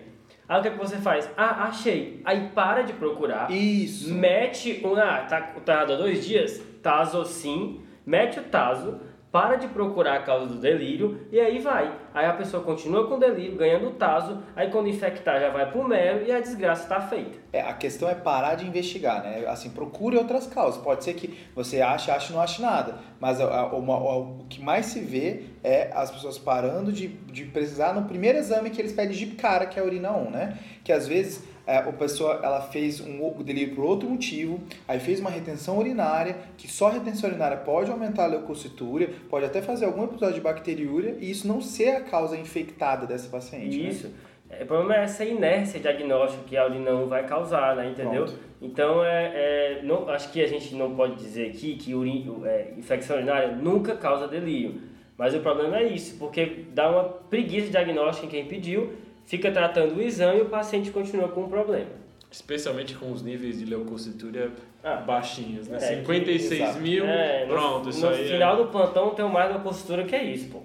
Aí 0.50 0.60
o 0.60 0.62
que, 0.62 0.68
é 0.68 0.72
que 0.72 0.78
você 0.78 0.98
faz? 0.98 1.30
Ah, 1.38 1.68
achei. 1.68 2.20
Aí 2.26 2.50
para 2.54 2.82
de 2.82 2.92
procurar. 2.92 3.50
Isso. 3.50 4.14
Mete 4.14 4.82
um. 4.84 4.96
Ah, 4.96 5.20
tá, 5.22 5.42
tá 5.42 5.74
errado 5.74 5.94
há 5.94 5.96
dois 5.96 6.26
dias? 6.26 6.62
Taso 6.84 7.24
sim. 7.24 7.80
Mete 8.06 8.38
o 8.40 8.44
taso 8.44 9.00
para 9.32 9.56
de 9.56 9.68
procurar 9.70 10.18
a 10.18 10.24
causa 10.24 10.48
do 10.48 10.60
delírio 10.60 11.26
e 11.32 11.40
aí 11.40 11.60
vai. 11.60 11.96
Aí 12.14 12.26
a 12.26 12.34
pessoa 12.34 12.62
continua 12.62 13.08
com 13.08 13.18
delírio, 13.18 13.56
ganhando 13.56 13.88
o 13.88 13.92
taso, 13.92 14.44
aí 14.56 14.70
quando 14.70 14.90
infectar 14.90 15.40
já 15.40 15.50
vai 15.50 15.72
pro 15.72 15.88
mero 15.88 16.26
e 16.26 16.32
a 16.32 16.40
desgraça 16.40 16.84
está 16.84 17.00
feita. 17.00 17.40
É, 17.54 17.62
a 17.62 17.74
questão 17.74 18.10
é 18.10 18.16
parar 18.16 18.56
de 18.56 18.68
investigar, 18.68 19.24
né? 19.24 19.46
Assim, 19.48 19.70
procure 19.70 20.18
outras 20.18 20.48
causas. 20.48 20.82
Pode 20.82 21.04
ser 21.04 21.14
que 21.14 21.38
você 21.56 21.82
ache, 21.82 22.12
ache, 22.12 22.34
não 22.34 22.42
ache 22.42 22.62
nada, 22.62 23.00
mas 23.20 23.40
a, 23.40 23.46
a, 23.46 23.66
uma, 23.76 23.96
a, 23.96 24.18
o 24.18 24.46
que 24.50 24.62
mais 24.62 24.88
se 24.88 25.00
vê 25.00 25.44
é 25.64 25.90
as 25.94 26.12
pessoas 26.12 26.38
parando 26.38 26.92
de, 26.92 27.08
de 27.08 27.46
precisar 27.46 27.94
no 27.94 28.04
primeiro 28.04 28.38
exame 28.38 28.70
que 28.70 28.82
eles 28.82 28.92
pedem 28.92 29.16
de 29.16 29.28
cara, 29.28 29.66
que 29.66 29.80
é 29.80 29.82
a 29.82 29.86
urina 29.86 30.12
1, 30.12 30.30
né? 30.30 30.58
Que 30.84 30.92
às 30.92 31.08
vezes 31.08 31.44
é, 31.66 31.78
a 31.78 31.92
pessoa 31.94 32.40
ela 32.44 32.62
fez 32.62 33.00
um 33.00 33.32
delírio 33.44 33.76
por 33.76 33.84
outro 33.84 34.10
motivo, 34.10 34.60
aí 34.88 35.00
fez 35.00 35.20
uma 35.20 35.30
retenção 35.30 35.78
urinária, 35.78 36.38
que 36.58 36.68
só 36.72 36.88
a 36.88 36.92
retenção 36.92 37.30
urinária 37.30 37.58
pode 37.58 37.92
aumentar 37.92 38.26
a 38.26 38.28
leucocitúria, 38.28 39.10
pode 39.30 39.46
até 39.46 39.62
fazer 39.62 39.86
algum 39.86 40.04
episódio 40.04 40.36
de 40.36 40.42
bacteriúria, 40.42 41.16
e 41.20 41.30
isso 41.30 41.48
não 41.48 41.62
ser 41.62 41.90
a 41.90 42.02
causa 42.02 42.38
infectada 42.38 43.06
dessa 43.06 43.30
paciente. 43.30 43.78
Né? 43.78 43.90
Isso. 43.90 44.08
Né? 44.08 44.64
O 44.64 44.66
problema 44.66 44.98
é 44.98 45.04
essa 45.04 45.24
inércia 45.24 45.80
diagnóstica 45.80 46.44
que 46.46 46.58
a 46.58 46.66
urina 46.66 46.92
não 46.92 47.08
vai 47.08 47.26
causar, 47.26 47.76
né? 47.76 47.90
Entendeu? 47.90 48.26
Pronto. 48.26 48.40
Então, 48.62 49.04
é, 49.04 49.32
é, 49.34 49.82
não, 49.84 50.10
acho 50.10 50.32
que 50.32 50.42
a 50.42 50.48
gente 50.48 50.76
não 50.76 50.94
pode 50.94 51.16
dizer 51.16 51.50
aqui 51.50 51.76
que 51.76 51.96
urin, 51.96 52.42
é, 52.44 52.74
infecção 52.78 53.16
urinária 53.16 53.56
nunca 53.56 53.96
causa 53.96 54.28
delírio. 54.28 54.82
Mas 55.18 55.34
o 55.34 55.40
problema 55.40 55.78
é 55.78 55.84
isso, 55.84 56.18
porque 56.18 56.66
dá 56.74 56.90
uma 56.90 57.04
preguiça 57.06 57.70
diagnóstica 57.70 58.26
em 58.26 58.30
quem 58.30 58.46
pediu 58.46 58.94
fica 59.32 59.50
tratando 59.50 59.96
o 59.96 60.02
exame 60.02 60.40
e 60.40 60.42
o 60.42 60.50
paciente 60.50 60.92
continua 60.92 61.30
com 61.30 61.46
o 61.46 61.48
problema. 61.48 61.90
Especialmente 62.30 62.96
com 62.96 63.14
os 63.14 63.22
níveis 63.22 63.60
de 63.60 63.66
leucocitúria 63.66 64.52
ah, 64.84 64.98
baixinhos, 64.98 65.70
né? 65.70 65.78
É, 65.78 65.96
56 66.00 66.76
que, 66.76 66.80
mil, 66.82 67.06
é, 67.06 67.46
pronto, 67.46 67.86
no, 67.86 67.90
isso 67.90 68.02
no 68.02 68.10
aí. 68.10 68.18
No 68.18 68.26
é 68.26 68.28
final 68.28 68.54
é... 68.54 68.58
do 68.58 68.70
plantão 68.70 69.16
tem 69.16 69.30
mais 69.30 69.50
leucocitúria 69.50 70.04
que 70.04 70.16
é 70.16 70.24
isso, 70.26 70.50
pô. 70.50 70.60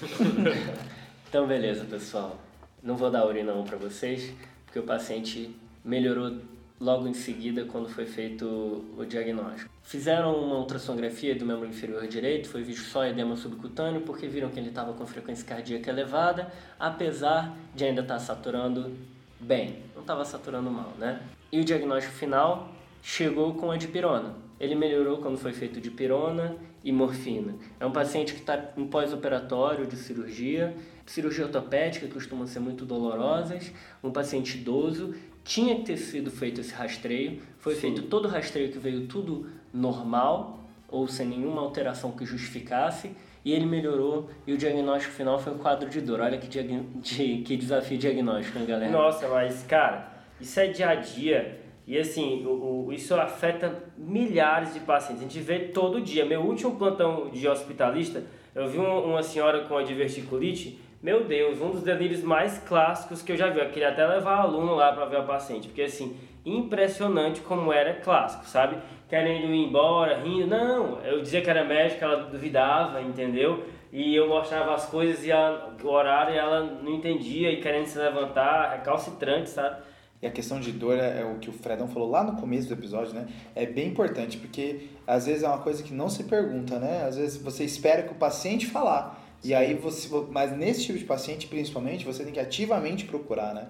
então, 1.28 1.46
beleza, 1.46 1.84
pessoal. 1.84 2.38
Não 2.82 2.96
vou 2.96 3.10
dar 3.10 3.26
urina 3.26 3.52
1 3.52 3.64
para 3.64 3.76
vocês, 3.76 4.32
porque 4.64 4.78
o 4.78 4.82
paciente 4.84 5.54
melhorou 5.84 6.38
logo 6.80 7.08
em 7.08 7.14
seguida 7.14 7.64
quando 7.64 7.88
foi 7.88 8.06
feito 8.06 8.84
o 8.96 9.04
diagnóstico. 9.04 9.70
Fizeram 9.82 10.34
uma 10.34 10.56
ultrassonografia 10.58 11.34
do 11.34 11.46
membro 11.46 11.66
inferior 11.66 12.06
direito, 12.06 12.48
foi 12.48 12.62
visto 12.62 12.84
só 12.84 13.06
edema 13.06 13.36
subcutâneo 13.36 14.02
porque 14.02 14.26
viram 14.26 14.50
que 14.50 14.58
ele 14.58 14.68
estava 14.68 14.92
com 14.92 15.06
frequência 15.06 15.46
cardíaca 15.46 15.90
elevada, 15.90 16.52
apesar 16.78 17.56
de 17.74 17.84
ainda 17.84 18.02
estar 18.02 18.14
tá 18.14 18.20
saturando 18.20 18.92
bem, 19.40 19.78
não 19.94 20.02
estava 20.02 20.24
saturando 20.24 20.70
mal, 20.70 20.92
né? 20.98 21.22
E 21.50 21.60
o 21.60 21.64
diagnóstico 21.64 22.14
final 22.14 22.72
chegou 23.02 23.54
com 23.54 23.70
a 23.70 23.76
dipirona. 23.76 24.34
Ele 24.58 24.74
melhorou 24.74 25.18
quando 25.18 25.38
foi 25.38 25.52
feito 25.52 25.80
dipirona 25.80 26.56
e 26.82 26.90
morfina. 26.90 27.54
É 27.78 27.84
um 27.84 27.92
paciente 27.92 28.32
que 28.32 28.40
está 28.40 28.72
em 28.76 28.86
pós-operatório 28.86 29.86
de 29.86 29.96
cirurgia, 29.96 30.74
cirurgia 31.04 31.44
ortopédica 31.44 32.06
costumam 32.08 32.46
ser 32.46 32.60
muito 32.60 32.84
dolorosas, 32.84 33.72
um 34.02 34.10
paciente 34.10 34.56
idoso 34.56 35.14
tinha 35.46 35.76
que 35.76 35.82
ter 35.82 35.96
sido 35.96 36.30
feito 36.30 36.60
esse 36.60 36.74
rastreio, 36.74 37.40
foi 37.58 37.74
Sim. 37.74 37.80
feito 37.82 38.02
todo 38.02 38.26
o 38.26 38.28
rastreio 38.28 38.70
que 38.70 38.78
veio 38.78 39.06
tudo 39.06 39.46
normal, 39.72 40.58
ou 40.88 41.06
sem 41.06 41.28
nenhuma 41.28 41.62
alteração 41.62 42.10
que 42.10 42.26
justificasse, 42.26 43.12
e 43.44 43.52
ele 43.52 43.64
melhorou, 43.64 44.28
e 44.44 44.52
o 44.52 44.58
diagnóstico 44.58 45.14
final 45.14 45.38
foi 45.38 45.52
um 45.54 45.58
quadro 45.58 45.88
de 45.88 46.00
dor. 46.00 46.20
Olha 46.20 46.36
que, 46.36 46.48
de, 46.48 47.42
que 47.42 47.56
desafio 47.56 47.96
diagnóstico, 47.96 48.58
hein, 48.58 48.66
galera? 48.66 48.90
Nossa, 48.90 49.28
mas, 49.28 49.62
cara, 49.62 50.12
isso 50.40 50.58
é 50.58 50.66
dia 50.66 50.88
a 50.88 50.94
dia, 50.96 51.60
e 51.86 51.96
assim, 51.96 52.44
o, 52.44 52.86
o, 52.88 52.92
isso 52.92 53.14
afeta 53.14 53.84
milhares 53.96 54.74
de 54.74 54.80
pacientes, 54.80 55.24
a 55.24 55.28
gente 55.28 55.40
vê 55.40 55.60
todo 55.60 56.00
dia. 56.00 56.24
Meu 56.24 56.40
último 56.40 56.74
plantão 56.74 57.30
de 57.30 57.46
hospitalista, 57.46 58.24
eu 58.52 58.66
vi 58.68 58.78
uma, 58.78 58.94
uma 58.94 59.22
senhora 59.22 59.60
com 59.66 59.76
a 59.76 59.84
diverticulite, 59.84 60.80
meu 61.06 61.22
Deus, 61.22 61.60
um 61.60 61.70
dos 61.70 61.84
delírios 61.84 62.20
mais 62.20 62.58
clássicos 62.58 63.22
que 63.22 63.30
eu 63.30 63.36
já 63.36 63.48
vi. 63.48 63.60
Eu 63.60 63.70
queria 63.70 63.90
até 63.90 64.04
levar 64.04 64.38
aluno 64.38 64.74
lá 64.74 64.92
para 64.92 65.04
ver 65.04 65.20
o 65.20 65.24
paciente, 65.24 65.68
porque 65.68 65.82
assim, 65.82 66.16
impressionante 66.44 67.40
como 67.42 67.72
era 67.72 67.94
clássico, 67.94 68.44
sabe? 68.44 68.76
Querendo 69.08 69.54
ir 69.54 69.68
embora, 69.68 70.20
rindo. 70.20 70.48
Não, 70.48 71.00
eu 71.02 71.22
dizia 71.22 71.40
que 71.40 71.48
era 71.48 71.62
médico, 71.62 72.02
ela 72.02 72.24
duvidava, 72.24 73.00
entendeu? 73.00 73.64
E 73.92 74.16
eu 74.16 74.26
mostrava 74.26 74.74
as 74.74 74.86
coisas 74.86 75.24
e 75.24 75.30
o 75.30 75.88
horário 75.88 76.34
e 76.34 76.38
ela 76.38 76.64
não 76.64 76.94
entendia 76.94 77.52
e 77.52 77.60
querendo 77.60 77.86
se 77.86 77.96
levantar, 77.96 78.72
recalcitrante, 78.72 79.50
sabe? 79.50 79.76
E 80.20 80.26
a 80.26 80.30
questão 80.32 80.58
de 80.58 80.72
dor 80.72 80.98
é, 80.98 81.20
é, 81.20 81.24
o 81.24 81.38
que 81.38 81.48
o 81.48 81.52
Fredão 81.52 81.86
falou 81.86 82.10
lá 82.10 82.24
no 82.24 82.34
começo 82.34 82.66
do 82.66 82.74
episódio, 82.74 83.14
né? 83.14 83.28
É 83.54 83.64
bem 83.64 83.86
importante, 83.86 84.38
porque 84.38 84.88
às 85.06 85.26
vezes 85.26 85.44
é 85.44 85.46
uma 85.46 85.58
coisa 85.58 85.84
que 85.84 85.94
não 85.94 86.08
se 86.08 86.24
pergunta, 86.24 86.80
né? 86.80 87.04
Às 87.06 87.16
vezes 87.16 87.40
você 87.40 87.62
espera 87.62 88.02
que 88.02 88.10
o 88.10 88.16
paciente 88.16 88.66
falar. 88.66 89.24
Sim. 89.40 89.48
E 89.48 89.54
aí 89.54 89.74
você. 89.74 90.08
Mas 90.30 90.56
nesse 90.56 90.84
tipo 90.84 90.98
de 90.98 91.04
paciente, 91.04 91.46
principalmente, 91.46 92.04
você 92.04 92.24
tem 92.24 92.32
que 92.32 92.40
ativamente 92.40 93.04
procurar, 93.04 93.54
né? 93.54 93.68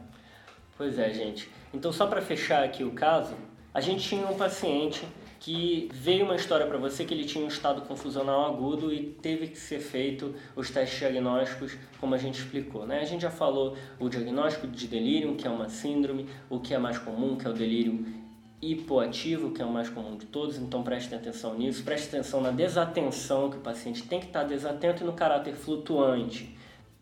Pois 0.77 0.99
é, 0.99 1.13
gente. 1.13 1.49
Então, 1.73 1.93
só 1.93 2.07
para 2.07 2.21
fechar 2.21 2.63
aqui 2.63 2.85
o 2.85 2.91
caso, 2.91 3.35
a 3.73 3.81
gente 3.81 4.09
tinha 4.09 4.27
um 4.27 4.37
paciente 4.37 5.07
que 5.39 5.89
veio 5.93 6.25
uma 6.25 6.35
história 6.35 6.67
para 6.67 6.79
você 6.79 7.05
que 7.05 7.15
ele 7.15 7.25
tinha 7.25 7.45
um 7.45 7.49
estado 7.49 7.83
confusional 7.83 8.47
agudo 8.47 8.93
e 8.93 9.13
teve 9.23 9.49
que 9.49 9.59
ser 9.59 9.79
feito 9.79 10.35
os 10.57 10.71
testes 10.71 10.99
diagnósticos, 10.99 11.77
como 12.01 12.15
a 12.15 12.19
gente 12.19 12.41
explicou. 12.41 12.87
Né? 12.87 13.01
A 13.01 13.05
gente 13.05 13.23
já 13.23 13.31
falou 13.31 13.77
o 14.01 14.09
diagnóstico 14.09 14.67
de 14.67 14.89
delírio, 14.89 15.37
que 15.37 15.47
é 15.47 15.51
uma 15.51 15.69
síndrome, 15.69 16.27
o 16.51 16.59
que 16.59 16.75
é 16.75 16.79
mais 16.79 16.99
comum, 16.99 17.37
que 17.37 17.47
é 17.47 17.51
o 17.51 17.53
delírio 17.53 18.05
hipoativo, 18.61 19.51
que 19.51 19.61
é 19.61 19.65
o 19.65 19.73
mais 19.73 19.89
comum 19.89 20.17
de 20.17 20.27
todos, 20.27 20.57
então 20.57 20.83
preste 20.83 21.15
atenção 21.15 21.55
nisso. 21.55 21.83
Preste 21.85 22.09
atenção 22.09 22.41
na 22.41 22.51
desatenção, 22.51 23.51
que 23.51 23.57
o 23.57 23.61
paciente 23.61 24.03
tem 24.03 24.21
que 24.21 24.27
estar 24.27 24.45
desatento 24.45 25.03
e 25.03 25.07
no 25.07 25.13
caráter 25.13 25.55
flutuante. 25.55 26.57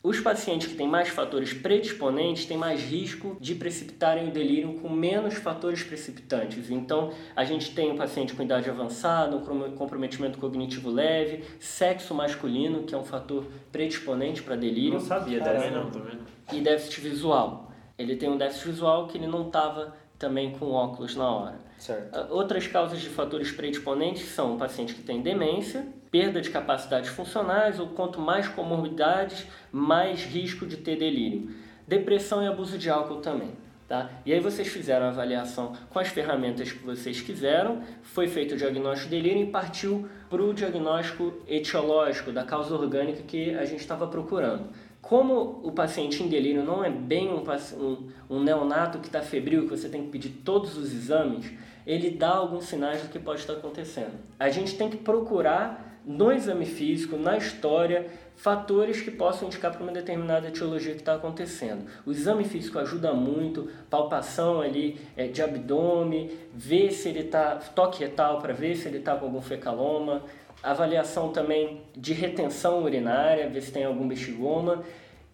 Os 0.04 0.20
pacientes 0.20 0.66
que 0.66 0.74
têm 0.74 0.86
mais 0.86 1.08
fatores 1.08 1.54
predisponentes 1.54 2.44
têm 2.44 2.58
mais 2.58 2.82
risco 2.82 3.38
de 3.40 3.54
precipitarem 3.54 4.28
o 4.28 4.30
delírio 4.30 4.74
com 4.74 4.90
menos 4.90 5.32
fatores 5.32 5.82
precipitantes. 5.82 6.70
Então, 6.70 7.10
a 7.34 7.42
gente 7.42 7.74
tem 7.74 7.90
um 7.90 7.96
paciente 7.96 8.34
com 8.34 8.42
idade 8.42 8.68
avançada, 8.68 9.34
um 9.34 9.74
comprometimento 9.74 10.38
cognitivo 10.38 10.90
leve, 10.90 11.42
sexo 11.58 12.14
masculino, 12.14 12.82
que 12.82 12.94
é 12.94 12.98
um 12.98 13.04
fator 13.04 13.46
predisponente 13.72 14.42
para 14.42 14.56
delírio. 14.56 14.98
Não 14.98 15.00
sabia 15.00 15.40
dessa, 15.40 15.70
não, 15.70 15.90
também. 15.90 16.18
E 16.52 16.60
déficit 16.60 17.00
visual. 17.00 17.72
Ele 17.96 18.14
tem 18.14 18.28
um 18.28 18.36
déficit 18.36 18.66
visual 18.66 19.06
que 19.06 19.16
ele 19.16 19.26
não 19.26 19.46
estava 19.46 19.94
também 20.24 20.52
com 20.52 20.72
óculos 20.72 21.14
na 21.14 21.28
hora. 21.28 21.58
Certo. 21.76 22.16
Ah, 22.16 22.26
outras 22.30 22.66
causas 22.66 22.98
de 22.98 23.10
fatores 23.10 23.52
predisponentes 23.52 24.26
são 24.28 24.54
o 24.54 24.58
paciente 24.58 24.94
que 24.94 25.02
tem 25.02 25.20
demência, 25.20 25.86
perda 26.10 26.40
de 26.40 26.48
capacidades 26.48 27.10
funcionais 27.10 27.78
ou 27.78 27.88
quanto 27.88 28.18
mais 28.18 28.48
comorbidades, 28.48 29.46
mais 29.70 30.24
risco 30.24 30.66
de 30.66 30.78
ter 30.78 30.96
delírio. 30.96 31.54
Depressão 31.86 32.42
e 32.42 32.46
abuso 32.46 32.78
de 32.78 32.88
álcool 32.88 33.16
também. 33.16 33.50
Tá? 33.86 34.10
E 34.24 34.32
aí 34.32 34.40
vocês 34.40 34.66
fizeram 34.68 35.04
a 35.04 35.08
avaliação 35.10 35.74
com 35.90 35.98
as 35.98 36.08
ferramentas 36.08 36.72
que 36.72 36.82
vocês 36.82 37.20
quiseram, 37.20 37.82
foi 38.00 38.26
feito 38.26 38.54
o 38.54 38.56
diagnóstico 38.56 39.10
de 39.10 39.16
delírio 39.20 39.42
e 39.42 39.50
partiu 39.50 40.08
para 40.30 40.42
o 40.42 40.54
diagnóstico 40.54 41.34
etiológico 41.46 42.32
da 42.32 42.44
causa 42.44 42.74
orgânica 42.74 43.22
que 43.24 43.54
a 43.54 43.66
gente 43.66 43.80
estava 43.80 44.06
procurando. 44.06 44.70
Como 45.04 45.60
o 45.62 45.70
paciente 45.70 46.22
em 46.22 46.28
delírio 46.28 46.64
não 46.64 46.82
é 46.82 46.88
bem 46.88 47.28
um, 47.28 47.44
um, 47.78 48.08
um 48.30 48.42
neonato 48.42 48.98
que 48.98 49.06
está 49.06 49.20
febril, 49.20 49.64
que 49.64 49.76
você 49.76 49.86
tem 49.86 50.04
que 50.04 50.08
pedir 50.08 50.30
todos 50.42 50.78
os 50.78 50.94
exames, 50.94 51.52
ele 51.86 52.10
dá 52.10 52.30
alguns 52.30 52.64
sinais 52.64 53.02
do 53.02 53.08
que 53.10 53.18
pode 53.18 53.40
estar 53.40 53.52
acontecendo. 53.52 54.14
A 54.38 54.48
gente 54.48 54.76
tem 54.76 54.88
que 54.88 54.96
procurar 54.96 56.00
no 56.06 56.32
exame 56.32 56.64
físico, 56.64 57.18
na 57.18 57.36
história, 57.36 58.06
fatores 58.34 59.02
que 59.02 59.10
possam 59.10 59.48
indicar 59.48 59.72
para 59.72 59.82
uma 59.82 59.92
determinada 59.92 60.48
etiologia 60.48 60.94
que 60.94 61.00
está 61.00 61.14
acontecendo. 61.14 61.84
O 62.06 62.10
exame 62.10 62.44
físico 62.44 62.78
ajuda 62.78 63.12
muito, 63.12 63.70
palpação 63.90 64.62
ali 64.62 64.98
é, 65.16 65.26
de 65.28 65.42
abdômen, 65.42 66.30
ver 66.52 66.92
se 66.92 67.10
ele 67.10 67.20
está, 67.20 67.56
toque 67.56 68.00
retal 68.04 68.40
para 68.40 68.54
ver 68.54 68.74
se 68.74 68.88
ele 68.88 68.98
está 68.98 69.14
com 69.16 69.26
algum 69.26 69.42
fecaloma, 69.42 70.22
avaliação 70.70 71.30
também 71.30 71.82
de 71.96 72.12
retenção 72.12 72.82
urinária, 72.82 73.48
ver 73.48 73.60
se 73.60 73.72
tem 73.72 73.84
algum 73.84 74.08
bexigoma 74.08 74.82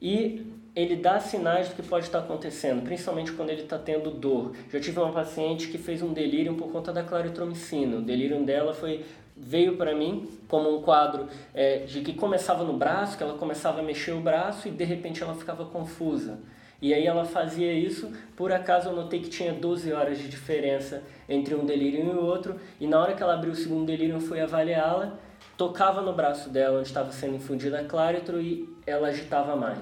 e 0.00 0.46
ele 0.74 0.96
dá 0.96 1.18
sinais 1.18 1.68
do 1.68 1.74
que 1.74 1.82
pode 1.82 2.06
estar 2.06 2.20
acontecendo, 2.20 2.82
principalmente 2.82 3.32
quando 3.32 3.50
ele 3.50 3.62
está 3.62 3.78
tendo 3.78 4.10
dor. 4.10 4.52
Já 4.72 4.80
tive 4.80 4.98
uma 5.00 5.12
paciente 5.12 5.68
que 5.68 5.78
fez 5.78 6.00
um 6.02 6.12
delírio 6.12 6.54
por 6.54 6.70
conta 6.70 6.92
da 6.92 7.02
claritromicina. 7.02 7.96
O 7.96 8.02
delírio 8.02 8.42
dela 8.44 8.72
foi 8.72 9.04
veio 9.36 9.76
para 9.76 9.94
mim 9.94 10.28
como 10.48 10.76
um 10.76 10.82
quadro 10.82 11.26
é, 11.54 11.78
de 11.78 12.02
que 12.02 12.12
começava 12.12 12.62
no 12.62 12.74
braço, 12.74 13.16
que 13.16 13.22
ela 13.22 13.38
começava 13.38 13.80
a 13.80 13.82
mexer 13.82 14.12
o 14.12 14.20
braço 14.20 14.68
e 14.68 14.70
de 14.70 14.84
repente 14.84 15.22
ela 15.22 15.34
ficava 15.34 15.64
confusa. 15.64 16.38
E 16.82 16.94
aí 16.94 17.06
ela 17.06 17.24
fazia 17.24 17.72
isso, 17.72 18.10
por 18.34 18.50
acaso 18.52 18.88
eu 18.88 18.96
notei 18.96 19.20
que 19.20 19.28
tinha 19.28 19.52
12 19.52 19.92
horas 19.92 20.18
de 20.18 20.28
diferença 20.28 21.02
entre 21.28 21.54
um 21.54 21.64
delírio 21.64 22.04
e 22.04 22.08
o 22.08 22.24
outro, 22.24 22.56
e 22.80 22.86
na 22.86 22.98
hora 22.98 23.14
que 23.14 23.22
ela 23.22 23.34
abriu 23.34 23.52
o 23.52 23.56
segundo 23.56 23.84
delírio 23.84 24.16
eu 24.16 24.20
fui 24.20 24.40
avaliá-la, 24.40 25.18
tocava 25.56 26.00
no 26.00 26.12
braço 26.12 26.48
dela 26.48 26.78
onde 26.78 26.88
estava 26.88 27.12
sendo 27.12 27.36
infundida 27.36 27.80
a 27.80 27.84
claritro 27.84 28.40
e 28.40 28.68
ela 28.86 29.08
agitava 29.08 29.54
mais. 29.56 29.78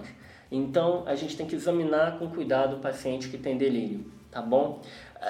Então 0.50 1.04
a 1.06 1.14
gente 1.14 1.36
tem 1.36 1.46
que 1.46 1.54
examinar 1.54 2.18
com 2.18 2.28
cuidado 2.28 2.76
o 2.76 2.78
paciente 2.80 3.28
que 3.28 3.38
tem 3.38 3.56
delírio, 3.56 4.04
tá 4.30 4.42
bom? 4.42 4.82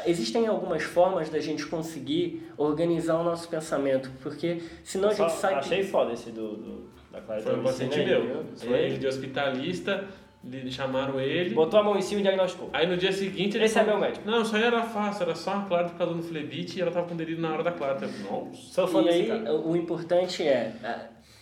Existem 0.07 0.47
algumas 0.47 0.83
formas 0.83 1.29
da 1.29 1.41
gente 1.41 1.67
conseguir 1.67 2.51
organizar 2.57 3.19
o 3.19 3.25
nosso 3.25 3.49
pensamento, 3.49 4.11
porque 4.23 4.63
senão 4.85 5.09
a 5.11 5.15
gente 5.15 5.33
sai. 5.33 5.55
Achei 5.55 5.83
foda 5.83 6.13
esse 6.13 6.31
do, 6.31 6.57
do 6.57 6.89
da 7.11 7.21
Foi 7.21 7.59
um 7.59 7.63
paciente 7.63 7.99
meu. 8.05 8.45
Foi 8.55 8.79
ele 8.79 8.99
de 8.99 9.07
hospitalista, 9.07 10.07
chamaram 10.71 11.21
ele. 11.21 11.55
Botou 11.55 11.81
a 11.81 11.83
mão 11.83 11.97
em 11.97 12.03
cima 12.03 12.21
e 12.21 12.23
diagnosticou. 12.23 12.71
Aí 12.73 12.87
no 12.87 12.97
dia 12.97 13.13
seguinte 13.13 13.57
ele. 13.57 13.65
Esse 13.65 13.75
falou, 13.75 13.91
é 13.91 13.93
meu 13.93 14.01
médico. 14.01 14.29
Não, 14.29 14.43
isso 14.43 14.55
aí 14.57 14.63
era 14.63 14.83
fácil, 14.83 15.25
era 15.25 15.35
só 15.35 15.55
uma 15.55 15.67
clara 15.67 15.89
por 15.89 15.99
causa 15.99 16.15
do 16.15 16.23
flebite 16.23 16.79
e 16.79 16.83
ela 16.83 16.91
tava 16.91 17.07
com 17.07 17.17
delírio 17.17 17.41
na 17.41 17.53
hora 17.53 17.63
da 17.63 17.73
clara. 17.73 18.01
Nossa. 18.31 18.83
E 19.03 19.09
aí, 19.09 19.31
o 19.65 19.77
importante 19.77 20.43
é 20.43 20.73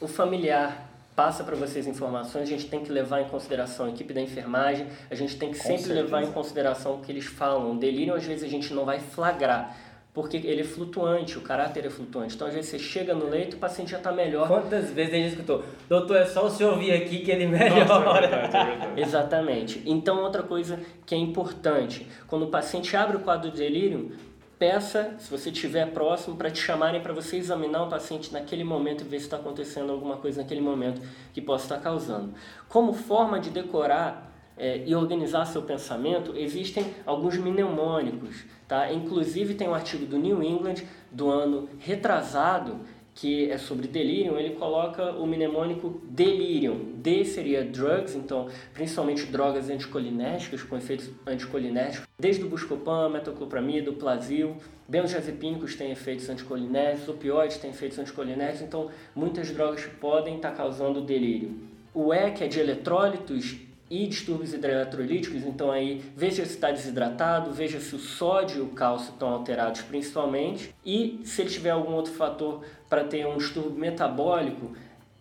o 0.00 0.06
familiar 0.06 0.86
passa 1.16 1.42
para 1.42 1.56
vocês 1.56 1.86
informações, 1.86 2.42
a 2.42 2.44
gente 2.46 2.68
tem 2.68 2.84
que 2.84 2.92
levar 2.92 3.22
em 3.22 3.24
consideração 3.24 3.86
a 3.86 3.88
equipe 3.88 4.12
da 4.12 4.20
enfermagem, 4.20 4.86
a 5.10 5.14
gente 5.14 5.38
tem 5.38 5.50
que 5.50 5.56
Com 5.56 5.62
sempre 5.62 5.84
certeza. 5.84 6.02
levar 6.02 6.22
em 6.22 6.30
consideração 6.30 6.96
o 6.96 6.98
que 7.00 7.10
eles 7.10 7.24
falam. 7.24 7.72
O 7.72 7.78
delírio, 7.78 8.14
às 8.14 8.24
vezes, 8.24 8.44
a 8.44 8.48
gente 8.48 8.74
não 8.74 8.84
vai 8.84 9.00
flagrar, 9.00 9.74
porque 10.16 10.38
ele 10.38 10.62
é 10.62 10.64
flutuante, 10.64 11.36
o 11.36 11.42
caráter 11.42 11.84
é 11.84 11.90
flutuante. 11.90 12.34
Então, 12.34 12.48
às 12.48 12.54
vezes, 12.54 12.70
você 12.70 12.78
chega 12.78 13.12
no 13.12 13.28
leito, 13.28 13.56
o 13.56 13.58
paciente 13.58 13.90
já 13.90 13.98
está 13.98 14.10
melhor. 14.10 14.48
Quantas 14.48 14.90
vezes 14.90 15.12
a 15.12 15.16
gente 15.18 15.28
escutou? 15.32 15.62
Doutor, 15.90 16.16
é 16.16 16.24
só 16.24 16.46
o 16.46 16.48
senhor 16.48 16.78
vir 16.78 16.90
aqui 16.92 17.18
que 17.18 17.30
ele 17.30 17.46
melhora. 17.46 17.84
Nossa, 17.84 18.18
é 18.18 18.20
verdade, 18.22 18.56
é 18.56 18.64
verdade. 18.64 18.92
Exatamente. 19.02 19.82
Então, 19.84 20.22
outra 20.22 20.42
coisa 20.42 20.80
que 21.04 21.14
é 21.14 21.18
importante, 21.18 22.06
quando 22.26 22.46
o 22.46 22.48
paciente 22.48 22.96
abre 22.96 23.18
o 23.18 23.20
quadro 23.20 23.50
de 23.50 23.58
delírio, 23.58 24.16
peça, 24.58 25.16
se 25.18 25.30
você 25.30 25.50
estiver 25.50 25.92
próximo, 25.92 26.34
para 26.34 26.50
te 26.50 26.62
chamarem 26.62 27.02
para 27.02 27.12
você 27.12 27.36
examinar 27.36 27.82
o 27.82 27.90
paciente 27.90 28.32
naquele 28.32 28.64
momento 28.64 29.02
e 29.02 29.04
ver 29.04 29.18
se 29.18 29.26
está 29.26 29.36
acontecendo 29.36 29.92
alguma 29.92 30.16
coisa 30.16 30.40
naquele 30.40 30.62
momento 30.62 30.98
que 31.34 31.42
possa 31.42 31.64
estar 31.64 31.78
causando. 31.78 32.32
Como 32.70 32.94
forma 32.94 33.38
de 33.38 33.50
decorar 33.50 34.32
é, 34.56 34.82
e 34.86 34.94
organizar 34.94 35.44
seu 35.46 35.62
pensamento, 35.62 36.34
existem 36.36 36.86
alguns 37.04 37.36
mnemônicos. 37.36 38.44
Tá? 38.66 38.92
Inclusive 38.92 39.54
tem 39.54 39.68
um 39.68 39.74
artigo 39.74 40.06
do 40.06 40.18
New 40.18 40.42
England 40.42 40.82
do 41.10 41.30
ano 41.30 41.68
retrasado 41.78 42.80
que 43.16 43.50
é 43.50 43.56
sobre 43.56 43.88
delírio, 43.88 44.38
ele 44.38 44.56
coloca 44.56 45.12
o 45.12 45.26
mnemônico 45.26 46.02
delirium. 46.04 46.92
D 46.96 47.24
seria 47.24 47.64
drugs, 47.64 48.14
então 48.14 48.46
principalmente 48.74 49.24
drogas 49.24 49.70
anticolinérgicas 49.70 50.62
com 50.62 50.76
efeitos 50.76 51.10
anticolinérgicos, 51.26 52.06
desde 52.18 52.44
o 52.44 52.48
buscopan, 52.48 53.08
metoclopramida, 53.08 53.90
o 53.90 53.94
plasil, 53.94 54.56
benzodiazepínicos 54.86 55.74
têm 55.74 55.90
efeitos 55.90 56.28
anticolinérgicos, 56.28 57.08
opioides 57.08 57.56
têm 57.56 57.70
efeitos 57.70 57.98
anticolinérgicos, 57.98 58.60
então 58.60 58.90
muitas 59.14 59.50
drogas 59.50 59.86
podem 59.98 60.36
estar 60.36 60.50
causando 60.50 61.00
delírio. 61.00 61.58
O 61.94 62.12
E, 62.12 62.30
que 62.32 62.44
é 62.44 62.48
de 62.48 62.60
eletrólitos, 62.60 63.56
e 63.88 64.06
distúrbios 64.06 64.52
hidroeletrolíticos, 64.52 65.44
então 65.44 65.70
aí 65.70 66.02
veja 66.16 66.44
se 66.44 66.54
está 66.54 66.70
desidratado, 66.70 67.52
veja 67.52 67.78
se 67.78 67.94
o 67.94 67.98
sódio 67.98 68.58
e 68.58 68.60
o 68.60 68.68
cálcio 68.68 69.12
estão 69.12 69.28
alterados 69.28 69.82
principalmente 69.82 70.74
e 70.84 71.20
se 71.24 71.42
ele 71.42 71.50
tiver 71.50 71.70
algum 71.70 71.92
outro 71.92 72.12
fator 72.12 72.64
para 72.88 73.04
ter 73.04 73.26
um 73.26 73.36
distúrbio 73.36 73.78
metabólico, 73.78 74.72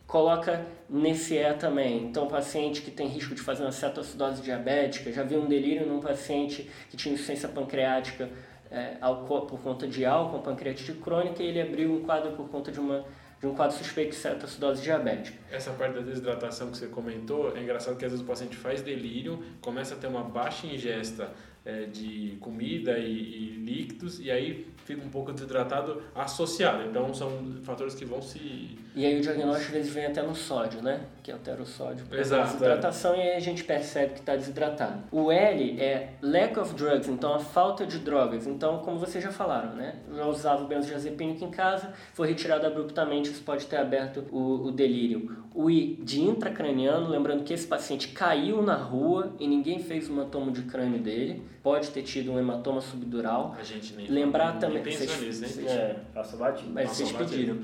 coloca 0.07 0.65
nesse 0.89 1.35
E 1.35 1.53
também. 1.53 2.03
Então, 2.03 2.27
paciente 2.27 2.81
que 2.81 2.91
tem 2.91 3.07
risco 3.07 3.35
de 3.35 3.41
fazer 3.41 3.63
uma 3.63 3.71
cetoacidose 3.71 4.41
diabética, 4.41 5.11
já 5.11 5.23
vi 5.23 5.35
um 5.35 5.45
delírio 5.45 5.85
num 5.85 5.99
paciente 5.99 6.69
que 6.89 6.97
tinha 6.97 7.13
insuficiência 7.13 7.49
pancreática 7.49 8.29
é, 8.71 8.97
por 9.01 9.59
conta 9.61 9.87
de 9.87 10.05
álcool, 10.05 10.39
pancreatite 10.39 10.93
crônica, 10.93 11.41
e 11.41 11.47
ele 11.47 11.61
abriu 11.61 11.93
um 11.93 12.01
quadro 12.01 12.31
por 12.31 12.49
conta 12.49 12.71
de 12.71 12.79
uma 12.79 13.05
de 13.39 13.47
um 13.47 13.55
quadro 13.55 13.77
suspeito 13.77 14.11
de 14.11 14.15
cetoacidose 14.17 14.81
diabética. 14.81 15.37
Essa 15.51 15.71
parte 15.71 15.95
da 15.95 16.01
desidratação 16.01 16.71
que 16.71 16.77
você 16.77 16.87
comentou, 16.87 17.55
é 17.55 17.61
engraçado 17.61 17.97
que 17.97 18.05
às 18.05 18.11
vezes 18.11 18.25
o 18.25 18.27
paciente 18.27 18.55
faz 18.55 18.81
delírio, 18.81 19.43
começa 19.61 19.95
a 19.95 19.97
ter 19.97 20.07
uma 20.07 20.23
baixa 20.23 20.67
ingesta 20.67 21.31
é, 21.65 21.85
de 21.85 22.37
comida 22.39 22.97
e, 22.97 23.09
e 23.09 23.49
líquidos, 23.65 24.19
e 24.19 24.31
aí 24.31 24.67
fica 24.85 25.03
um 25.03 25.09
pouco 25.09 25.33
desidratado 25.33 26.01
associado. 26.13 26.83
Então 26.83 27.13
são 27.13 27.29
fatores 27.63 27.95
que 27.95 28.05
vão 28.05 28.21
se. 28.21 28.77
E 28.95 29.05
aí 29.05 29.17
o 29.17 29.21
diagnóstico 29.21 29.67
às 29.67 29.73
vezes 29.73 29.93
vem 29.93 30.05
até 30.05 30.21
no 30.21 30.35
sódio, 30.35 30.81
né? 30.81 31.01
Que 31.21 31.31
altera 31.31 31.61
o 31.61 31.65
sódio. 31.65 32.05
Exato. 32.11 32.53
Desidratação 32.53 33.13
é. 33.15 33.17
e 33.17 33.21
aí 33.21 33.35
a 33.35 33.39
gente 33.39 33.63
percebe 33.63 34.13
que 34.13 34.19
está 34.19 34.35
desidratado. 34.35 35.03
O 35.11 35.31
L 35.31 35.81
é 35.81 36.13
lack 36.21 36.57
of 36.59 36.73
drugs, 36.75 37.09
então 37.09 37.33
a 37.33 37.39
falta 37.39 37.85
de 37.85 37.97
drogas. 37.99 38.45
Então, 38.45 38.79
como 38.79 38.99
vocês 38.99 39.23
já 39.23 39.31
falaram, 39.31 39.73
né? 39.73 39.95
Já 40.15 40.25
usava 40.27 40.63
o 40.63 40.67
benzodiazepínico 40.67 41.43
em 41.43 41.51
casa, 41.51 41.93
foi 42.13 42.27
retirado 42.27 42.65
abruptamente, 42.65 43.31
isso 43.31 43.43
pode 43.43 43.65
ter 43.65 43.77
aberto 43.77 44.23
o, 44.31 44.67
o 44.67 44.71
delírio. 44.71 45.43
O 45.53 45.69
I 45.69 45.99
de 46.03 46.21
intracraniano, 46.21 47.09
lembrando 47.09 47.43
que 47.43 47.53
esse 47.53 47.65
paciente 47.65 48.09
caiu 48.09 48.61
na 48.61 48.75
rua 48.75 49.33
e 49.39 49.47
ninguém 49.47 49.79
fez 49.79 50.09
um 50.09 50.23
tomo 50.29 50.51
de 50.51 50.61
crânio 50.63 50.99
dele 50.99 51.54
pode 51.65 51.89
ter 51.89 52.03
tido 52.03 52.31
um 52.31 52.37
hematoma 52.37 52.79
subdural. 52.79 53.55
A 53.59 53.63
gente 53.63 53.95
nem 53.95 54.07
Lembrar 54.07 54.59
também. 54.59 54.83
pensa 54.83 55.07
vocês, 55.07 55.41
nisso, 55.41 55.61
hein? 55.61 55.67
É, 55.67 55.95
passa 56.13 56.37
batido. 56.37 56.69
Mas 56.71 56.91
vocês 56.91 57.11
pediram. 57.11 57.57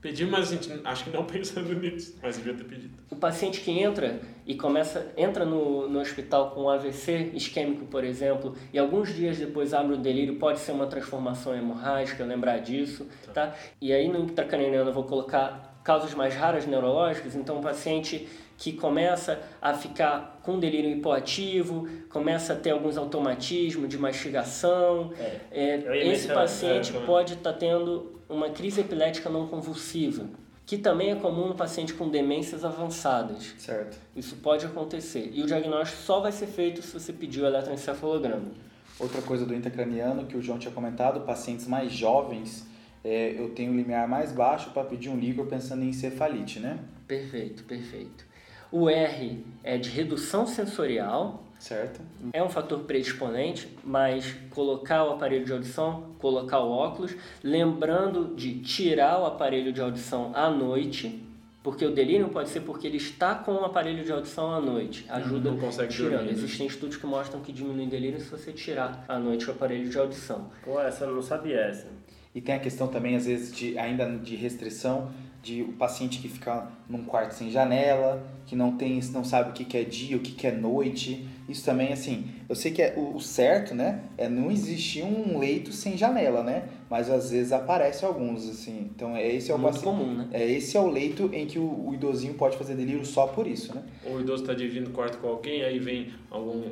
Pedimos, 0.00 0.32
mas 0.32 0.48
a 0.48 0.54
gente 0.54 0.80
acho 0.82 1.04
que 1.04 1.10
não 1.10 1.22
pensando 1.26 1.74
nisso, 1.74 2.16
mas 2.22 2.38
devia 2.38 2.54
ter 2.54 2.64
pedido. 2.64 2.94
O 3.10 3.16
paciente 3.16 3.60
que 3.60 3.70
entra 3.70 4.22
e 4.46 4.54
começa, 4.54 5.12
entra 5.18 5.44
no, 5.44 5.86
no 5.86 6.00
hospital 6.00 6.52
com 6.52 6.70
AVC 6.70 7.32
isquêmico, 7.34 7.84
por 7.84 8.04
exemplo, 8.04 8.56
e 8.72 8.78
alguns 8.78 9.14
dias 9.14 9.36
depois 9.36 9.74
abre 9.74 9.96
o 9.96 9.98
delírio, 9.98 10.38
pode 10.38 10.58
ser 10.58 10.72
uma 10.72 10.86
transformação 10.86 11.54
hemorrágica, 11.54 12.24
lembrar 12.24 12.56
disso, 12.56 13.06
tá? 13.26 13.48
tá? 13.48 13.56
E 13.82 13.92
aí 13.92 14.08
no 14.08 14.20
intracraniano 14.20 14.88
eu 14.88 14.94
vou 14.94 15.04
colocar 15.04 15.71
causas 15.82 16.14
mais 16.14 16.34
raras 16.34 16.66
neurológicas, 16.66 17.34
então 17.34 17.58
o 17.58 17.62
paciente 17.62 18.28
que 18.56 18.72
começa 18.72 19.40
a 19.60 19.74
ficar 19.74 20.38
com 20.42 20.58
delírio 20.58 20.90
hipoativo, 20.90 21.88
começa 22.08 22.52
a 22.52 22.56
ter 22.56 22.70
alguns 22.70 22.96
automatismos 22.96 23.88
de 23.88 23.98
mastigação. 23.98 25.12
É. 25.18 25.40
É, 25.50 26.06
esse 26.06 26.28
paciente 26.28 26.92
pode 27.04 27.34
estar 27.34 27.52
tá 27.52 27.58
tendo 27.58 28.20
uma 28.28 28.50
crise 28.50 28.80
epilética 28.80 29.28
não 29.28 29.48
convulsiva, 29.48 30.26
que 30.64 30.78
também 30.78 31.10
é 31.10 31.16
comum 31.16 31.48
no 31.48 31.54
paciente 31.54 31.92
com 31.92 32.08
demências 32.08 32.64
avançadas. 32.64 33.52
Certo. 33.58 33.98
Isso 34.14 34.36
pode 34.36 34.64
acontecer. 34.64 35.30
E 35.34 35.42
o 35.42 35.46
diagnóstico 35.46 36.00
só 36.00 36.20
vai 36.20 36.30
ser 36.30 36.46
feito 36.46 36.82
se 36.82 36.92
você 36.92 37.12
pedir 37.12 37.42
o 37.42 37.46
eletroencefalograma. 37.46 38.52
Outra 38.98 39.20
coisa 39.22 39.44
do 39.44 39.54
intracraniano 39.54 40.24
que 40.26 40.36
o 40.36 40.42
João 40.42 40.58
tinha 40.58 40.72
comentado, 40.72 41.22
pacientes 41.22 41.66
mais 41.66 41.92
jovens, 41.92 42.64
é, 43.04 43.34
eu 43.38 43.50
tenho 43.50 43.72
um 43.72 43.76
limiar 43.76 44.06
mais 44.06 44.32
baixo 44.32 44.70
para 44.70 44.84
pedir 44.84 45.08
um 45.08 45.18
líquor 45.18 45.46
pensando 45.46 45.82
em 45.82 45.88
encefalite, 45.88 46.60
né? 46.60 46.78
Perfeito, 47.06 47.64
perfeito. 47.64 48.24
O 48.70 48.88
R 48.88 49.44
é 49.62 49.76
de 49.76 49.90
redução 49.90 50.46
sensorial. 50.46 51.44
Certo. 51.58 52.00
É 52.32 52.42
um 52.42 52.48
fator 52.48 52.80
predisponente, 52.80 53.68
mas 53.84 54.34
colocar 54.50 55.04
o 55.04 55.12
aparelho 55.12 55.44
de 55.44 55.52
audição, 55.52 56.14
colocar 56.18 56.58
o 56.60 56.70
óculos, 56.70 57.14
lembrando 57.42 58.34
de 58.34 58.60
tirar 58.60 59.20
o 59.20 59.26
aparelho 59.26 59.72
de 59.72 59.80
audição 59.80 60.32
à 60.34 60.50
noite, 60.50 61.22
porque 61.62 61.84
o 61.84 61.94
delírio 61.94 62.28
pode 62.30 62.48
ser 62.48 62.60
porque 62.60 62.88
ele 62.88 62.96
está 62.96 63.36
com 63.36 63.52
o 63.52 63.64
aparelho 63.64 64.04
de 64.04 64.10
audição 64.10 64.52
à 64.52 64.60
noite. 64.60 65.06
Ajuda 65.08 65.50
não 65.52 65.58
consegue 65.58 65.92
tirando. 65.92 66.10
Dormir, 66.12 66.26
né? 66.26 66.32
Existem 66.32 66.66
estudos 66.66 66.96
que 66.96 67.06
mostram 67.06 67.40
que 67.40 67.52
diminui 67.52 67.86
o 67.86 67.90
delírio 67.90 68.20
se 68.20 68.28
você 68.28 68.52
tirar 68.52 69.04
à 69.06 69.16
noite 69.18 69.48
o 69.48 69.52
aparelho 69.52 69.88
de 69.88 69.96
audição. 69.96 70.50
Pô, 70.64 70.80
essa 70.80 71.04
eu 71.04 71.14
não 71.14 71.22
sabia 71.22 71.60
essa. 71.60 71.86
E 72.34 72.40
tem 72.40 72.54
a 72.54 72.58
questão 72.58 72.88
também, 72.88 73.14
às 73.14 73.26
vezes, 73.26 73.54
de 73.54 73.78
ainda 73.78 74.08
de 74.18 74.34
restrição 74.36 75.10
de 75.42 75.62
o 75.62 75.72
paciente 75.72 76.20
que 76.20 76.28
fica 76.28 76.68
num 76.88 77.04
quarto 77.04 77.32
sem 77.32 77.50
janela, 77.50 78.24
que 78.46 78.54
não 78.54 78.76
tem, 78.76 79.00
não 79.12 79.24
sabe 79.24 79.50
o 79.50 79.52
que, 79.52 79.64
que 79.64 79.76
é 79.76 79.82
dia, 79.82 80.16
o 80.16 80.20
que, 80.20 80.32
que 80.32 80.46
é 80.46 80.52
noite. 80.52 81.26
Isso 81.52 81.66
também, 81.66 81.92
assim, 81.92 82.24
eu 82.48 82.54
sei 82.54 82.72
que 82.72 82.80
é 82.80 82.94
o, 82.96 83.20
certo, 83.20 83.74
né? 83.74 84.04
É 84.16 84.26
não 84.26 84.50
existir 84.50 85.02
um 85.02 85.38
leito 85.38 85.70
sem 85.70 85.98
janela, 85.98 86.42
né? 86.42 86.66
Mas 86.88 87.10
às 87.10 87.30
vezes 87.30 87.52
aparece 87.52 88.06
alguns, 88.06 88.48
assim. 88.48 88.90
Então 88.94 89.14
é 89.14 89.30
esse 89.30 89.50
é 89.50 89.54
o 89.54 89.58
Muito 89.58 89.80
comum, 89.80 90.14
né? 90.14 90.28
É 90.32 90.50
esse 90.50 90.76
é 90.76 90.80
o 90.80 90.88
leito 90.88 91.28
em 91.32 91.46
que 91.46 91.58
o, 91.58 91.88
o 91.88 91.92
idosinho 91.92 92.32
pode 92.34 92.56
fazer 92.56 92.74
delírio 92.74 93.04
só 93.04 93.26
por 93.26 93.46
isso, 93.46 93.74
né? 93.74 93.82
Ou 94.06 94.16
o 94.16 94.20
idoso 94.22 94.44
está 94.44 94.54
dividindo 94.54 94.90
quarto 94.90 95.18
com 95.18 95.28
alguém, 95.28 95.62
aí 95.62 95.78
vem 95.78 96.10
algum, 96.30 96.62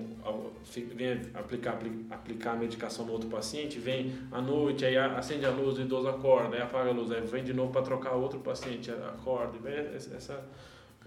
vem 0.95 1.21
aplicar 1.35 1.79
aplicar 2.11 2.53
a 2.53 2.57
medicação 2.57 3.05
no 3.05 3.13
outro 3.13 3.29
paciente, 3.29 3.79
vem 3.79 4.13
à 4.33 4.41
noite, 4.41 4.87
aí 4.87 4.97
acende 4.97 5.45
a 5.45 5.51
luz, 5.51 5.77
o 5.77 5.83
idoso 5.83 6.09
acorda, 6.09 6.57
aí 6.57 6.63
apaga 6.63 6.89
a 6.89 6.93
luz, 6.93 7.11
aí 7.11 7.21
vem 7.21 7.45
de 7.45 7.53
novo 7.53 7.71
para 7.71 7.83
trocar 7.83 8.13
outro 8.15 8.41
paciente, 8.41 8.91
acorda, 8.91 9.59
e 9.59 9.63
vem 9.63 9.75
essa 9.95 10.43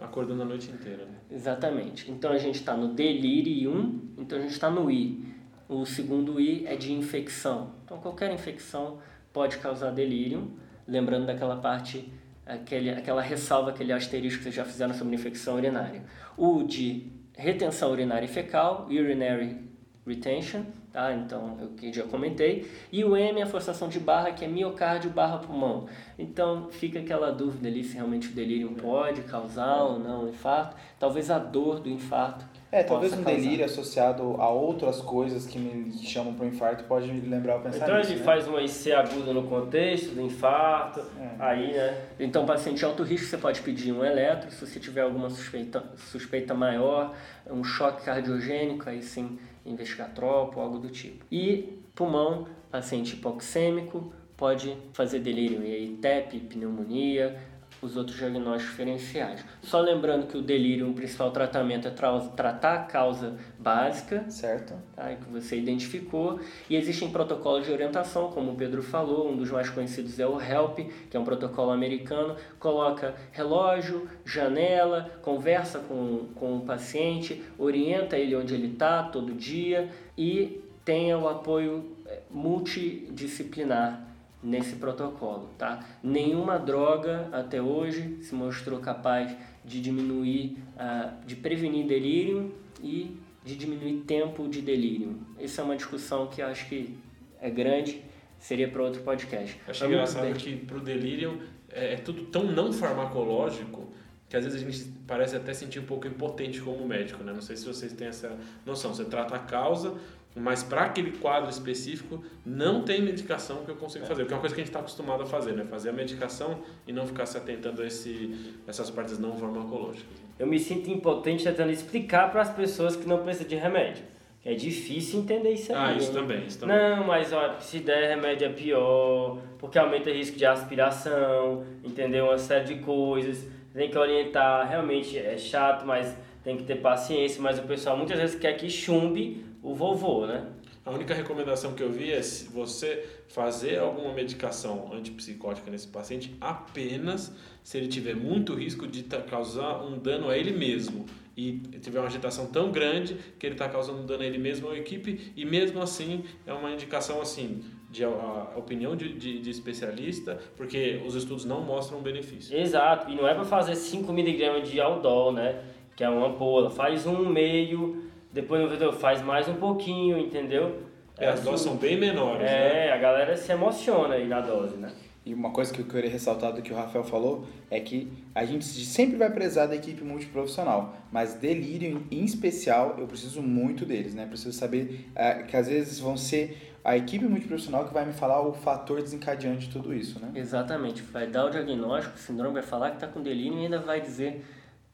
acordando 0.04 0.42
a 0.42 0.46
noite 0.46 0.70
inteira. 0.70 1.06
Né? 1.06 1.16
Exatamente. 1.32 2.12
Então 2.12 2.32
a 2.32 2.38
gente 2.38 2.56
está 2.56 2.76
no 2.76 2.90
delirium, 2.90 4.02
então 4.18 4.38
a 4.38 4.42
gente 4.42 4.52
está 4.52 4.70
no 4.70 4.92
I. 4.92 5.26
O 5.68 5.86
segundo 5.86 6.40
I 6.40 6.66
é 6.68 6.76
de 6.76 6.92
infecção. 6.94 7.72
Então 7.84 7.98
qualquer 7.98 8.32
infecção 8.34 9.00
pode 9.32 9.58
causar 9.58 9.92
delírio. 9.92 10.52
Lembrando 10.88 11.26
daquela 11.26 11.56
parte, 11.56 12.12
aquele, 12.46 12.90
aquela 12.90 13.22
ressalva, 13.22 13.70
aquele 13.70 13.94
asterisco 13.94 14.40
que 14.40 14.44
vocês 14.44 14.56
já 14.56 14.66
fizeram 14.66 14.94
sobre 14.94 15.16
infecção 15.16 15.56
urinária. 15.56 16.04
O 16.38 16.64
de 16.64 17.10
retenção 17.36 17.92
urinária 17.92 18.26
e 18.26 18.30
fecal, 18.30 18.88
urinary 18.90 19.58
retention, 20.06 20.66
tá? 20.94 21.12
Então, 21.14 21.58
eu 21.60 21.70
que 21.70 21.92
já 21.92 22.04
comentei. 22.04 22.72
E 22.92 23.04
o 23.04 23.18
M 23.18 23.40
é 23.40 23.44
a 23.44 23.48
forçação 23.48 23.90
de 23.90 24.00
barra, 24.00 24.32
que 24.32 24.46
é 24.46 24.48
miocárdio 24.48 25.10
barra 25.10 25.40
pulmão. 25.40 25.88
Então, 26.18 26.70
fica 26.70 27.00
aquela 27.00 27.32
dúvida 27.32 27.68
ali 27.68 27.84
se 27.84 27.96
realmente 27.96 28.30
o 28.30 28.32
delírio 28.32 28.70
pode 28.72 29.24
causar 29.24 29.84
ou 29.84 30.00
não 30.00 30.26
um 30.26 30.30
infarto. 30.30 30.76
Talvez 31.00 31.30
a 31.32 31.40
dor 31.40 31.80
do 31.80 31.90
infarto 31.90 32.46
é, 32.74 32.82
talvez 32.82 33.14
um 33.14 33.22
delírio 33.22 33.64
associado 33.64 34.36
a 34.42 34.50
outras 34.50 35.00
coisas 35.00 35.46
que 35.46 35.60
me 35.60 35.96
chamam 36.04 36.34
para 36.34 36.44
o 36.44 36.50
infarto 36.50 36.84
pode 36.86 37.06
me 37.14 37.22
lembrar 37.22 37.58
o 37.58 37.60
pensamento. 37.62 37.84
Então 37.84 38.00
ele 38.00 38.16
né? 38.16 38.26
faz 38.26 38.48
uma 38.48 38.64
IC 38.64 38.92
aguda 38.94 39.32
no 39.32 39.44
contexto 39.44 40.16
do 40.16 40.22
infarto, 40.22 41.00
é. 41.00 41.36
aí, 41.38 41.72
né? 41.72 42.02
Então, 42.20 42.48
paciente 42.48 42.80
de 42.80 42.86
alto 42.86 43.04
risco, 43.04 43.28
você 43.28 43.38
pode 43.38 43.62
pedir 43.62 43.92
um 43.92 44.04
eletro, 44.04 44.50
se 44.50 44.66
você 44.66 44.80
tiver 44.80 45.02
alguma 45.02 45.30
suspeita, 45.30 45.84
suspeita 45.96 46.56
maior, 46.56 47.14
um 47.46 47.64
choque 47.64 48.04
cardiogênico, 48.04 48.90
aí 48.90 49.04
sim 49.04 49.38
investigar 49.66 50.14
tropo, 50.14 50.60
algo 50.60 50.80
do 50.80 50.90
tipo. 50.90 51.26
E 51.32 51.80
pulmão, 51.96 52.48
paciente 52.72 53.16
hipoxêmico, 53.16 54.14
pode 54.36 54.76
fazer 54.94 55.20
delírio, 55.20 55.64
e 55.64 55.74
aí 55.74 55.98
TEP, 56.02 56.40
pneumonia, 56.40 57.40
os 57.86 57.98
outros 57.98 58.18
diagnósticos 58.18 58.72
diferenciais. 58.72 59.44
Só 59.62 59.80
lembrando 59.80 60.28
que 60.28 60.38
o 60.38 60.42
delírio, 60.42 60.90
o 60.90 60.94
principal 60.94 61.32
tratamento 61.32 61.88
é 61.88 61.92
tra 61.92 62.20
tratar 62.20 62.74
a 62.74 62.84
causa 62.84 63.36
básica, 63.60 64.30
certo? 64.30 64.74
Tá, 64.96 65.14
que 65.16 65.30
você 65.30 65.58
identificou, 65.58 66.40
e 66.70 66.76
existem 66.76 67.10
protocolos 67.10 67.66
de 67.66 67.72
orientação, 67.72 68.30
como 68.32 68.52
o 68.52 68.56
Pedro 68.56 68.82
falou, 68.82 69.30
um 69.30 69.36
dos 69.36 69.52
mais 69.52 69.70
conhecidos 69.70 70.20
é 70.20 70.28
o 70.28 70.40
HELP, 70.40 70.90
que 71.10 71.18
é 71.18 71.20
um 71.20 71.26
protocolo 71.26 71.72
americano, 71.72 72.36
coloca 72.60 73.16
relógio, 73.32 74.08
janela, 74.26 75.12
conversa 75.22 75.80
com, 75.80 76.28
com 76.36 76.58
o 76.58 76.62
paciente, 76.62 77.44
orienta 77.58 78.18
ele 78.18 78.36
onde 78.36 78.54
ele 78.54 78.74
está 78.74 79.04
todo 79.04 79.34
dia 79.34 79.90
e 80.18 80.62
tenha 80.86 81.18
o 81.18 81.28
apoio 81.28 81.98
eh, 82.06 82.22
multidisciplinar 82.30 84.13
nesse 84.44 84.76
protocolo, 84.76 85.50
tá? 85.58 85.86
Nenhuma 86.04 86.58
droga 86.60 87.30
até 87.32 87.62
hoje 87.62 88.18
se 88.22 88.36
mostrou 88.36 88.80
capaz 88.80 89.36
de 89.64 89.82
diminuir, 89.82 90.58
uh, 90.76 91.26
de 91.26 91.36
prevenir 91.36 91.88
delírio 91.88 92.54
e 92.82 93.18
de 93.44 93.56
diminuir 93.56 94.02
tempo 94.02 94.48
de 94.48 94.62
delírio. 94.62 95.18
Essa 95.40 95.62
é 95.62 95.66
uma 95.66 95.76
discussão 95.76 96.28
que 96.28 96.42
acho 96.42 96.68
que 96.68 96.98
é 97.42 97.50
grande, 97.50 98.02
seria 98.38 98.68
para 98.68 98.84
outro 98.84 99.02
podcast. 99.02 99.60
Acho 99.68 99.86
engraçado 99.86 100.34
que 100.34 100.58
para 100.58 100.78
o 100.78 100.82
delírio 100.82 101.42
é, 101.70 101.94
é 101.94 101.98
tudo 101.98 102.24
tão 102.26 102.44
não 102.44 102.72
farmacológico 102.74 103.94
que 104.34 104.38
às 104.38 104.46
vezes 104.46 104.64
a 104.64 104.66
gente 104.66 104.92
parece 105.06 105.36
até 105.36 105.54
sentir 105.54 105.78
um 105.78 105.86
pouco 105.86 106.08
impotente 106.08 106.60
como 106.60 106.88
médico, 106.88 107.24
né? 107.24 107.32
Não 107.32 107.42
sei 107.42 107.56
se 107.56 107.68
vocês 107.68 107.94
têm 107.94 108.08
essa 108.08 108.36
noção. 108.66 108.92
Você 108.92 109.06
trata 109.06 109.36
a 109.36 109.40
causa, 109.40 109.94
mas 110.36 110.64
para 110.64 110.84
aquele 110.84 111.12
quadro 111.12 111.50
específico, 111.50 112.24
não 112.46 112.82
tem 112.82 113.02
medicação 113.02 113.64
que 113.64 113.70
eu 113.70 113.76
consigo 113.76 114.06
fazer, 114.06 114.24
porque 114.24 114.34
é 114.34 114.38
uma 114.38 114.42
coisa 114.42 114.56
que 114.56 114.62
a 114.62 114.64
gente 114.64 114.70
está 114.70 114.80
acostumado 114.80 115.24
a 115.24 115.26
fazer, 115.26 115.54
né? 115.54 115.64
Fazer 115.66 115.90
a 115.90 115.94
medicação 115.94 116.60
e 116.88 116.92
não 116.92 117.06
ficar 117.06 117.26
se 117.26 117.38
atentando 117.38 117.82
a 117.82 117.86
esse, 117.86 118.56
essas 118.68 118.90
partes 118.90 119.20
não 119.20 119.38
farmacológicas. 119.38 120.24
Eu 120.40 120.48
me 120.48 120.58
sinto 120.58 120.90
impotente 120.90 121.44
tentando 121.44 121.72
explicar 121.72 122.32
para 122.32 122.42
as 122.42 122.50
pessoas 122.50 122.96
que 122.96 123.08
não 123.08 123.20
precisam 123.20 123.48
de 123.48 123.56
remédio. 123.56 124.04
É 124.46 124.54
difícil 124.56 125.22
entender 125.22 125.52
isso 125.52 125.72
aí. 125.72 125.78
Ah, 125.78 125.94
isso 125.96 126.12
né? 126.12 126.20
também, 126.20 126.46
isso 126.46 126.60
também. 126.60 126.76
Não, 126.76 127.06
mas 127.06 127.32
olha, 127.32 127.60
se 127.62 127.80
der 127.80 128.10
remédio 128.10 128.48
é 128.48 128.50
pior, 128.50 129.38
porque 129.58 129.80
aumenta 129.80 130.10
o 130.10 130.14
risco 130.14 130.38
de 130.38 130.46
aspiração, 130.46 131.64
entendeu? 131.84 132.26
Uma 132.26 132.38
série 132.38 132.66
de 132.66 132.76
coisas. 132.84 133.48
Tem 133.74 133.90
que 133.90 133.98
orientar, 133.98 134.68
realmente 134.68 135.18
é 135.18 135.38
chato, 135.38 135.86
mas 135.86 136.16
tem 136.44 136.58
que 136.58 136.64
ter 136.64 136.76
paciência. 136.76 137.42
Mas 137.42 137.58
o 137.58 137.62
pessoal 137.64 137.96
muitas 137.96 138.20
vezes 138.20 138.36
quer 138.38 138.54
que 138.54 138.70
chumbe 138.70 139.46
o 139.64 139.74
vovô, 139.74 140.28
né? 140.28 140.46
A 140.86 140.92
única 140.92 141.14
recomendação 141.14 141.74
que 141.74 141.82
eu 141.82 141.90
vi 141.90 142.12
é 142.12 142.22
se 142.22 142.50
você 142.50 143.08
fazer 143.30 143.80
alguma 143.80 144.14
medicação 144.14 144.92
antipsicótica 144.94 145.72
nesse 145.72 145.88
paciente 145.88 146.36
apenas 146.42 147.34
se 147.64 147.78
ele 147.78 147.88
tiver 147.88 148.16
muito 148.16 148.54
risco 148.54 148.86
de 148.86 149.04
causar 149.04 149.82
um 149.82 149.98
dano 149.98 150.30
a 150.30 150.38
ele 150.38 150.52
mesmo 150.52 151.06
e 151.38 151.54
tiver 151.82 152.00
uma 152.00 152.08
agitação 152.08 152.48
tão 152.48 152.70
grande 152.70 153.18
que 153.40 153.46
ele 153.46 153.56
está 153.56 153.70
causando 153.70 154.02
um 154.02 154.06
dano 154.06 154.24
a 154.24 154.26
ele 154.26 154.38
mesmo 154.38 154.68
ou 154.68 154.74
à 154.74 154.78
equipe 154.78 155.32
e 155.38 155.46
mesmo 155.46 155.82
assim 155.82 156.26
é 156.46 156.52
uma 156.52 156.70
indicação 156.70 157.22
assim 157.22 157.64
de 157.90 158.04
a, 158.04 158.54
opinião 158.58 158.96
de, 158.98 159.14
de, 159.14 159.40
de, 159.40 159.50
especialista 159.50 160.38
porque 160.58 161.02
os 161.06 161.16
estudos 161.16 161.46
não 161.46 161.62
mostram 161.62 162.02
benefício. 162.02 162.58
Exato, 162.58 163.10
e 163.10 163.16
não 163.16 163.26
é 163.26 163.34
para 163.34 163.46
fazer 163.46 163.74
5mg 163.74 164.64
de 164.64 164.82
Aldol, 164.82 165.32
né? 165.32 165.64
Que 165.96 166.04
é 166.04 166.10
uma 166.10 166.28
ampola, 166.28 166.70
faz 166.70 167.06
um 167.06 167.30
meio 167.30 168.12
depois 168.34 168.62
no 168.62 168.68
vídeo 168.68 168.92
faz 168.92 169.22
mais 169.22 169.48
um 169.48 169.54
pouquinho, 169.54 170.18
entendeu? 170.18 170.82
É, 171.18 171.28
as 171.28 171.42
doses 171.42 171.62
são 171.62 171.78
bem 171.78 172.00
menores, 172.00 172.50
é, 172.50 172.88
né? 172.88 172.92
a 172.92 172.98
galera 172.98 173.38
se 173.38 173.52
emociona 173.52 174.16
aí 174.16 174.28
na 174.28 174.42
dose, 174.42 174.76
né? 174.76 174.92
E 175.26 175.34
uma 175.34 175.52
coisa 175.52 175.72
que 175.72 175.80
eu 175.80 175.86
queria 175.86 176.10
ressaltar 176.10 176.52
do 176.52 176.62
que 176.62 176.74
o 176.74 176.76
Rafael 176.76 177.04
falou 177.04 177.48
é 177.72 177.80
que 177.80 178.12
a 178.36 178.44
gente 178.44 178.66
sempre 178.66 179.16
vai 179.16 179.30
prezar 179.30 179.70
da 179.70 179.76
equipe 179.76 180.04
multiprofissional, 180.04 180.98
mas 181.12 181.36
delírio 181.36 182.06
em 182.12 182.26
especial 182.26 182.96
eu 182.98 183.08
preciso 183.08 183.42
muito 183.42 183.86
deles, 183.86 184.14
né? 184.14 184.26
Preciso 184.26 184.52
saber 184.52 185.08
é, 185.16 185.44
que 185.44 185.56
às 185.56 185.68
vezes 185.68 186.00
vão 186.00 186.18
ser 186.18 186.74
a 186.84 186.98
equipe 186.98 187.26
multiprofissional 187.26 187.88
que 187.88 187.94
vai 187.94 188.06
me 188.06 188.12
falar 188.12 188.42
o 188.42 188.52
fator 188.52 189.02
desencadeante 189.02 189.68
de 189.68 189.72
tudo 189.72 189.94
isso, 189.94 190.20
né? 190.20 190.32
Exatamente, 190.36 191.04
vai 191.04 191.28
dar 191.28 191.46
o 191.46 191.50
diagnóstico, 191.50 192.16
o 192.16 192.20
síndrome 192.20 192.56
vai 192.56 192.64
falar 192.64 192.90
que 192.90 192.98
está 192.98 193.08
com 193.08 193.22
delírio 193.22 193.60
e 193.60 193.66
ainda 193.66 193.80
vai 193.80 194.02
dizer 194.02 194.44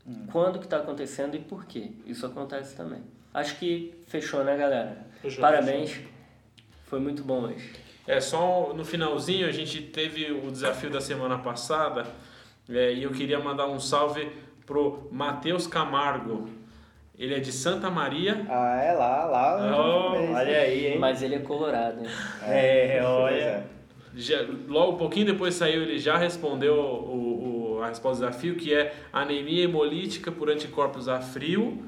hum. 0.05 0.27
quando 0.31 0.59
que 0.59 0.65
está 0.65 0.77
acontecendo 0.77 1.35
e 1.35 1.39
por 1.39 1.65
quê. 1.65 1.89
Isso 2.05 2.25
acontece 2.25 2.75
também. 2.75 3.01
Acho 3.33 3.57
que 3.57 3.93
fechou, 4.07 4.43
né, 4.43 4.57
galera? 4.57 5.05
Fechou, 5.21 5.41
Parabéns. 5.41 5.91
Fechou. 5.91 6.09
Foi 6.87 6.99
muito 6.99 7.23
bom 7.23 7.43
hoje. 7.43 7.71
É, 8.07 8.19
só 8.19 8.73
no 8.73 8.83
finalzinho 8.83 9.47
a 9.47 9.51
gente 9.51 9.81
teve 9.81 10.31
o 10.31 10.49
desafio 10.49 10.89
da 10.89 10.99
semana 10.99 11.37
passada 11.37 12.07
é, 12.67 12.91
e 12.93 13.03
eu 13.03 13.11
queria 13.11 13.39
mandar 13.39 13.67
um 13.67 13.79
salve 13.79 14.27
pro 14.65 15.07
Matheus 15.11 15.67
Camargo. 15.67 16.49
Ele 17.17 17.35
é 17.35 17.39
de 17.39 17.51
Santa 17.51 17.89
Maria. 17.91 18.45
Ah, 18.49 18.81
é 18.81 18.93
lá, 18.93 19.25
lá. 19.25 19.77
Oh, 19.77 20.33
olha 20.33 20.57
aí, 20.57 20.87
hein? 20.87 20.99
Mas 20.99 21.21
ele 21.21 21.35
é 21.35 21.39
colorado. 21.39 22.01
É, 22.41 22.97
é 22.97 23.03
olha. 23.03 23.35
É. 23.35 23.63
Já, 24.15 24.43
logo 24.67 24.93
um 24.93 24.97
pouquinho 24.97 25.27
depois 25.27 25.53
saiu, 25.53 25.83
ele 25.83 25.99
já 25.99 26.17
respondeu 26.17 26.73
o, 26.75 27.75
o, 27.77 27.83
a 27.83 27.89
resposta 27.89 28.25
do 28.25 28.27
desafio, 28.27 28.55
que 28.55 28.73
é 28.73 28.93
anemia 29.13 29.65
hemolítica 29.65 30.31
por 30.31 30.49
anticorpos 30.49 31.07
a 31.07 31.21
frio 31.21 31.83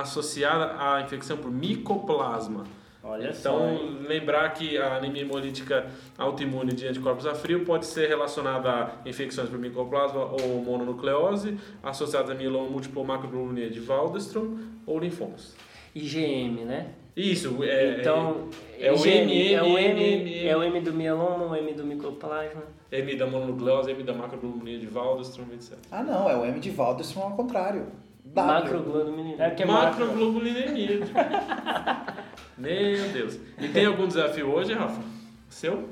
associada 0.00 0.74
à 0.78 1.00
infecção 1.02 1.36
por 1.36 1.50
micoplasma. 1.50 2.64
Olha 3.02 3.30
então, 3.30 3.78
só, 3.78 4.08
lembrar 4.08 4.48
que 4.50 4.76
a 4.76 4.96
anemia 4.96 5.22
hemolítica 5.22 5.86
autoimune 6.18 6.72
de 6.72 6.88
anticorpos 6.88 7.24
a 7.24 7.34
frio 7.36 7.64
pode 7.64 7.86
ser 7.86 8.08
relacionada 8.08 8.68
a 8.68 9.08
infecções 9.08 9.48
por 9.48 9.58
micoplasma 9.58 10.24
ou 10.24 10.60
mononucleose, 10.64 11.56
associada 11.84 12.32
a 12.32 12.34
mieloma 12.34 12.68
múltiplo 12.68 13.04
macroglobulinemia 13.04 13.70
de 13.70 13.80
Waldstrom 13.80 14.58
ou 14.84 14.98
linfomas. 14.98 15.54
IgM, 15.94 16.64
né? 16.64 16.94
Isso, 17.16 17.62
é, 17.62 18.00
então, 18.00 18.48
é, 18.78 18.88
é 18.88 18.92
o 18.92 19.06
M, 19.06 19.52
é 19.54 19.62
o 19.62 19.78
M, 19.78 20.02
M, 20.02 20.46
é 20.46 20.56
o 20.56 20.62
M 20.62 20.80
do 20.80 20.92
mieloma, 20.92 21.46
o 21.46 21.56
M 21.56 21.72
do 21.72 21.84
micoplasma. 21.84 22.62
M 22.92 23.16
da 23.16 23.26
mononucleose, 23.26 23.90
M 23.92 24.02
da 24.02 24.12
macroglobulinemia 24.12 24.80
de 24.80 24.86
Waldstrom, 24.86 25.46
etc. 25.54 25.78
Ah, 25.90 26.02
não, 26.02 26.28
é 26.28 26.36
o 26.36 26.44
M 26.44 26.60
de 26.60 26.70
Waldstrom 26.70 27.22
ao 27.22 27.36
contrário. 27.36 27.86
Macroglobulinemia. 28.34 29.36
É 29.38 29.62
é 29.62 29.64
macroglobulinemia. 29.64 31.00
Meu 32.58 33.08
Deus. 33.10 33.38
E 33.60 33.68
tem 33.68 33.86
algum 33.86 34.06
desafio 34.06 34.50
hoje, 34.50 34.72
Rafa? 34.72 35.02
Seu? 35.48 35.88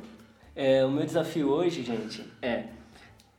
É, 0.57 0.85
o 0.85 0.91
meu 0.91 1.05
desafio 1.05 1.49
hoje, 1.51 1.82
gente, 1.82 2.24
é 2.41 2.64